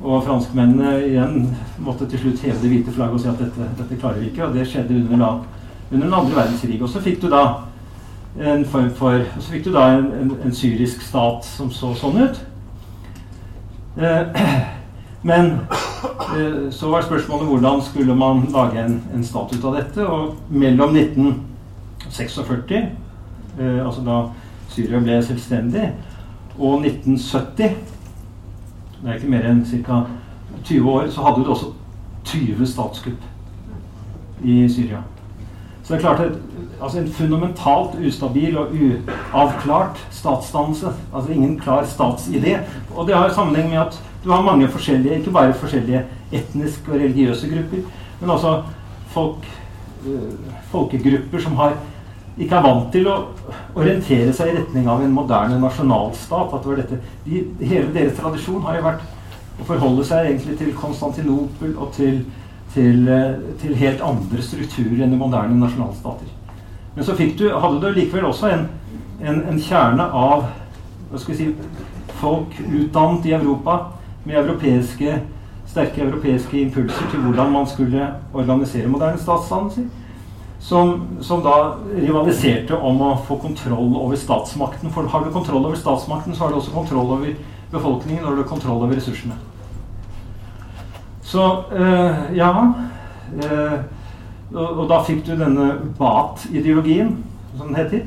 Og 0.01 0.23
franskmennene 0.25 0.95
igjen 1.05 1.43
måtte 1.85 2.07
til 2.09 2.23
slutt 2.23 2.41
heve 2.41 2.57
det 2.63 2.71
hvite 2.71 2.93
flagget 2.95 3.19
og 3.19 3.21
si 3.21 3.29
at 3.29 3.43
dette, 3.43 3.67
dette 3.77 3.99
klarer 4.01 4.23
vi 4.23 4.31
ikke. 4.31 4.47
Og 4.47 4.57
det 4.57 4.65
skjedde 4.67 4.97
under, 5.03 5.21
da, 5.21 5.31
under 5.91 6.05
den 6.07 6.13
andre 6.13 6.39
verdenskrig. 6.39 6.81
Og 6.81 6.89
så 6.89 7.03
fikk 7.03 7.21
du 7.21 7.29
da 7.29 7.43
en 8.39 8.65
form 8.65 8.89
for 8.95 9.25
Så 9.39 9.51
fikk 9.51 9.65
du 9.65 9.73
da 9.75 9.89
en, 9.91 10.05
en, 10.15 10.29
en 10.45 10.53
syrisk 10.55 11.01
stat 11.03 11.45
som 11.45 11.69
så 11.71 11.91
sånn 11.99 12.21
ut. 12.23 12.41
Eh, 14.01 14.45
men 15.23 15.51
eh, 16.37 16.71
så 16.71 16.89
var 16.89 17.01
spørsmålet 17.01 17.47
hvordan 17.47 17.81
skulle 17.81 18.15
man 18.15 18.47
lage 18.53 18.85
en, 18.85 19.03
en 19.13 19.23
stat 19.23 19.53
ut 19.53 19.65
av 19.65 19.75
dette. 19.77 20.07
Og 20.07 20.35
mellom 20.49 20.95
1946, 20.95 22.73
eh, 23.59 23.85
altså 23.85 24.01
da 24.05 24.21
Syria 24.71 24.99
ble 25.03 25.19
selvstendig, 25.23 25.91
og 26.59 26.85
1970 26.85 27.71
Det 29.01 29.09
er 29.09 29.15
ikke 29.17 29.31
mer 29.33 29.45
enn 29.49 29.63
ca. 29.65 30.03
20 30.63 30.89
år, 30.91 31.07
så 31.09 31.23
hadde 31.25 31.41
du 31.41 31.49
også 31.49 31.71
20 32.29 32.67
statskupp 32.69 33.23
i 34.45 34.67
Syria. 34.69 34.99
Så 35.83 35.93
det 35.93 35.97
er 35.97 36.01
klart 36.01 36.19
at 36.19 36.37
altså 36.81 36.99
En 36.99 37.07
fundamentalt 37.07 37.97
ustabil 38.07 38.57
og 38.57 38.67
uavklart 38.73 40.07
statsdannelse. 40.11 40.87
Altså 41.15 41.31
ingen 41.31 41.59
klar 41.59 41.83
statsidé. 41.83 42.57
Og 42.95 43.07
det 43.07 43.15
har 43.15 43.33
sammenheng 43.33 43.69
med 43.69 43.77
at 43.77 44.01
du 44.23 44.29
har 44.29 44.43
mange 44.45 44.67
forskjellige, 44.67 45.19
ikke 45.19 45.31
bare 45.31 45.53
forskjellige 45.53 46.03
etniske 46.31 46.91
og 46.91 46.99
religiøse 46.99 47.49
grupper, 47.49 47.87
men 48.19 48.29
også 48.29 48.63
folk, 49.07 49.47
øh, 50.07 50.33
folkegrupper 50.71 51.39
som 51.39 51.55
har, 51.55 51.73
ikke 52.37 52.55
er 52.55 52.61
vant 52.61 52.91
til 52.93 53.07
å 53.11 53.15
orientere 53.75 54.33
seg 54.33 54.51
i 54.51 54.59
retning 54.59 54.87
av 54.89 55.01
en 55.03 55.13
moderne 55.13 55.57
nasjonalstat. 55.59 56.53
At 56.53 56.61
det 56.63 56.69
var 56.69 56.79
dette. 56.79 56.99
De, 57.25 57.41
hele 57.65 57.93
deres 57.93 58.19
tradisjon 58.19 58.61
har 58.65 58.77
jo 58.77 58.85
vært 58.85 59.01
å 59.61 59.67
forholde 59.67 60.05
seg 60.07 60.29
egentlig 60.29 60.57
til 60.59 60.71
Konstantinopel 60.77 61.73
og 61.77 61.91
til, 61.97 62.21
til, 62.73 63.09
øh, 63.09 63.41
til 63.61 63.75
helt 63.75 64.05
andre 64.05 64.45
strukturer 64.45 65.03
enn 65.03 65.15
de 65.15 65.19
moderne 65.19 65.59
nasjonalstater. 65.59 66.29
Men 66.95 67.07
så 67.07 67.15
du, 67.15 67.49
hadde 67.49 67.81
du 67.81 67.89
likevel 67.95 68.25
også 68.25 68.51
en, 68.51 68.67
en, 69.21 69.43
en 69.49 69.59
kjerne 69.59 70.03
av 70.03 70.45
si, 71.17 71.49
folk 72.21 72.55
utdannet 72.67 73.25
i 73.25 73.35
Europa 73.35 73.79
med 74.23 74.35
europeiske, 74.35 75.21
sterke 75.65 76.01
europeiske 76.01 76.61
impulser 76.61 77.09
til 77.11 77.19
hvordan 77.19 77.51
man 77.51 77.67
skulle 77.67 78.07
organisere 78.33 78.87
moderne 78.87 79.19
statsdannelser. 79.19 79.89
Som, 80.61 81.07
som, 81.25 81.39
da 81.41 81.73
rivaliserte 81.89 82.77
om 82.77 82.99
å 83.01 83.15
få 83.25 83.39
kontroll 83.41 83.95
over 83.97 84.19
statsmakten. 84.19 84.91
For 84.93 85.09
har 85.09 85.23
du 85.25 85.31
kontroll 85.33 85.65
over 85.65 85.79
statsmakten, 85.79 86.35
så 86.35 86.43
har 86.43 86.51
du 86.51 86.59
også 86.59 86.73
kontroll 86.75 87.15
over 87.15 87.31
befolkningen 87.71 88.25
og 88.25 88.35
du 88.35 88.43
har 88.43 88.49
kontroll 88.49 88.83
over 88.83 88.93
ressursene. 88.95 89.33
Så 91.25 91.63
øh, 91.71 92.37
ja 92.37 92.51
øh, 93.33 93.79
og, 94.53 94.77
og, 94.77 94.89
da 94.89 94.99
fikk 95.07 95.23
du 95.27 95.31
denne 95.39 95.71
Bat-ideologien, 95.97 97.15
som 97.57 97.67
den 97.67 97.75
heter. 97.75 98.05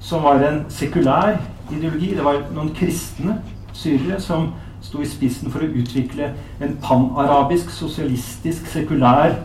Som 0.00 0.24
var 0.24 0.40
en 0.42 0.64
sekulær 0.72 1.36
ideologi. 1.70 2.14
Det 2.16 2.24
var 2.24 2.40
noen 2.54 2.72
kristne 2.74 3.36
syrere 3.76 4.20
som 4.20 4.50
sto 4.82 5.02
i 5.02 5.08
spissen 5.08 5.52
for 5.52 5.64
å 5.64 5.70
utvikle 5.82 6.32
en 6.62 6.76
panarabisk, 6.82 7.70
sosialistisk, 7.74 8.68
sekulær 8.72 9.36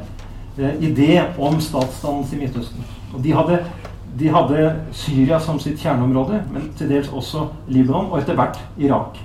eh, 0.57 0.77
idé 0.83 1.19
om 1.37 1.59
statsdannelse 1.61 2.37
i 2.37 2.41
Midtøsten. 2.43 2.87
Og 3.13 3.21
de 3.23 3.33
hadde, 3.35 3.59
de 4.19 4.31
hadde, 4.31 4.69
Syria 4.95 5.39
som 5.43 5.59
sitt 5.59 5.81
kjerneområde, 5.83 6.41
men 6.53 6.69
til 6.79 6.91
dels 6.91 7.11
også 7.11 7.49
Libanon, 7.67 8.11
og 8.11 8.21
etter 8.21 8.37
hvert 8.39 8.61
Irak. 8.77 9.19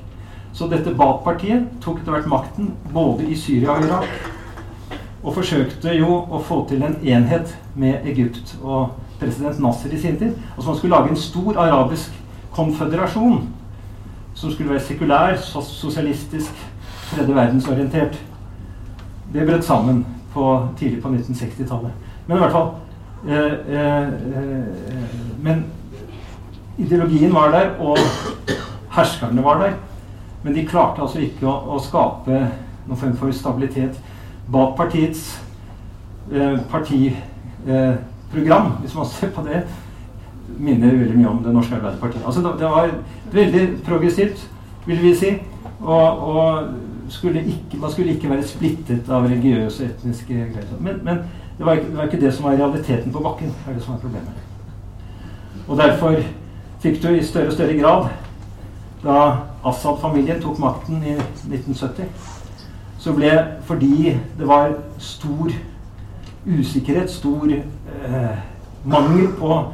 Så 0.53 0.67
dette 0.71 0.95
Baath-partiet 0.99 1.69
tok 1.83 2.01
etter 2.01 2.17
hvert 2.17 2.31
makten 2.31 2.73
både 2.93 3.29
i 3.31 3.39
Syria 3.39 3.77
og 3.77 3.87
Irak. 3.87 4.11
Og 5.21 5.37
forsøkte 5.37 5.93
jo 5.95 6.17
å 6.33 6.41
få 6.43 6.65
til 6.69 6.83
en 6.83 6.97
enhet 7.05 7.53
med 7.79 8.07
Egypt 8.09 8.57
og 8.63 8.97
president 9.21 9.61
Nasser 9.61 9.93
i 9.93 10.01
sin 10.01 10.17
tid. 10.19 10.35
Altså 10.57 10.71
man 10.71 10.79
skulle 10.79 10.97
lage 10.97 11.13
en 11.13 11.23
stor 11.23 11.59
arabisk 11.61 12.15
konføderasjon 12.57 13.43
som 14.41 14.53
skulle 14.53 14.71
være 14.71 14.81
sekulær, 14.81 15.37
sosialistisk, 15.63 16.51
tredje 17.11 17.35
verdensorientert. 17.35 18.21
Det 19.33 19.47
brøt 19.47 19.65
sammen 19.65 20.07
på, 20.33 20.69
tidlig 20.79 21.03
på 21.03 21.09
1960-tallet. 21.09 21.91
Men 22.27 22.37
i 22.37 22.41
hvert 22.41 22.53
fall 22.53 22.69
eh, 23.29 23.53
eh, 23.69 24.07
eh, 24.07 24.13
Men 25.43 25.65
ideologien 26.79 27.35
var 27.35 27.51
der, 27.51 27.71
og 27.79 27.99
herskerne 28.91 29.45
var 29.45 29.59
der. 29.61 29.73
Men 30.43 30.55
de 30.55 30.67
klarte 30.67 31.03
altså 31.03 31.19
ikke 31.21 31.47
å, 31.47 31.77
å 31.77 31.79
skape 31.85 32.49
noen 32.87 32.97
form 32.97 33.17
for 33.21 33.33
stabilitet 33.37 34.01
bak 34.51 34.77
partiets 34.77 35.43
eh, 36.33 36.59
partiprogram, 36.71 38.73
hvis 38.81 38.95
man 38.95 39.07
ser 39.07 39.31
på 39.37 39.43
det, 39.45 39.67
minner 40.59 40.97
veldig 40.97 41.19
mye 41.19 41.29
om 41.29 41.43
Det 41.45 41.55
norske 41.55 41.75
Arbeiderpartiet. 41.75 42.23
Altså 42.27 42.41
det, 42.41 42.71
var 42.71 42.91
veldig 43.33 43.67
progressivt, 43.87 44.51
vil 44.87 45.03
vi 45.03 45.15
si. 45.15 45.35
Og, 45.81 46.29
og 46.29 46.65
skulle 47.09 47.45
ikke, 47.45 47.81
man 47.81 47.93
skulle 47.93 48.13
ikke 48.13 48.31
være 48.31 48.47
splittet 48.47 49.09
av 49.11 49.27
religiøse 49.27 49.85
og 49.85 49.91
etniske 49.91 50.35
greier. 50.35 50.75
Men, 50.81 51.01
men 51.05 51.23
det, 51.59 51.67
var 51.67 51.73
ikke, 51.73 51.89
det, 51.89 51.97
var 51.97 52.05
ikke, 52.05 52.21
det 52.21 52.35
som 52.35 52.45
var 52.45 52.59
realiteten 52.59 53.13
på 53.13 53.23
bakken. 53.25 53.55
er 53.69 53.75
det 53.75 53.83
som 53.83 53.95
er 53.95 53.99
problemet. 53.99 54.33
Og 55.69 55.79
derfor 55.79 56.21
fikk 56.81 57.03
du 57.03 57.09
i 57.09 57.25
større 57.25 57.47
og 57.47 57.53
større 57.53 57.79
grad, 57.79 58.09
da 59.05 59.17
Assad-familien 59.65 60.41
tok 60.43 60.59
makten 60.59 61.03
i 61.05 61.17
1970, 61.17 62.05
så 62.99 63.13
ble 63.17 63.33
fordi 63.65 64.17
det 64.39 64.49
var 64.49 64.75
stor 64.99 65.53
usikkerhet, 66.47 67.11
stor 67.11 67.53
eh, 67.53 68.39
mangel 68.85 69.29
på 69.39 69.65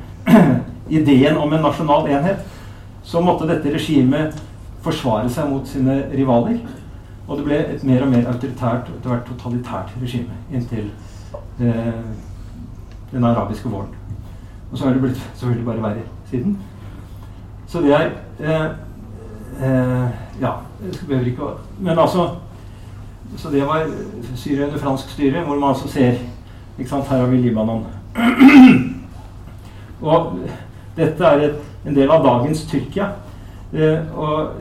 ideen 0.89 1.37
om 1.37 1.53
en 1.53 1.63
nasjonal 1.63 2.09
enhet, 2.09 2.45
så 3.07 3.21
måtte 3.23 3.47
dette 3.49 3.73
regimet 3.75 4.37
forsvare 4.83 5.31
seg 5.31 5.51
mot 5.51 5.69
sine 5.69 6.01
rivaler. 6.13 6.59
Og 7.27 7.39
det 7.39 7.47
ble 7.47 7.59
et 7.75 7.85
mer 7.87 8.05
og 8.05 8.11
mer 8.13 8.29
autoritært 8.31 8.89
og 8.91 8.99
etter 8.99 9.11
hvert 9.11 9.29
totalitært 9.31 9.95
regime 10.01 10.37
inntil 10.55 10.91
eh, 11.61 12.03
den 13.11 13.25
arabiske 13.25 13.71
våren. 13.71 13.95
Og 14.71 14.79
så 14.79 14.87
har 14.87 14.95
det 14.95 15.03
blitt 15.03 15.23
selvfølgelig 15.35 15.67
bare 15.67 15.83
verre 15.83 16.07
siden. 16.31 16.59
Så 17.67 17.83
det 17.83 17.95
er 17.95 18.11
eh, 18.41 18.67
eh, 19.63 20.09
Ja, 20.41 20.53
jeg 20.83 21.07
behøver 21.09 21.27
ikke 21.27 21.43
å 21.43 21.55
Men 21.79 21.99
altså 21.99 22.29
Så 23.37 23.51
det 23.51 23.65
var 23.67 23.89
Syria 24.35 24.67
under 24.67 24.79
fransk 24.79 25.11
styre, 25.11 25.43
hvor 25.43 25.59
man 25.59 25.69
altså 25.69 25.89
ser 25.89 26.19
ikke 26.79 26.91
sant, 26.91 27.09
Her 27.09 27.25
har 27.25 27.27
vi 27.27 27.37
Libanon. 27.37 27.87
og 30.03 30.39
dette 30.97 31.25
er 31.25 31.47
et, 31.49 31.57
en 31.87 31.97
del 31.97 32.11
av 32.11 32.25
dagens 32.25 32.65
Tyrkia. 32.71 33.11
Eh, 33.73 34.17
og 34.17 34.55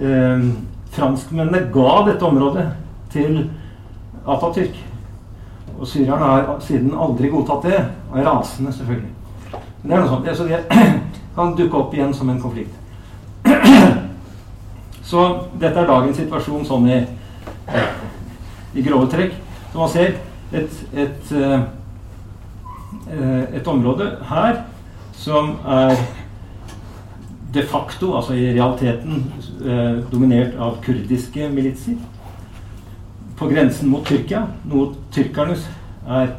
eh, 0.00 0.44
franskmennene 0.94 1.66
ga 1.74 1.94
dette 2.06 2.26
området 2.26 2.66
til 3.12 3.40
Atatürk. 4.28 4.76
Og 5.78 5.86
syrerne 5.86 6.24
har 6.24 6.56
siden 6.62 6.94
aldri 6.94 7.30
godtatt 7.30 7.66
det, 7.66 7.80
og 8.10 8.18
er 8.18 8.26
rasende, 8.26 8.72
selvfølgelig. 8.72 9.12
Men 9.82 9.90
det 9.90 9.96
er 9.96 10.00
noe 10.02 10.12
sånt. 10.12 10.30
Så 10.36 10.44
det 10.48 10.62
kan 11.36 11.54
dukke 11.58 11.82
opp 11.82 11.94
igjen 11.94 12.14
som 12.14 12.30
en 12.30 12.42
konflikt. 12.42 12.74
Så 15.08 15.22
dette 15.56 15.80
er 15.80 15.86
dagens 15.88 16.18
situasjon 16.20 16.66
sånn 16.68 16.88
i, 16.92 16.98
i 18.76 18.82
grove 18.84 19.06
trekk. 19.08 19.38
Som 19.72 19.80
man 19.80 19.92
ser, 19.92 20.18
et, 20.52 20.82
et, 20.92 21.30
eh, 21.38 21.60
et 23.56 23.70
område 23.70 24.10
her 24.28 24.58
som 25.18 25.56
er 25.66 25.96
de 27.54 27.62
facto, 27.66 28.12
altså 28.16 28.36
i 28.36 28.52
realiteten, 28.52 29.24
eh, 29.64 30.02
dominert 30.12 30.58
av 30.60 30.78
kurdiske 30.84 31.48
militser. 31.50 31.96
På 33.36 33.48
grensen 33.48 33.88
mot 33.88 34.04
Tyrkia, 34.06 34.44
noe 34.68 34.92
tyrkerne 35.14 35.56
er 36.06 36.34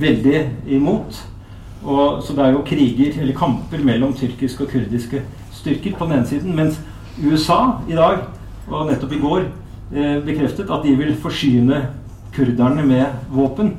veldig 0.00 0.40
imot. 0.66 1.20
Og, 1.82 2.22
så 2.22 2.34
det 2.36 2.44
er 2.44 2.52
jo 2.52 2.64
kriger, 2.66 3.20
eller 3.20 3.36
kamper 3.36 3.84
mellom 3.84 4.12
tyrkiske 4.16 4.64
og 4.64 4.72
kurdiske 4.72 5.22
styrker 5.52 5.96
på 5.96 6.08
den 6.08 6.18
ene 6.18 6.28
siden. 6.28 6.56
Mens 6.56 6.80
USA 7.20 7.80
i 7.88 7.96
dag, 7.98 8.26
og 8.68 8.90
nettopp 8.90 9.12
i 9.12 9.20
går, 9.20 9.46
eh, 9.92 10.18
bekreftet 10.24 10.70
at 10.70 10.84
de 10.84 10.96
vil 10.96 11.14
forsyne 11.16 11.86
kurderne 12.32 12.86
med 12.86 13.06
våpen 13.30 13.76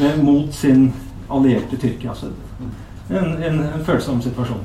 eh, 0.00 0.22
mot 0.22 0.54
sin 0.54 0.92
allierte 1.30 1.76
Tyrkia. 1.76 2.10
Altså 2.10 2.32
en, 3.10 3.42
en, 3.42 3.60
en 3.74 3.84
følsom 3.84 4.22
situasjon. 4.22 4.60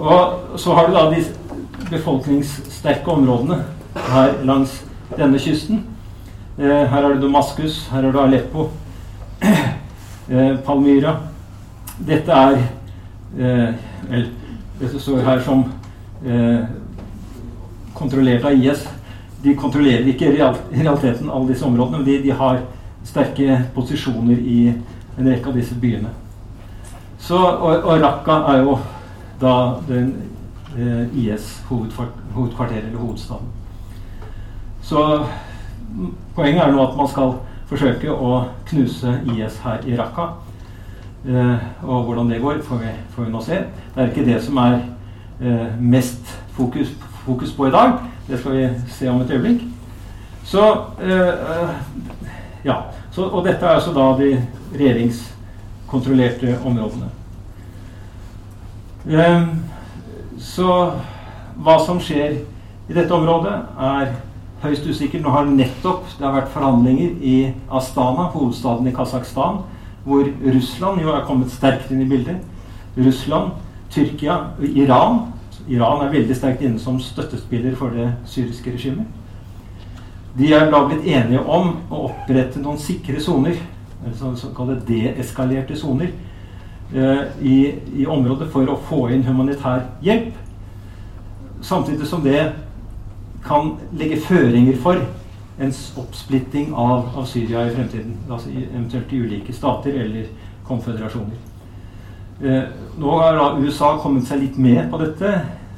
Og 0.00 0.58
så 0.60 0.74
har 0.74 0.88
du 0.88 0.94
da 0.94 1.06
de 1.10 1.24
befolkningssterke 1.90 3.10
områdene 3.10 3.62
her 4.10 4.36
langs 4.46 4.76
denne 5.16 5.38
kysten. 5.38 5.84
Eh, 6.58 6.66
her 6.66 7.02
har 7.02 7.14
du 7.14 7.22
Damaskus, 7.22 7.88
her 7.90 8.02
har 8.02 8.12
du 8.12 8.20
Aleppo, 8.20 8.70
eh, 10.30 10.56
Palmyra. 10.66 11.16
Dette 12.06 12.32
er 12.32 12.60
eh, 13.38 13.74
Vel, 14.10 14.30
dette 14.80 14.98
står 14.98 15.20
her 15.22 15.42
som 15.44 15.64
eh, 16.24 16.64
kontrollert 17.94 18.44
av 18.48 18.56
IS. 18.56 18.86
De 19.44 19.54
kontrollerer 19.56 20.08
ikke 20.08 20.30
i 20.30 20.36
realiteten 20.36 21.30
alle 21.30 21.52
disse 21.52 21.66
områdene, 21.66 22.00
men 22.00 22.06
de, 22.08 22.16
de 22.24 22.32
har 22.36 22.62
sterke 23.04 23.60
posisjoner 23.74 24.40
i 24.40 24.58
en 25.18 25.28
rekke 25.28 25.48
av 25.48 25.56
disse 25.56 25.76
byene. 25.80 26.10
Så, 27.20 27.36
og, 27.36 27.82
og 27.84 28.02
Raqqa 28.02 28.32
er 28.52 28.62
jo 28.64 28.78
da 29.40 29.54
den 29.88 30.14
eh, 30.76 31.16
IS 31.18 31.64
hovedkvarter, 31.68 32.76
eller 32.76 32.98
hovedstaden. 32.98 33.46
Så 34.82 35.24
poenget 36.34 36.64
er 36.64 36.72
nå 36.72 36.86
at 36.86 36.96
man 36.96 37.08
skal 37.08 37.34
forsøke 37.68 38.12
å 38.12 38.44
knuse 38.70 39.18
IS 39.34 39.60
her 39.64 39.84
i 39.86 39.98
Raqqa. 39.98 40.30
Eh, 41.28 41.56
og 41.84 42.04
hvordan 42.08 42.30
det 42.30 42.40
går, 42.40 42.62
får 42.64 42.80
vi, 42.80 42.94
får 43.14 43.24
vi, 43.24 43.32
nå 43.32 43.42
se. 43.44 43.60
Det 43.94 44.02
er 44.02 44.08
ikke 44.08 44.24
det 44.24 44.38
som 44.42 44.56
er 44.62 44.78
eh, 45.40 45.66
mest 45.80 46.32
fokus, 46.56 46.94
fokus, 47.26 47.52
på 47.52 47.68
i 47.68 47.74
dag. 47.74 47.98
Det 48.28 48.40
skal 48.40 48.56
vi 48.56 48.68
se 48.88 49.10
om 49.10 49.20
et 49.20 49.30
øyeblikk. 49.30 49.66
Så 50.44 50.64
eh, 51.02 51.68
Ja. 52.64 52.74
Så, 53.10 53.24
og 53.24 53.44
dette 53.44 53.66
er 53.66 53.74
altså 53.74 53.92
da 53.92 54.12
de 54.22 54.36
regjeringskontrollerte 55.90 56.58
områdene. 56.64 57.10
Ehm, 59.08 59.62
så 60.38 60.92
hva 61.56 61.78
som 61.84 62.00
skjer 62.00 62.40
i 62.88 62.94
dette 62.94 63.14
området, 63.14 63.52
er 63.78 64.14
høyst 64.62 64.86
usikkert. 64.86 65.22
Nå 65.22 65.30
har 65.30 65.44
nettopp 65.44 66.06
det 66.18 66.26
har 66.26 66.34
vært 66.34 66.52
forhandlinger 66.52 67.16
i 67.22 67.52
Astana, 67.70 68.30
hovedstaden 68.30 68.86
i 68.86 68.94
Kasakhstan, 68.94 69.62
hvor 70.04 70.24
Russland 70.54 71.00
jo 71.00 71.12
er 71.12 71.26
kommet 71.26 71.50
sterkt 71.50 71.90
inn 71.90 72.02
i 72.02 72.08
bildet. 72.08 72.40
Russland, 72.96 73.52
Tyrkia 73.90 74.38
Iran. 74.60 75.32
Iran 75.68 76.04
er 76.04 76.12
veldig 76.12 76.36
sterkt 76.36 76.62
inne 76.62 76.78
som 76.78 77.00
støttespiller 77.00 77.76
for 77.76 77.90
det 77.90 78.12
syriske 78.26 78.72
regimet. 78.72 79.06
De 80.38 80.52
er 80.54 80.70
da 80.70 80.84
blitt 80.86 81.04
enige 81.04 81.42
om 81.42 81.74
å 81.90 82.06
opprette 82.08 82.60
noen 82.62 82.78
sikre 82.78 83.20
soner, 83.20 83.58
såkalte 84.36 84.80
deeskalerte 84.88 85.76
soner, 85.76 86.10
Eh, 86.94 87.46
i, 87.46 87.74
i, 87.96 88.06
området 88.06 88.48
for 88.50 88.66
å 88.66 88.74
få 88.88 89.04
inn 89.14 89.22
humanitær 89.22 89.84
hjelp. 90.02 90.34
Samtidig 91.62 92.08
som 92.10 92.24
det 92.24 92.40
kan 93.44 93.76
legge 93.94 94.18
føringer 94.24 94.80
for 94.82 94.98
en 95.60 95.70
oppsplitting 96.02 96.72
av, 96.74 97.12
av 97.14 97.28
Syria 97.30 97.62
i 97.68 97.76
fremtiden. 97.76 98.16
Altså 98.26 98.50
eventuelt 98.56 99.12
i 99.14 99.22
ulike 99.22 99.54
stater 99.54 100.00
eller 100.02 100.26
konføderasjoner. 100.66 101.38
Eh, 102.42 102.66
nå 102.98 103.16
har 103.22 103.38
da 103.38 103.48
USA 103.62 103.92
kommet 104.02 104.26
seg 104.26 104.42
litt 104.42 104.58
med 104.58 104.82
på 104.90 104.98
dette. 105.04 105.34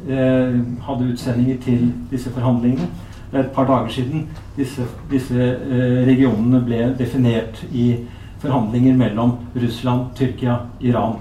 Eh, 0.09 0.57
hadde 0.89 1.13
utsendinger 1.13 1.61
til 1.61 1.91
disse 2.09 2.33
forhandlingene. 2.33 2.89
Et 3.33 3.45
par 3.55 3.65
dager 3.65 3.89
siden 3.89 4.27
disse, 4.57 4.85
disse 5.11 5.33
eh, 5.41 6.03
regionene 6.05 6.59
ble 6.61 6.91
definert 6.99 7.63
i 7.73 7.95
forhandlinger 8.43 8.97
mellom 8.99 9.39
Russland, 9.57 10.11
Tyrkia, 10.19 10.59
Iran. 10.85 11.17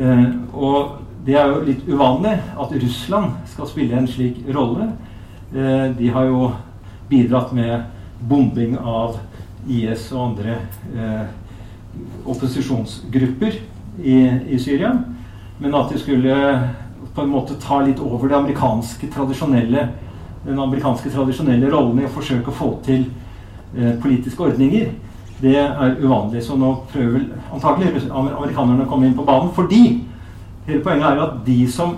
Eh, 0.00 0.24
og 0.56 1.02
det 1.26 1.36
er 1.36 1.50
jo 1.52 1.58
litt 1.66 1.82
uvanlig 1.90 2.38
at 2.56 2.72
Russland 2.80 3.34
skal 3.52 3.68
spille 3.68 3.98
en 3.98 4.08
slik 4.08 4.38
rolle. 4.56 4.88
Eh, 5.52 5.90
de 5.98 6.08
har 6.14 6.30
jo 6.30 6.48
bidratt 7.10 7.52
med 7.52 7.84
bombing 8.24 8.78
av 8.80 9.18
IS 9.68 10.08
og 10.14 10.30
andre 10.30 10.56
opposisjonsgrupper 12.24 13.58
i, 14.00 14.16
i, 14.54 14.58
Syria. 14.58 14.94
Men 15.58 15.76
at 15.76 15.92
de 15.92 16.00
skulle 16.00 16.32
på 17.14 17.24
en 17.24 17.32
måte 17.32 17.56
ta 17.60 17.82
litt 17.84 18.00
over 18.00 18.28
det 18.28 18.38
amerikanske 18.38 19.08
tradisjonelle, 19.12 19.88
den 20.46 20.58
amerikanske 20.58 21.10
tradisjonelle 21.10 21.70
rollen 21.72 22.00
i 22.00 22.06
å 22.06 22.12
forsøke 22.14 22.52
å 22.52 22.56
få 22.56 22.70
til 22.86 23.06
eh, 23.76 23.94
politiske 24.02 24.42
ordninger, 24.42 24.90
det 25.42 25.56
er 25.58 25.96
uvanlig. 26.00 26.42
Så 26.44 26.56
nå 26.56 26.72
prøver 26.92 27.18
vel 27.18 27.26
antakelig 27.52 28.06
amerikanerne 28.10 28.86
å 28.86 28.90
komme 28.90 29.08
inn 29.08 29.16
på 29.16 29.26
banen. 29.26 29.52
Fordi 29.56 29.82
hele 30.66 30.84
poenget 30.84 31.10
er 31.10 31.18
jo 31.18 31.26
at 31.26 31.40
de 31.46 31.58
som 31.70 31.96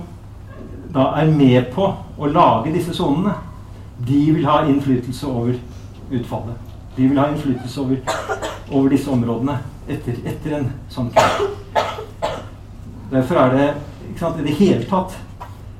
da 0.94 1.10
er 1.20 1.30
med 1.30 1.68
på 1.74 1.90
å 2.18 2.30
lage 2.32 2.72
disse 2.74 2.94
sonene, 2.96 3.36
de 3.98 4.24
vil 4.32 4.46
ha 4.46 4.62
innflytelse 4.64 5.26
over 5.26 5.54
utfallet. 6.10 6.56
De 6.96 7.06
vil 7.08 7.18
ha 7.18 7.28
innflytelse 7.30 7.80
over, 7.80 8.00
over 8.70 8.90
disse 8.94 9.10
områdene 9.10 9.58
etter, 9.88 10.18
etter 10.26 10.58
en 10.58 10.70
sånn 10.92 11.12
krig. 11.14 11.54
Derfor 13.12 13.40
er 13.42 13.54
det 13.54 13.68
sant, 14.18 14.40
I 14.40 14.44
det 14.44 14.56
hele 14.58 14.84
tatt 14.88 15.14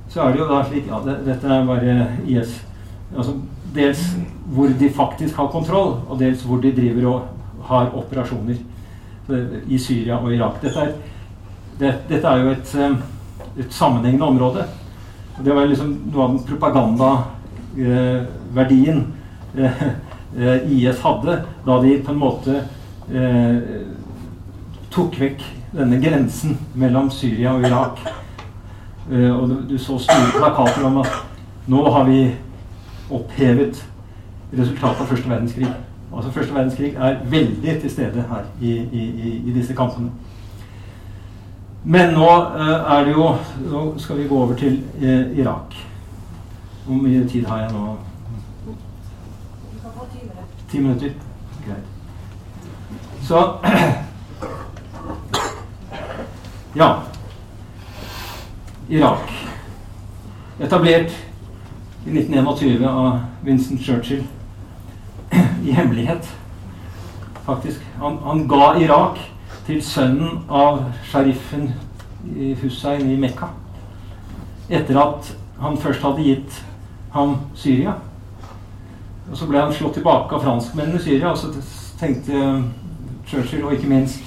så 0.09 0.25
er 0.25 0.33
det 0.33 0.41
jo 0.41 0.49
da 0.49 0.63
slik 0.65 0.87
Ja, 0.89 1.03
det, 1.05 1.19
dette 1.27 1.49
er 1.53 1.67
bare 1.69 2.07
IS. 2.27 2.55
Altså, 3.17 3.33
dels 3.75 4.01
hvor 4.55 4.69
de 4.81 4.91
faktisk 4.91 5.37
har 5.37 5.47
kontroll, 5.53 5.97
og 6.09 6.19
dels 6.21 6.43
hvor 6.43 6.57
de 6.63 6.73
driver 6.73 7.07
og 7.11 7.23
har 7.69 7.97
operasjoner 7.97 8.55
i 9.69 9.79
Syria 9.79 10.17
og 10.17 10.35
Irak. 10.35 10.63
Dette 10.63 10.81
er, 10.81 10.93
det, 11.79 11.95
dette 12.09 12.29
er 12.29 12.37
jo 12.43 12.51
et, 12.51 12.77
et, 13.59 13.73
sammenhengende 13.73 14.27
område. 14.27 14.65
Det 15.45 15.55
var 15.55 15.67
liksom 15.69 16.03
noe 16.09 16.23
av 16.25 16.31
den 16.33 16.45
propagandaverdien 16.49 19.07
eh, 19.59 19.83
eh, 20.39 20.73
IS 20.73 21.01
hadde 21.05 21.45
da 21.67 21.83
de 21.85 22.03
på 22.03 22.11
en 22.11 22.19
måte 22.19 22.55
eh, 23.13 23.57
tok 24.91 25.21
vekk 25.21 25.41
denne 25.77 25.97
grensen 26.03 26.59
mellom 26.75 27.11
Syria 27.13 27.53
og 27.55 27.63
Irak. 27.69 27.99
Eh, 29.13 29.41
og 29.41 29.49
du, 29.69 29.79
så 29.79 29.99
store 29.99 30.33
plakater 30.37 30.87
om 30.87 30.99
at 30.99 31.09
nå 31.67 31.91
har 31.91 32.05
vi 32.05 32.35
opphevet 33.11 33.89
resultatet 34.53 35.01
av 35.01 35.07
første 35.07 35.29
verdenskrig. 35.29 35.69
Altså 36.17 36.31
Første 36.31 36.55
verdenskrig 36.55 36.95
er 36.95 37.17
veldig 37.25 37.81
til 37.81 37.91
stede 37.91 38.25
her 38.29 38.45
i, 38.61 38.73
i, 38.93 39.43
i 39.47 39.53
disse 39.55 39.75
kampene. 39.75 40.11
Men 41.85 42.13
nå 42.13 42.29
uh, 42.29 42.93
er 42.93 43.05
det 43.05 43.13
jo 43.13 43.29
Nå 43.71 43.83
skal 43.99 44.19
vi 44.19 44.29
gå 44.29 44.39
over 44.39 44.55
til 44.55 44.83
uh, 45.03 45.39
Irak. 45.39 45.77
Hvor 46.87 46.97
mye 46.97 47.29
tid 47.29 47.47
har 47.47 47.59
jeg 47.59 47.73
nå? 47.73 47.97
Ti 50.71 50.79
minutter. 50.79 51.11
Greit. 51.67 51.85
Så 53.23 53.53
Ja. 56.77 56.95
Irak. 58.89 59.33
Etablert 60.61 61.13
i 62.07 62.11
1921 62.11 62.85
av 62.89 63.21
Vincent 63.45 63.81
Churchill 63.81 64.23
i 65.65 65.71
hemmelighet, 65.71 66.29
faktisk. 67.47 67.81
Han, 68.01 68.19
han, 68.25 68.49
ga 68.49 68.73
Irak 68.81 69.21
til 69.67 69.83
sønnen 69.85 70.41
av 70.49 70.81
sheriffen 71.05 71.69
Hussein 72.63 73.11
i 73.11 73.19
Mekka. 73.21 73.51
Etter 74.71 75.03
at 75.03 75.31
han 75.61 75.77
først 75.77 76.03
hadde 76.03 76.25
gitt 76.25 76.59
ham 77.13 77.37
Syria. 77.55 77.99
Og 79.31 79.37
Så 79.37 79.47
ble 79.47 79.61
han 79.61 79.73
slått 79.73 80.01
tilbake 80.01 80.33
av 80.35 80.45
franskmennene 80.49 80.97
i 80.97 81.05
Syria. 81.05 81.35
Og 81.35 81.39
så 81.39 81.53
tenkte 82.01 82.65
Churchill, 83.29 83.67
og 83.69 83.77
ikke 83.77 83.93
minst 83.93 84.25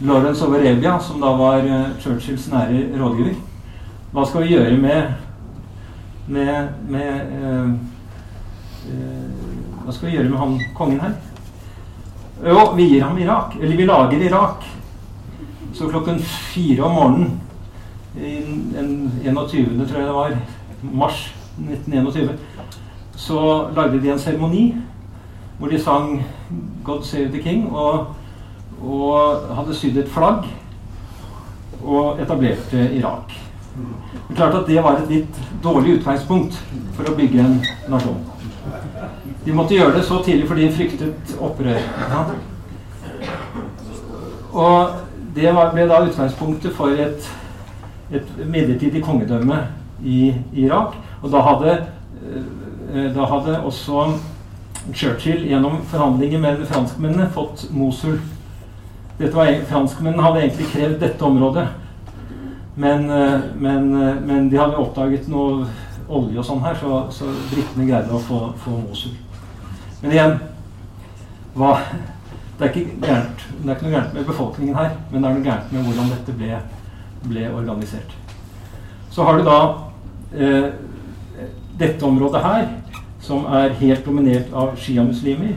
Lawrence 0.00 0.42
of 0.42 0.54
Arabia, 0.54 0.98
som 0.98 1.22
da 1.22 1.30
var 1.38 1.62
eh, 1.62 1.90
Churchills 2.02 2.50
nære 2.50 2.88
rådgiver 2.98 3.53
Hva 4.14 4.24
skal 4.28 4.44
vi 4.44 4.54
gjøre 4.54 4.76
med, 4.78 5.14
med, 6.30 6.68
med 6.88 7.32
eh, 7.34 7.70
eh, 8.94 9.54
hva 9.84 9.92
skal 9.92 10.08
vi 10.08 10.14
gjøre 10.14 10.30
med 10.30 10.38
han 10.38 10.58
kongen 10.76 11.00
her? 11.02 11.16
Jo, 12.44 12.60
vi 12.76 12.86
gir 12.92 13.02
ham 13.02 13.18
Irak. 13.18 13.56
Eller 13.60 13.76
vi 13.76 13.86
lager 13.88 14.22
Irak. 14.22 14.64
Så 15.74 15.88
klokken 15.90 16.20
fire 16.22 16.86
om 16.86 16.94
morgenen 16.94 17.40
den 18.14 19.12
21. 19.24 19.88
tror 19.88 19.98
jeg 19.98 20.06
det 20.06 20.14
var, 20.14 20.36
mars 20.82 21.34
1921, 21.58 22.38
så 23.16 23.70
lagde 23.74 24.02
de 24.02 24.12
en 24.12 24.18
seremoni 24.18 24.74
hvor 25.58 25.68
de 25.68 25.78
sang 25.78 26.22
'God 26.84 27.02
Save 27.02 27.28
the 27.32 27.42
King' 27.42 27.72
og, 27.72 28.06
og 28.82 29.40
hadde 29.56 29.74
sydd 29.74 29.96
et 29.96 30.08
flagg 30.08 30.46
og 31.82 32.22
etablerte 32.22 32.90
Irak. 32.94 33.43
Det 33.74 34.30
er 34.30 34.36
klart 34.36 34.54
at 34.54 34.66
det 34.68 34.82
var 34.82 35.00
et 35.00 35.10
litt 35.10 35.38
dårlig 35.62 35.98
utgangspunkt 35.98 36.58
for 36.94 37.10
å 37.10 37.14
bygge 37.18 37.42
en 37.42 37.56
nasjon. 37.90 38.20
De 39.44 39.52
måtte 39.52 39.74
gjøre 39.76 39.96
det 39.98 40.04
så 40.06 40.20
tidlig 40.24 40.46
fordi 40.48 40.68
de 40.68 40.76
fryktet 40.76 41.32
opprør. 41.42 41.80
Og 44.54 44.94
det 45.34 45.50
ble 45.74 45.88
da 45.90 46.04
utgangspunktet 46.06 46.76
for 46.76 46.94
et, 46.94 47.26
et 48.14 48.30
midlertidig 48.46 49.02
kongedømme 49.04 49.58
i 50.04 50.34
Irak. 50.54 50.94
Og 51.22 51.32
da 51.32 51.42
hadde, 51.42 51.74
eh, 52.94 53.10
da 53.14 53.26
hadde 53.26 53.58
også 53.60 54.06
Churchill 54.92 55.46
gjennom 55.48 55.80
forhandlinger 55.90 56.38
med 56.38 56.66
franskmennene 56.68 57.30
fått 57.34 57.66
Mosul. 57.72 58.20
Var, 59.18 59.56
franskmennene 59.70 60.22
hadde 60.22 60.44
egentlig 60.44 60.70
krevd 60.72 61.00
dette 61.00 61.24
området. 61.24 61.66
Men, 62.76 63.10
eh, 63.10 63.40
men, 63.58 64.02
eh, 64.02 64.14
men 64.26 64.48
de 64.50 64.58
hadde 64.58 64.76
oppdaget 64.76 65.28
noe 65.30 65.66
olje 66.08 66.38
og 66.38 66.46
sånn 66.46 66.62
her, 66.64 66.74
så, 66.80 67.04
så 67.14 67.28
britene 67.52 67.86
greide 67.86 68.12
å 68.12 68.22
få, 68.22 68.40
få 68.60 68.78
Mosul. 68.82 69.14
Men 70.02 70.12
igjen 70.12 70.34
hva, 71.54 71.76
det, 72.58 72.66
er 72.66 72.74
gærent, 72.74 73.44
det, 73.62 73.68
er 73.68 73.76
ikke 73.76 73.86
noe 73.86 73.94
gærent 73.94 74.16
med 74.16 74.26
befolkningen 74.26 74.78
her, 74.78 74.96
men 75.10 75.22
det 75.22 75.28
er 75.30 75.36
noe 75.36 75.46
gærent 75.46 75.72
med 75.72 75.86
hvordan 75.86 76.10
dette 76.16 76.34
ble, 76.38 76.58
ble 77.30 77.44
organisert. 77.54 78.16
Så 79.14 79.22
har 79.24 79.38
du 79.38 79.46
da 79.46 79.58
eh, 80.34 80.72
dette 81.78 82.06
området 82.06 82.42
her, 82.42 82.66
som 83.24 83.46
er 83.46 83.76
helt 83.78 84.04
dominert 84.04 84.50
av 84.52 84.74
sjiamuslimer. 84.76 85.54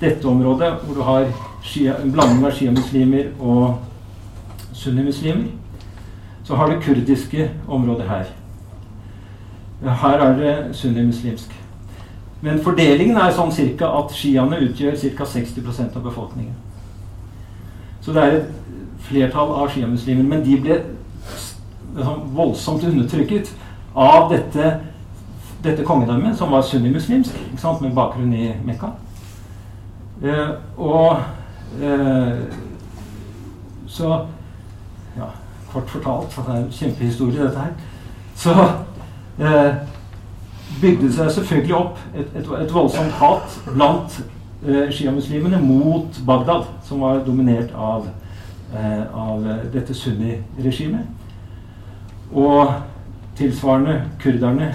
Dette 0.00 0.28
området 0.28 0.72
hvor 0.82 0.98
du 0.98 1.04
har 1.06 1.30
shia, 1.64 1.94
en 2.02 2.10
blanding 2.12 2.42
av 2.44 2.58
sjiamuslimer 2.58 3.30
og 3.38 4.74
sunnimuslimer. 4.76 5.46
Så 6.46 6.54
har 6.54 6.70
det 6.70 6.82
kurdiske 6.82 7.50
områder 7.68 8.08
her. 8.08 8.24
Her 9.82 10.18
er 10.18 10.36
det 10.38 10.76
sunnimuslimsk. 10.76 11.52
Men 12.40 12.60
fordelingen 12.62 13.16
er 13.18 13.32
sånn 13.34 13.50
cirka 13.52 13.88
at 13.98 14.12
sjiaene 14.14 14.60
utgjør 14.68 14.94
ca. 15.18 15.26
60% 15.26 15.96
av 15.98 16.04
befolkningen. 16.04 16.54
Så 18.00 18.14
det 18.14 18.22
er 18.22 18.36
et 18.36 18.52
flertall 19.08 19.50
av 19.56 19.72
sjiamuslimer. 19.74 20.22
Men 20.22 20.44
de 20.46 20.60
ble 20.62 20.76
sånn 21.96 22.22
voldsomt 22.36 22.84
undertrykket 22.86 23.50
av 23.96 24.30
dette, 24.30 24.70
dette 25.64 25.84
kongedømmet, 25.88 26.36
som 26.38 26.54
var 26.54 26.62
sunnimuslimsk, 26.62 27.34
med 27.80 27.94
bakgrunn 27.96 28.34
i 28.36 28.52
Mekka. 28.64 28.92
Eh, 30.22 30.54
og 30.78 31.18
eh, 31.82 32.38
så 33.90 34.20
kort 35.76 35.92
fortalt, 35.92 36.36
det 36.36 36.54
er 36.54 36.62
en 36.62 36.72
kjempehistorie, 36.72 37.44
dette 37.44 37.58
her. 37.58 37.72
Så 38.36 38.54
eh, 39.38 39.74
bygde 40.80 41.12
seg 41.12 41.30
selvfølgelig 41.36 41.76
opp 41.76 42.00
et, 42.14 42.32
et, 42.36 42.48
et 42.62 42.74
voldsomt 42.74 43.16
hat 43.20 43.58
blant 43.68 44.18
eh, 44.66 44.86
sjiamuslimene 44.92 45.60
mot 45.62 46.20
Bagdad, 46.26 46.68
som 46.84 47.04
var 47.04 47.24
dominert 47.26 47.74
av, 47.76 48.08
eh, 48.74 49.04
av 49.12 49.44
dette 49.72 49.94
sunni-regimet. 49.94 51.04
Og 52.32 52.72
tilsvarende 53.36 54.00
kurderne, 54.22 54.72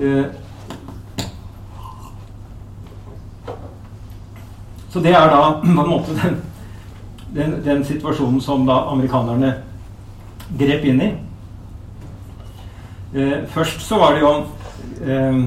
eh, 0.00 0.24
Så 4.88 5.00
det 5.00 5.10
er 5.10 5.30
da 5.30 5.52
på 5.60 5.66
en 5.66 5.90
måte 5.90 6.14
den, 6.22 6.36
den, 7.34 7.64
den, 7.64 7.84
situasjonen 7.84 8.40
som 8.40 8.66
da 8.66 8.80
amerikanerne 8.92 9.54
grep 10.58 10.84
inn 10.86 11.00
i. 11.02 11.08
Eh, 13.14 13.40
først 13.50 13.82
så 13.82 13.98
var 13.98 14.14
det 14.14 14.22
jo 14.22 14.34
eh, 15.02 15.40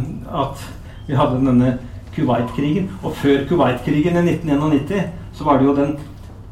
at 0.43 0.65
vi 1.07 1.15
hadde 1.15 1.45
denne 1.45 1.77
Kuwait-krigen. 2.15 2.91
Og 3.03 3.15
før 3.15 3.45
Kuwait-krigen 3.47 4.19
i 4.19 4.35
1991 4.35 5.09
så 5.33 5.43
var 5.43 5.57
det 5.57 5.65
jo 5.65 5.75
den 5.75 5.97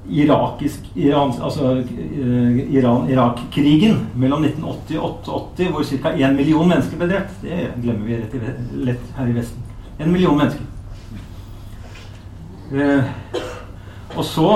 altså, 0.05 1.71
uh, 1.81 2.59
Iran-Irak-krigen 2.75 3.97
mellom 4.15 4.43
1980 4.43 4.99
og 4.99 5.19
88 5.25 5.71
hvor 5.73 5.83
ca. 5.83 6.13
1 6.13 6.35
million 6.37 6.69
mennesker 6.69 6.97
ble 6.97 7.09
drept. 7.09 7.41
Det 7.41 7.73
glemmer 7.81 8.05
vi 8.05 8.21
rett 8.21 8.37
i, 8.37 8.41
lett 8.91 9.11
her 9.17 9.31
i 9.31 9.35
Vesten. 9.39 9.65
En 9.99 10.11
million 10.11 10.37
mennesker. 10.37 10.65
Eh, 12.73 13.03
og 14.17 14.25
så 14.25 14.47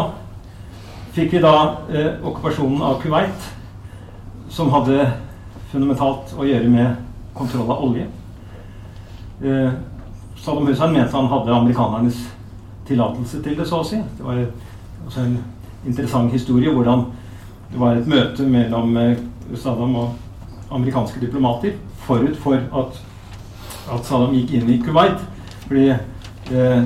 fikk 1.14 1.36
vi 1.36 1.42
da 1.44 1.54
eh, 1.94 2.16
okkupasjonen 2.26 2.82
av 2.86 2.98
Kuwait, 3.04 3.50
som 4.50 4.72
hadde 4.74 5.12
fundamentalt 5.70 6.34
å 6.34 6.48
gjøre 6.48 6.72
med 6.74 6.98
kontroll 7.38 7.70
av 7.70 7.84
olje. 7.86 8.08
Eh, 9.46 9.70
Saddam 10.40 10.72
Hussein 10.72 10.96
mente 10.96 11.14
han 11.14 11.30
hadde 11.30 11.54
amerikanernes 11.54 12.24
tillatelse 12.90 13.44
til 13.46 13.60
det, 13.60 13.68
så 13.70 13.84
å 13.84 13.86
si. 13.86 14.02
Det 14.18 14.26
var 14.26 14.42
også 15.08 15.26
en 15.26 15.38
interessant 15.88 16.32
historie 16.32 16.74
hvordan 16.74 17.06
det 17.72 17.80
var 17.80 17.96
et 17.96 18.08
møte 18.10 18.46
mellom 18.50 18.98
eh, 18.98 19.18
Saddam 19.56 19.96
og 19.96 20.16
amerikanske 20.72 21.20
diplomater 21.22 21.78
forut 22.06 22.38
for 22.38 22.56
at, 22.56 23.02
at 23.94 24.06
Saddam 24.06 24.34
gikk 24.34 24.56
inn 24.58 24.70
i 24.70 24.80
Kuwait. 24.82 25.22
Fordi 25.68 25.90
eh, 25.90 26.84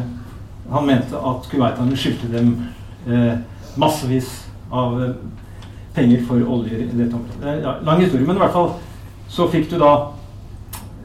han 0.71 0.87
mente 0.87 1.15
at 1.15 1.47
kuwaiterne 1.51 1.97
skyldte 1.97 2.31
dem 2.31 2.53
eh, 3.07 3.37
massevis 3.79 4.31
av 4.71 4.97
eh, 5.03 5.13
penger 5.95 6.25
for 6.27 6.43
oljer 6.55 6.81
i 6.83 6.97
dette 6.97 7.15
området. 7.15 7.61
Ja, 7.63 7.77
lang 7.83 8.01
historie, 8.01 8.27
men 8.27 8.35
i 8.35 8.43
hvert 8.43 8.55
fall 8.55 8.73
så 9.31 9.47
fikk 9.51 9.69
du 9.71 9.77
da 9.81 9.93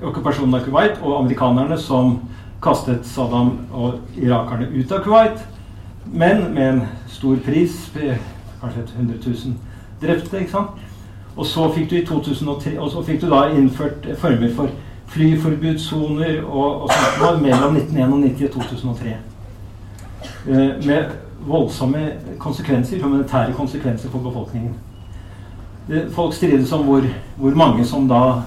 okkupasjonen 0.02 0.58
av 0.58 0.66
Kuwait 0.66 0.98
og 1.02 1.20
amerikanerne 1.20 1.78
som 1.80 2.18
kastet 2.62 3.06
Saddam 3.06 3.54
og 3.72 4.18
irakerne 4.18 4.70
ut 4.74 4.92
av 4.92 5.04
Kuwait. 5.04 5.42
Men 6.08 6.48
med 6.54 6.68
en 6.68 6.82
stor 7.08 7.36
pris, 7.44 7.92
kanskje 8.60 8.82
et 8.82 8.94
100 8.98 9.18
000 9.26 9.54
drepte. 10.02 10.40
ikke 10.40 10.50
sant? 10.50 10.84
Og 11.36 11.46
så 11.46 11.72
fikk 11.72 11.90
du 11.90 11.96
i 11.96 12.04
2003 12.06 12.80
og 12.80 12.90
så 12.90 13.02
fikk 13.06 13.22
du 13.22 13.30
da 13.30 13.44
innført 13.54 14.06
former 14.18 14.54
for 14.54 14.68
flyforbudssoner 15.08 16.42
og, 16.42 16.82
og 16.82 16.90
sånt 16.92 17.42
mellom 17.42 17.76
1991 17.76 18.44
og 18.56 18.62
2003. 18.62 19.14
Eh, 20.48 20.86
med 20.86 21.04
voldsomme 21.46 22.10
konsekvenser, 22.38 23.02
humanitære 23.02 23.52
konsekvenser 23.52 24.10
for 24.10 24.18
befolkningen. 24.18 24.74
Folk 26.10 26.34
strides 26.34 26.72
om 26.72 26.84
hvor, 26.84 27.02
hvor 27.36 27.50
mange 27.50 27.84
som 27.84 28.08
da 28.08 28.42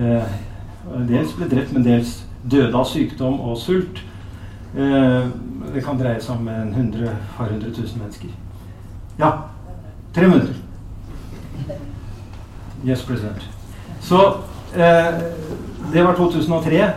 eh, 0.00 0.32
dels 1.08 1.32
ble 1.36 1.48
drept, 1.50 1.72
men 1.72 1.84
dels 1.84 2.16
døde 2.50 2.74
av 2.74 2.86
sykdom 2.88 3.40
og 3.40 3.58
sult. 3.58 4.02
Eh, 4.74 5.28
det 5.74 5.84
kan 5.84 5.98
dreie 5.98 6.20
seg 6.20 6.36
om 6.36 6.48
en 6.48 6.72
hundre, 6.74 7.16
par 7.36 7.50
hundre 7.52 7.70
tusen 7.74 8.00
mennesker. 8.00 8.30
Ja, 9.18 9.32
tre 10.14 10.28
minutter. 10.28 10.54
Yes, 12.86 13.02
president. 13.02 13.48
Så 14.00 14.18
eh, 14.74 15.14
det 15.92 16.04
var 16.04 16.14
2003. 16.16 16.92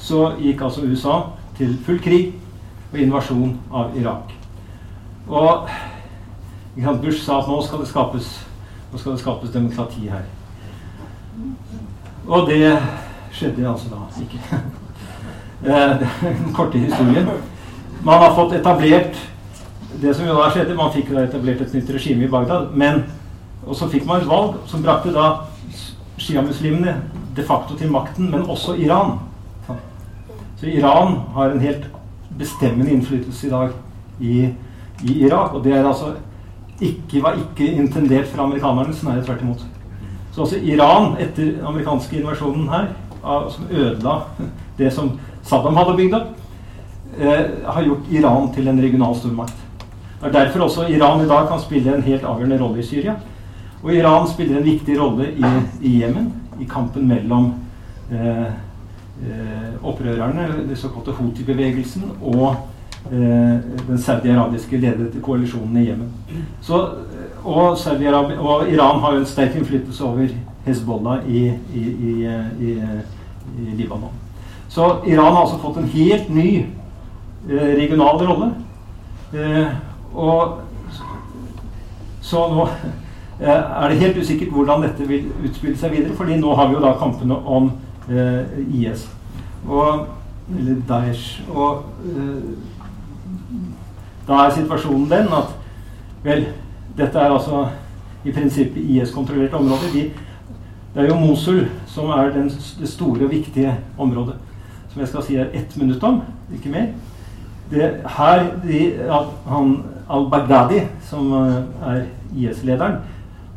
Så 0.00 0.32
gikk 0.38 0.62
altså 0.62 0.86
USA 0.86 1.20
til 1.56 1.76
full 1.86 1.98
krig 2.02 2.34
og 2.92 2.98
invasjon 2.98 3.56
av 3.72 3.96
Irak. 3.98 4.32
Og 5.26 5.68
Bush 7.02 7.24
sa 7.24 7.40
at 7.40 7.48
nå 7.48 7.60
skal 7.64 7.82
det 7.82 7.88
skapes, 7.88 8.28
skal 8.96 9.12
det 9.12 9.20
skapes 9.20 9.50
demokrati 9.50 10.08
her. 10.08 10.26
Og 12.26 12.48
det 12.48 12.78
skjedde 13.32 13.68
altså 13.68 13.88
da 13.94 14.22
ikke. 14.22 14.42
Eh, 15.66 16.00
den 16.22 16.52
korte 16.54 16.78
historien. 16.78 17.28
Man 18.04 18.20
har 18.22 18.34
fått 18.34 18.52
etablert 18.52 19.16
det 20.00 20.14
som 20.14 20.26
jo 20.26 20.34
da 20.36 20.50
skjedde, 20.52 20.76
Man 20.76 20.92
fikk 20.92 21.10
da 21.14 21.24
etablert 21.24 21.62
et 21.64 21.74
nytt 21.74 21.90
regime 21.90 22.26
i 22.26 22.30
Bagdad. 22.30 22.72
Men, 22.74 23.04
og 23.66 23.76
så 23.76 23.88
fikk 23.88 24.06
man 24.06 24.20
et 24.20 24.28
valg 24.28 24.58
som 24.68 24.82
brakte 24.84 25.14
da 25.14 25.46
sjiamuslimene 26.20 26.96
de 27.36 27.44
facto 27.44 27.76
til 27.76 27.90
makten, 27.92 28.30
men 28.30 28.46
også 28.48 28.76
Iran. 28.80 29.18
Så 30.56 30.66
Iran 30.66 31.18
har 31.34 31.52
en 31.52 31.60
helt 31.60 31.88
bestemmende 32.38 32.92
innflytelse 32.92 33.46
i 33.46 33.50
dag 33.50 33.74
i, 34.20 34.36
i 35.04 35.18
Irak. 35.26 35.54
Og 35.54 35.64
det 35.64 35.72
er 35.76 35.84
altså 35.84 36.14
ikke, 36.80 37.22
var 37.22 37.36
ikke 37.40 37.72
intendert 37.72 38.28
fra 38.28 38.44
amerikanerne, 38.44 38.94
snarere 38.94 39.24
tvert 39.24 39.42
imot. 39.42 39.66
Så 40.32 40.40
også 40.44 40.56
Iran, 40.62 41.14
etter 41.20 41.44
den 41.44 41.66
amerikanske 41.66 42.18
invasjonen 42.20 42.68
her, 42.68 42.88
som 43.50 43.68
ødela 43.70 44.18
det 44.78 44.92
som 44.92 45.14
Saddam 45.42 45.76
hadde 45.76 45.96
bygd 45.96 46.14
opp, 46.14 46.34
har 47.64 47.82
gjort 47.82 48.10
Iran 48.10 48.50
til 48.54 48.68
en 48.68 48.82
regional 48.82 49.14
stormakt. 49.16 49.56
Det 50.20 50.28
er 50.28 50.32
derfor 50.32 50.66
også 50.66 50.88
Iran 50.88 51.24
i 51.24 51.28
dag 51.28 51.48
kan 51.48 51.60
spille 51.60 51.94
en 51.94 52.02
helt 52.02 52.24
avgjørende 52.24 52.60
rolle 52.60 52.80
i 52.80 52.86
Syria. 52.86 53.14
Og 53.82 53.94
Iran 53.94 54.28
spiller 54.28 54.58
en 54.58 54.64
viktig 54.64 55.00
rolle 55.00 55.30
i 55.82 55.98
Jemen, 56.00 56.32
i, 56.58 56.64
i 56.64 56.68
kampen 56.68 57.08
mellom 57.08 57.52
eh, 58.12 58.48
Eh, 59.22 59.86
opprørerne, 59.88 60.48
den 60.68 60.76
såkalte 60.76 61.10
Houthi-bevegelsen, 61.10 62.02
og 62.22 62.56
eh, 63.12 63.56
den 63.88 63.98
saudi-arabiske 63.98 64.76
ledede 64.76 65.20
koalisjonen 65.22 65.76
i 65.76 65.88
Jemen. 65.88 66.12
Og, 66.68 66.88
og, 67.44 68.68
Iran 68.68 69.00
har 69.00 69.12
jo 69.12 69.18
en 69.18 69.26
sterk 69.26 69.56
innflytelse 69.56 70.04
over 70.04 70.26
Hezbollah 70.66 71.18
i, 71.28 71.46
i, 71.74 71.80
i, 72.60 72.76
Libanon. 73.72 74.12
Så 74.68 74.96
Iran 75.06 75.32
har 75.32 75.40
altså 75.40 75.58
fått 75.58 75.76
en 75.76 75.88
helt 75.88 76.28
ny 76.28 76.58
eh, 76.58 76.66
regional 77.48 78.18
rolle. 78.26 78.50
Eh, 79.34 79.66
og 80.14 80.60
så 82.26 82.46
nå 82.50 82.68
eh, 83.40 83.48
er 83.48 83.88
det 83.90 83.98
helt 84.00 84.18
usikkert 84.18 84.54
hvordan 84.54 84.82
dette 84.86 85.08
vil 85.08 85.28
utspille 85.44 85.78
seg 85.78 85.94
videre, 85.94 86.14
fordi 86.16 86.38
nå 86.40 86.54
har 86.58 86.70
vi 86.70 86.78
jo 86.78 86.82
da 86.82 86.94
kampene 86.98 87.36
om 87.36 87.70
eh, 88.10 88.56
IS. 88.80 89.06
Og, 89.66 90.06
eller 90.50 90.80
Daesh. 90.88 91.42
Og 91.50 91.84
eh, 92.10 92.42
da 94.26 94.42
er 94.42 94.56
situasjonen 94.56 95.10
den 95.10 95.32
at 95.34 95.54
Vel, 96.26 96.40
dette 96.98 97.20
er 97.22 97.30
altså 97.30 97.68
i 98.26 98.32
prinsippet 98.34 98.82
IS-kontrollerte 98.82 99.54
områder. 99.54 99.92
De, 99.92 100.00
det 100.94 101.02
er 101.04 101.06
jo 101.12 101.18
Mosul 101.20 101.60
som 101.86 102.10
er 102.10 102.32
den, 102.34 102.48
det 102.50 102.88
store 102.90 103.28
og 103.28 103.30
viktige 103.30 103.76
området. 103.98 104.34
Som 104.90 105.04
jeg 105.04 105.12
skal 105.12 105.22
si 105.22 105.36
er 105.38 105.52
ett 105.54 105.76
minutt 105.78 106.02
om, 106.02 106.18
ikke 106.56 106.72
mer. 106.72 106.88
Det, 107.70 107.90
her 108.18 108.44
de, 108.62 108.80
han 109.48 109.72
al-Baghdadi, 110.10 110.84
som 111.08 111.32
eh, 111.34 111.56
er 111.90 112.02
IS-lederen, 112.36 113.00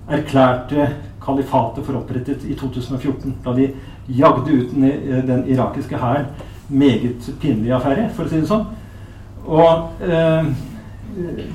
erklærte 0.09 0.87
kalifatet 1.21 1.85
for 1.85 1.99
opprettet 1.99 2.45
i 2.49 2.55
2014. 2.57 3.35
Da 3.45 3.53
de 3.53 3.69
jagde 4.07 4.53
ut 4.53 4.73
eh, 4.83 5.27
den 5.27 5.45
irakiske 5.47 5.97
hæren. 5.97 6.25
Meget 6.69 7.29
pinlig 7.41 7.71
affære, 7.73 8.09
for 8.13 8.25
å 8.25 8.29
si 8.29 8.41
det 8.41 8.49
sånn. 8.49 8.65
Og 9.45 10.01
eh, 10.05 10.49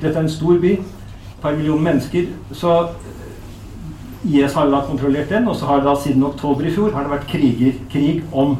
dette 0.01 0.15
er 0.15 0.23
en 0.23 0.31
stor 0.31 0.59
by. 0.63 0.77
Et 0.79 1.41
par 1.43 1.55
millioner 1.55 1.91
mennesker. 1.91 2.31
Så 2.55 2.77
IS 4.25 4.55
har 4.57 4.71
da 4.71 4.81
kontrollert 4.87 5.29
den, 5.29 5.47
og 5.47 5.55
så 5.55 5.67
har 5.69 5.81
det 5.81 5.89
da 5.89 5.95
siden 6.01 6.23
oktober 6.25 6.65
i 6.65 6.73
fjor 6.73 6.95
har 6.95 7.05
det 7.05 7.13
vært 7.13 7.27
kriger, 7.29 7.75
krig 7.91 8.23
om 8.33 8.55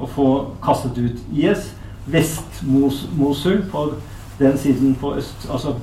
å 0.00 0.08
få 0.08 0.28
kastet 0.64 0.98
ut 0.98 1.34
IS. 1.34 1.72
Vest-Mosul 2.06 3.62
på 3.72 3.92
den 4.38 4.58
siden 4.58 4.94
på 5.00 5.14
øst 5.14 5.48
altså, 5.52 5.74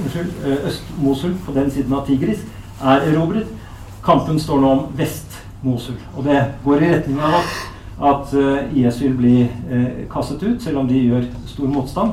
Unnskyld, 0.00 0.32
eh, 0.46 0.66
Øst-Mosul 0.66 1.34
på 1.46 1.52
den 1.52 1.70
siden 1.70 1.92
av 1.92 2.06
Tigris 2.06 2.38
er 2.82 3.00
erobret. 3.12 3.46
Kampen 4.04 4.40
står 4.40 4.60
nå 4.60 4.70
om 4.70 4.86
Vest-Mosul. 4.96 5.94
Og 6.16 6.24
det 6.24 6.44
går 6.64 6.82
i 6.82 6.94
retning 6.94 7.20
av 7.20 7.34
at, 7.34 7.56
at 8.12 8.34
eh, 8.34 8.78
IS 8.78 9.02
vil 9.02 9.16
bli 9.16 9.40
eh, 9.42 10.06
kastet 10.12 10.42
ut, 10.42 10.62
selv 10.62 10.78
om 10.78 10.88
de 10.88 10.98
gjør 10.98 11.22
stor 11.46 11.66
motstand. 11.66 12.10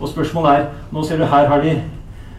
Og 0.00 0.08
spørsmålet 0.08 0.50
er 0.50 0.66
Nå 0.92 1.02
ser 1.04 1.18
du 1.18 1.24
her 1.24 1.48
har 1.48 1.62
de 1.62 1.82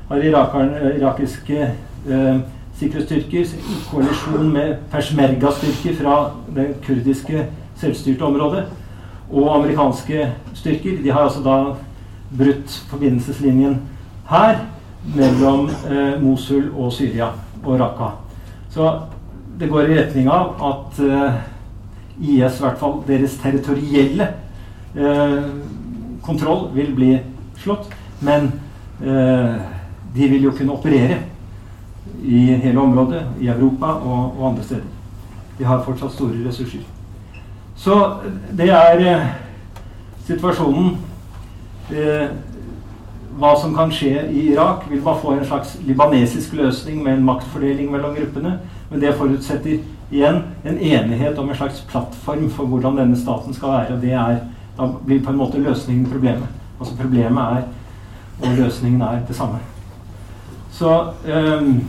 har 0.10 0.18
irakerne, 0.24 0.94
irakiske 1.00 1.72
eh, 2.10 2.40
sikkerhetsstyrker 2.80 3.46
koalisjon 3.92 4.52
med 4.54 4.76
persmerga-styrker 4.92 5.96
fra 6.02 6.18
det 6.56 6.68
kurdiske 6.86 7.46
selvstyrte 7.78 8.26
området 8.26 8.64
og 9.32 9.56
amerikanske 9.56 10.32
styrker. 10.54 11.02
De 11.04 11.12
har 11.12 11.28
altså 11.28 11.44
da 11.44 11.58
brutt 12.38 12.80
forbindelseslinjen 12.90 13.80
her 14.30 14.64
mellom 15.16 15.70
eh, 15.90 16.18
Mosul 16.24 16.72
og 16.76 16.92
Syria 16.94 17.32
og 17.64 17.80
Raqqa. 17.80 18.10
Så 18.70 18.90
det 19.60 19.70
går 19.70 19.88
i 19.88 20.00
retning 20.00 20.28
av 20.32 20.58
at 20.64 21.00
eh, 21.04 21.40
IS, 22.18 22.60
i 22.60 22.64
hvert 22.66 22.80
fall 22.80 23.00
deres 23.08 23.38
territorielle 23.42 24.28
eh, 24.98 25.48
kontroll, 26.26 26.68
vil 26.76 26.94
bli 26.96 27.14
slått. 27.62 27.90
Men 28.22 28.52
eh, 29.02 29.58
de 30.16 30.30
vil 30.34 30.48
jo 30.50 30.54
kunne 30.58 30.74
operere 30.74 31.22
i 32.24 32.46
hele 32.64 32.80
området, 32.82 33.24
i 33.42 33.48
Europa 33.48 33.86
og, 33.86 34.40
og, 34.40 34.46
andre 34.52 34.64
steder. 34.64 34.86
De 35.58 35.66
har 35.66 35.84
fortsatt 35.86 36.14
store 36.14 36.46
ressurser. 36.46 36.86
Så 37.78 37.98
det 38.58 38.70
er 38.74 39.04
eh, 39.06 39.28
situasjonen. 40.28 40.98
Eh, 41.92 42.28
hva 43.38 43.54
som 43.62 43.76
kan 43.78 43.92
skje 43.94 44.24
i 44.34 44.48
Irak, 44.52 44.88
vil 44.90 45.04
man 45.06 45.20
få 45.22 45.36
en 45.36 45.46
slags 45.46 45.76
libanesisk 45.86 46.56
løsning 46.58 47.04
med 47.04 47.14
en 47.14 47.26
maktfordeling 47.26 47.92
mellom 47.92 48.16
gruppene. 48.18 48.58
Men 48.90 49.02
det 49.02 49.16
forutsetter 49.16 49.78
igjen 50.12 50.42
en 50.66 50.78
enighet 50.78 51.38
om 51.38 51.50
en 51.50 51.56
slags 51.56 51.84
plattform 51.90 52.50
for 52.50 52.66
hvordan 52.66 52.98
denne 52.98 53.18
staten 53.18 53.54
skal 53.54 53.76
være. 53.76 53.96
og 53.96 54.02
det 54.02 54.14
er, 54.14 54.38
Da 54.78 54.86
blir 55.06 55.24
på 55.24 55.32
en 55.32 55.38
måte 55.38 55.58
løsningen 55.58 56.12
problemet. 56.12 56.48
Altså 56.80 56.98
Problemet 56.98 57.44
er 57.44 57.64
og 58.42 58.48
løsningen 58.58 59.02
er 59.02 59.20
det 59.28 59.36
samme. 59.36 59.58
Så 60.72 61.04
um, 61.60 61.84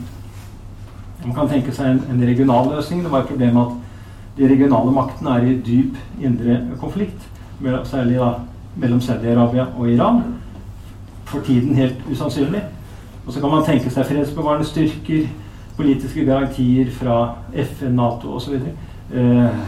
man 1.24 1.34
kan 1.34 1.48
tenke 1.48 1.74
seg 1.74 1.90
en, 1.90 2.02
en, 2.10 2.22
regional 2.28 2.70
løsning. 2.74 3.02
Det 3.04 3.12
var 3.12 3.18
et 3.18 3.28
problem 3.28 3.56
at 3.56 3.74
de 4.38 4.48
regionale 4.48 4.92
maktene 4.94 5.34
er 5.36 5.46
i 5.46 5.56
dyp 5.66 5.96
indre 6.22 6.60
konflikt, 6.80 7.28
særlig 7.84 8.18
da 8.18 8.32
mellom 8.78 9.00
Saudi-Arabia 9.00 9.66
og 9.76 9.90
Iran. 9.90 10.22
For 11.24 11.40
tiden 11.44 11.74
helt 11.74 11.96
usannsynlig. 12.10 12.62
Og 13.26 13.32
så 13.32 13.40
kan 13.40 13.50
man 13.50 13.64
tenke 13.64 13.90
seg 13.90 14.06
fredsbevarende 14.06 14.64
styrker, 14.64 15.26
politiske 15.76 16.24
garantier 16.24 16.90
fra 16.90 17.18
FN, 17.52 17.98
Nato 17.98 18.32
osv. 18.38 18.54
Eh, 19.12 19.58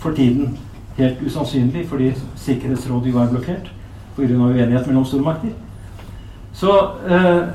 for 0.00 0.16
tiden 0.16 0.58
helt 0.96 1.22
usannsynlig 1.26 1.88
fordi 1.88 2.12
Sikkerhetsrådet 2.36 3.12
jo 3.12 3.18
er 3.18 3.30
blokkert 3.30 3.70
pga. 4.16 4.34
uenighet 4.34 4.86
mellom 4.86 5.04
stormakter. 5.04 5.48
Så 6.52 6.72
eh, 7.08 7.48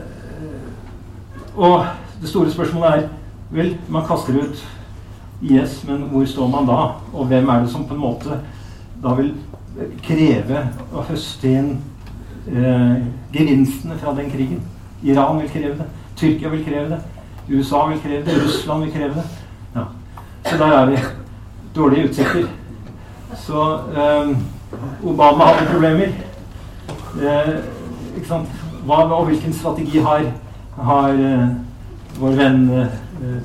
Og 1.56 1.86
det 2.22 2.30
store 2.30 2.52
spørsmålet 2.52 2.90
er 2.90 3.08
Vel, 3.50 3.78
man 3.90 4.06
kaster 4.08 4.34
ut 4.34 4.66
IS, 5.42 5.84
men 5.88 6.08
hvor 6.12 6.26
står 6.26 6.48
man 6.48 6.68
da? 6.68 6.78
Og 7.14 7.26
hvem 7.26 7.50
er 7.50 7.60
det 7.60 7.72
som 7.72 7.86
på 7.86 7.94
en 7.94 8.00
måte 8.02 8.40
da 9.04 9.14
vil 9.18 9.34
kreve 10.04 10.62
å 10.96 11.04
høste 11.10 11.52
inn 11.52 11.72
eh, 12.48 13.04
gevinstene 13.36 13.98
fra 14.00 14.16
den 14.16 14.32
krigen? 14.32 14.62
Iran 15.04 15.42
vil 15.42 15.52
kreve 15.52 15.78
det. 15.82 15.88
Tyrkia 16.16 16.50
vil 16.54 16.64
kreve 16.66 16.90
det. 16.96 17.02
USA 17.50 17.86
vil 17.92 18.00
kreve 18.02 18.26
det. 18.26 18.38
Russland 18.44 18.86
vil 18.86 18.94
kreve 18.94 19.14
det. 19.20 19.26
Ja. 19.76 19.88
Så 20.46 20.58
der 20.58 20.78
er 20.80 20.86
vi. 20.86 21.02
Dårlige 21.76 22.10
utsikter. 22.10 22.48
Så 23.36 23.66
eh, 23.96 24.36
Obama 25.04 25.52
hadde 25.52 25.72
problemer. 25.72 26.16
Eh, 27.22 27.52
ikke 28.16 28.28
sant? 28.28 28.62
Hva, 28.86 29.04
og 29.04 29.26
hvilken 29.26 29.54
strategi 29.54 30.00
har, 30.06 30.28
har 30.78 31.16
uh, 31.18 31.46
vår 32.20 32.36
venn 32.38 32.68
uh, 32.70 32.84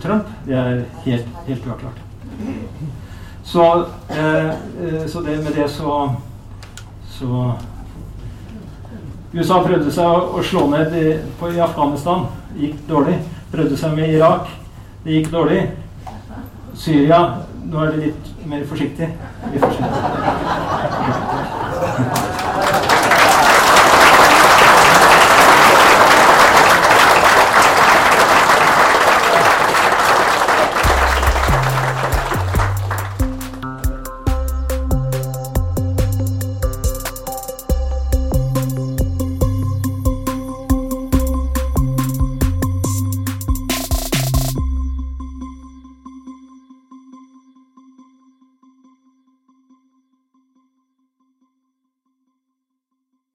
Trump? 0.03 0.31
Det 0.47 0.57
er 0.57 0.85
helt, 1.05 1.27
helt 1.47 1.67
uavklart. 1.67 2.01
Så, 3.45 3.67
uh, 4.11 5.07
så 5.07 5.21
det, 5.27 5.37
med 5.45 5.53
det 5.57 5.69
så, 5.71 5.99
så 7.11 7.53
USA 9.33 9.61
prøvde 9.63 9.93
seg 9.95 10.07
å 10.35 10.43
slå 10.43 10.67
ned 10.73 10.95
i, 10.99 11.07
på, 11.39 11.53
i 11.55 11.63
Afghanistan. 11.63 12.27
Gikk 12.59 12.81
dårlig. 12.89 13.21
Prøvde 13.53 13.79
seg 13.79 13.95
med 13.95 14.15
Irak. 14.17 14.51
Det 15.05 15.19
gikk 15.19 15.31
dårlig. 15.35 15.63
Syria 16.75 17.23
Nå 17.71 17.85
er 17.85 17.91
det 17.93 18.07
litt 18.09 18.31
mer 18.51 18.65
forsiktig. 18.67 19.07
Litt 19.53 19.63
forsiktig. 19.63 21.20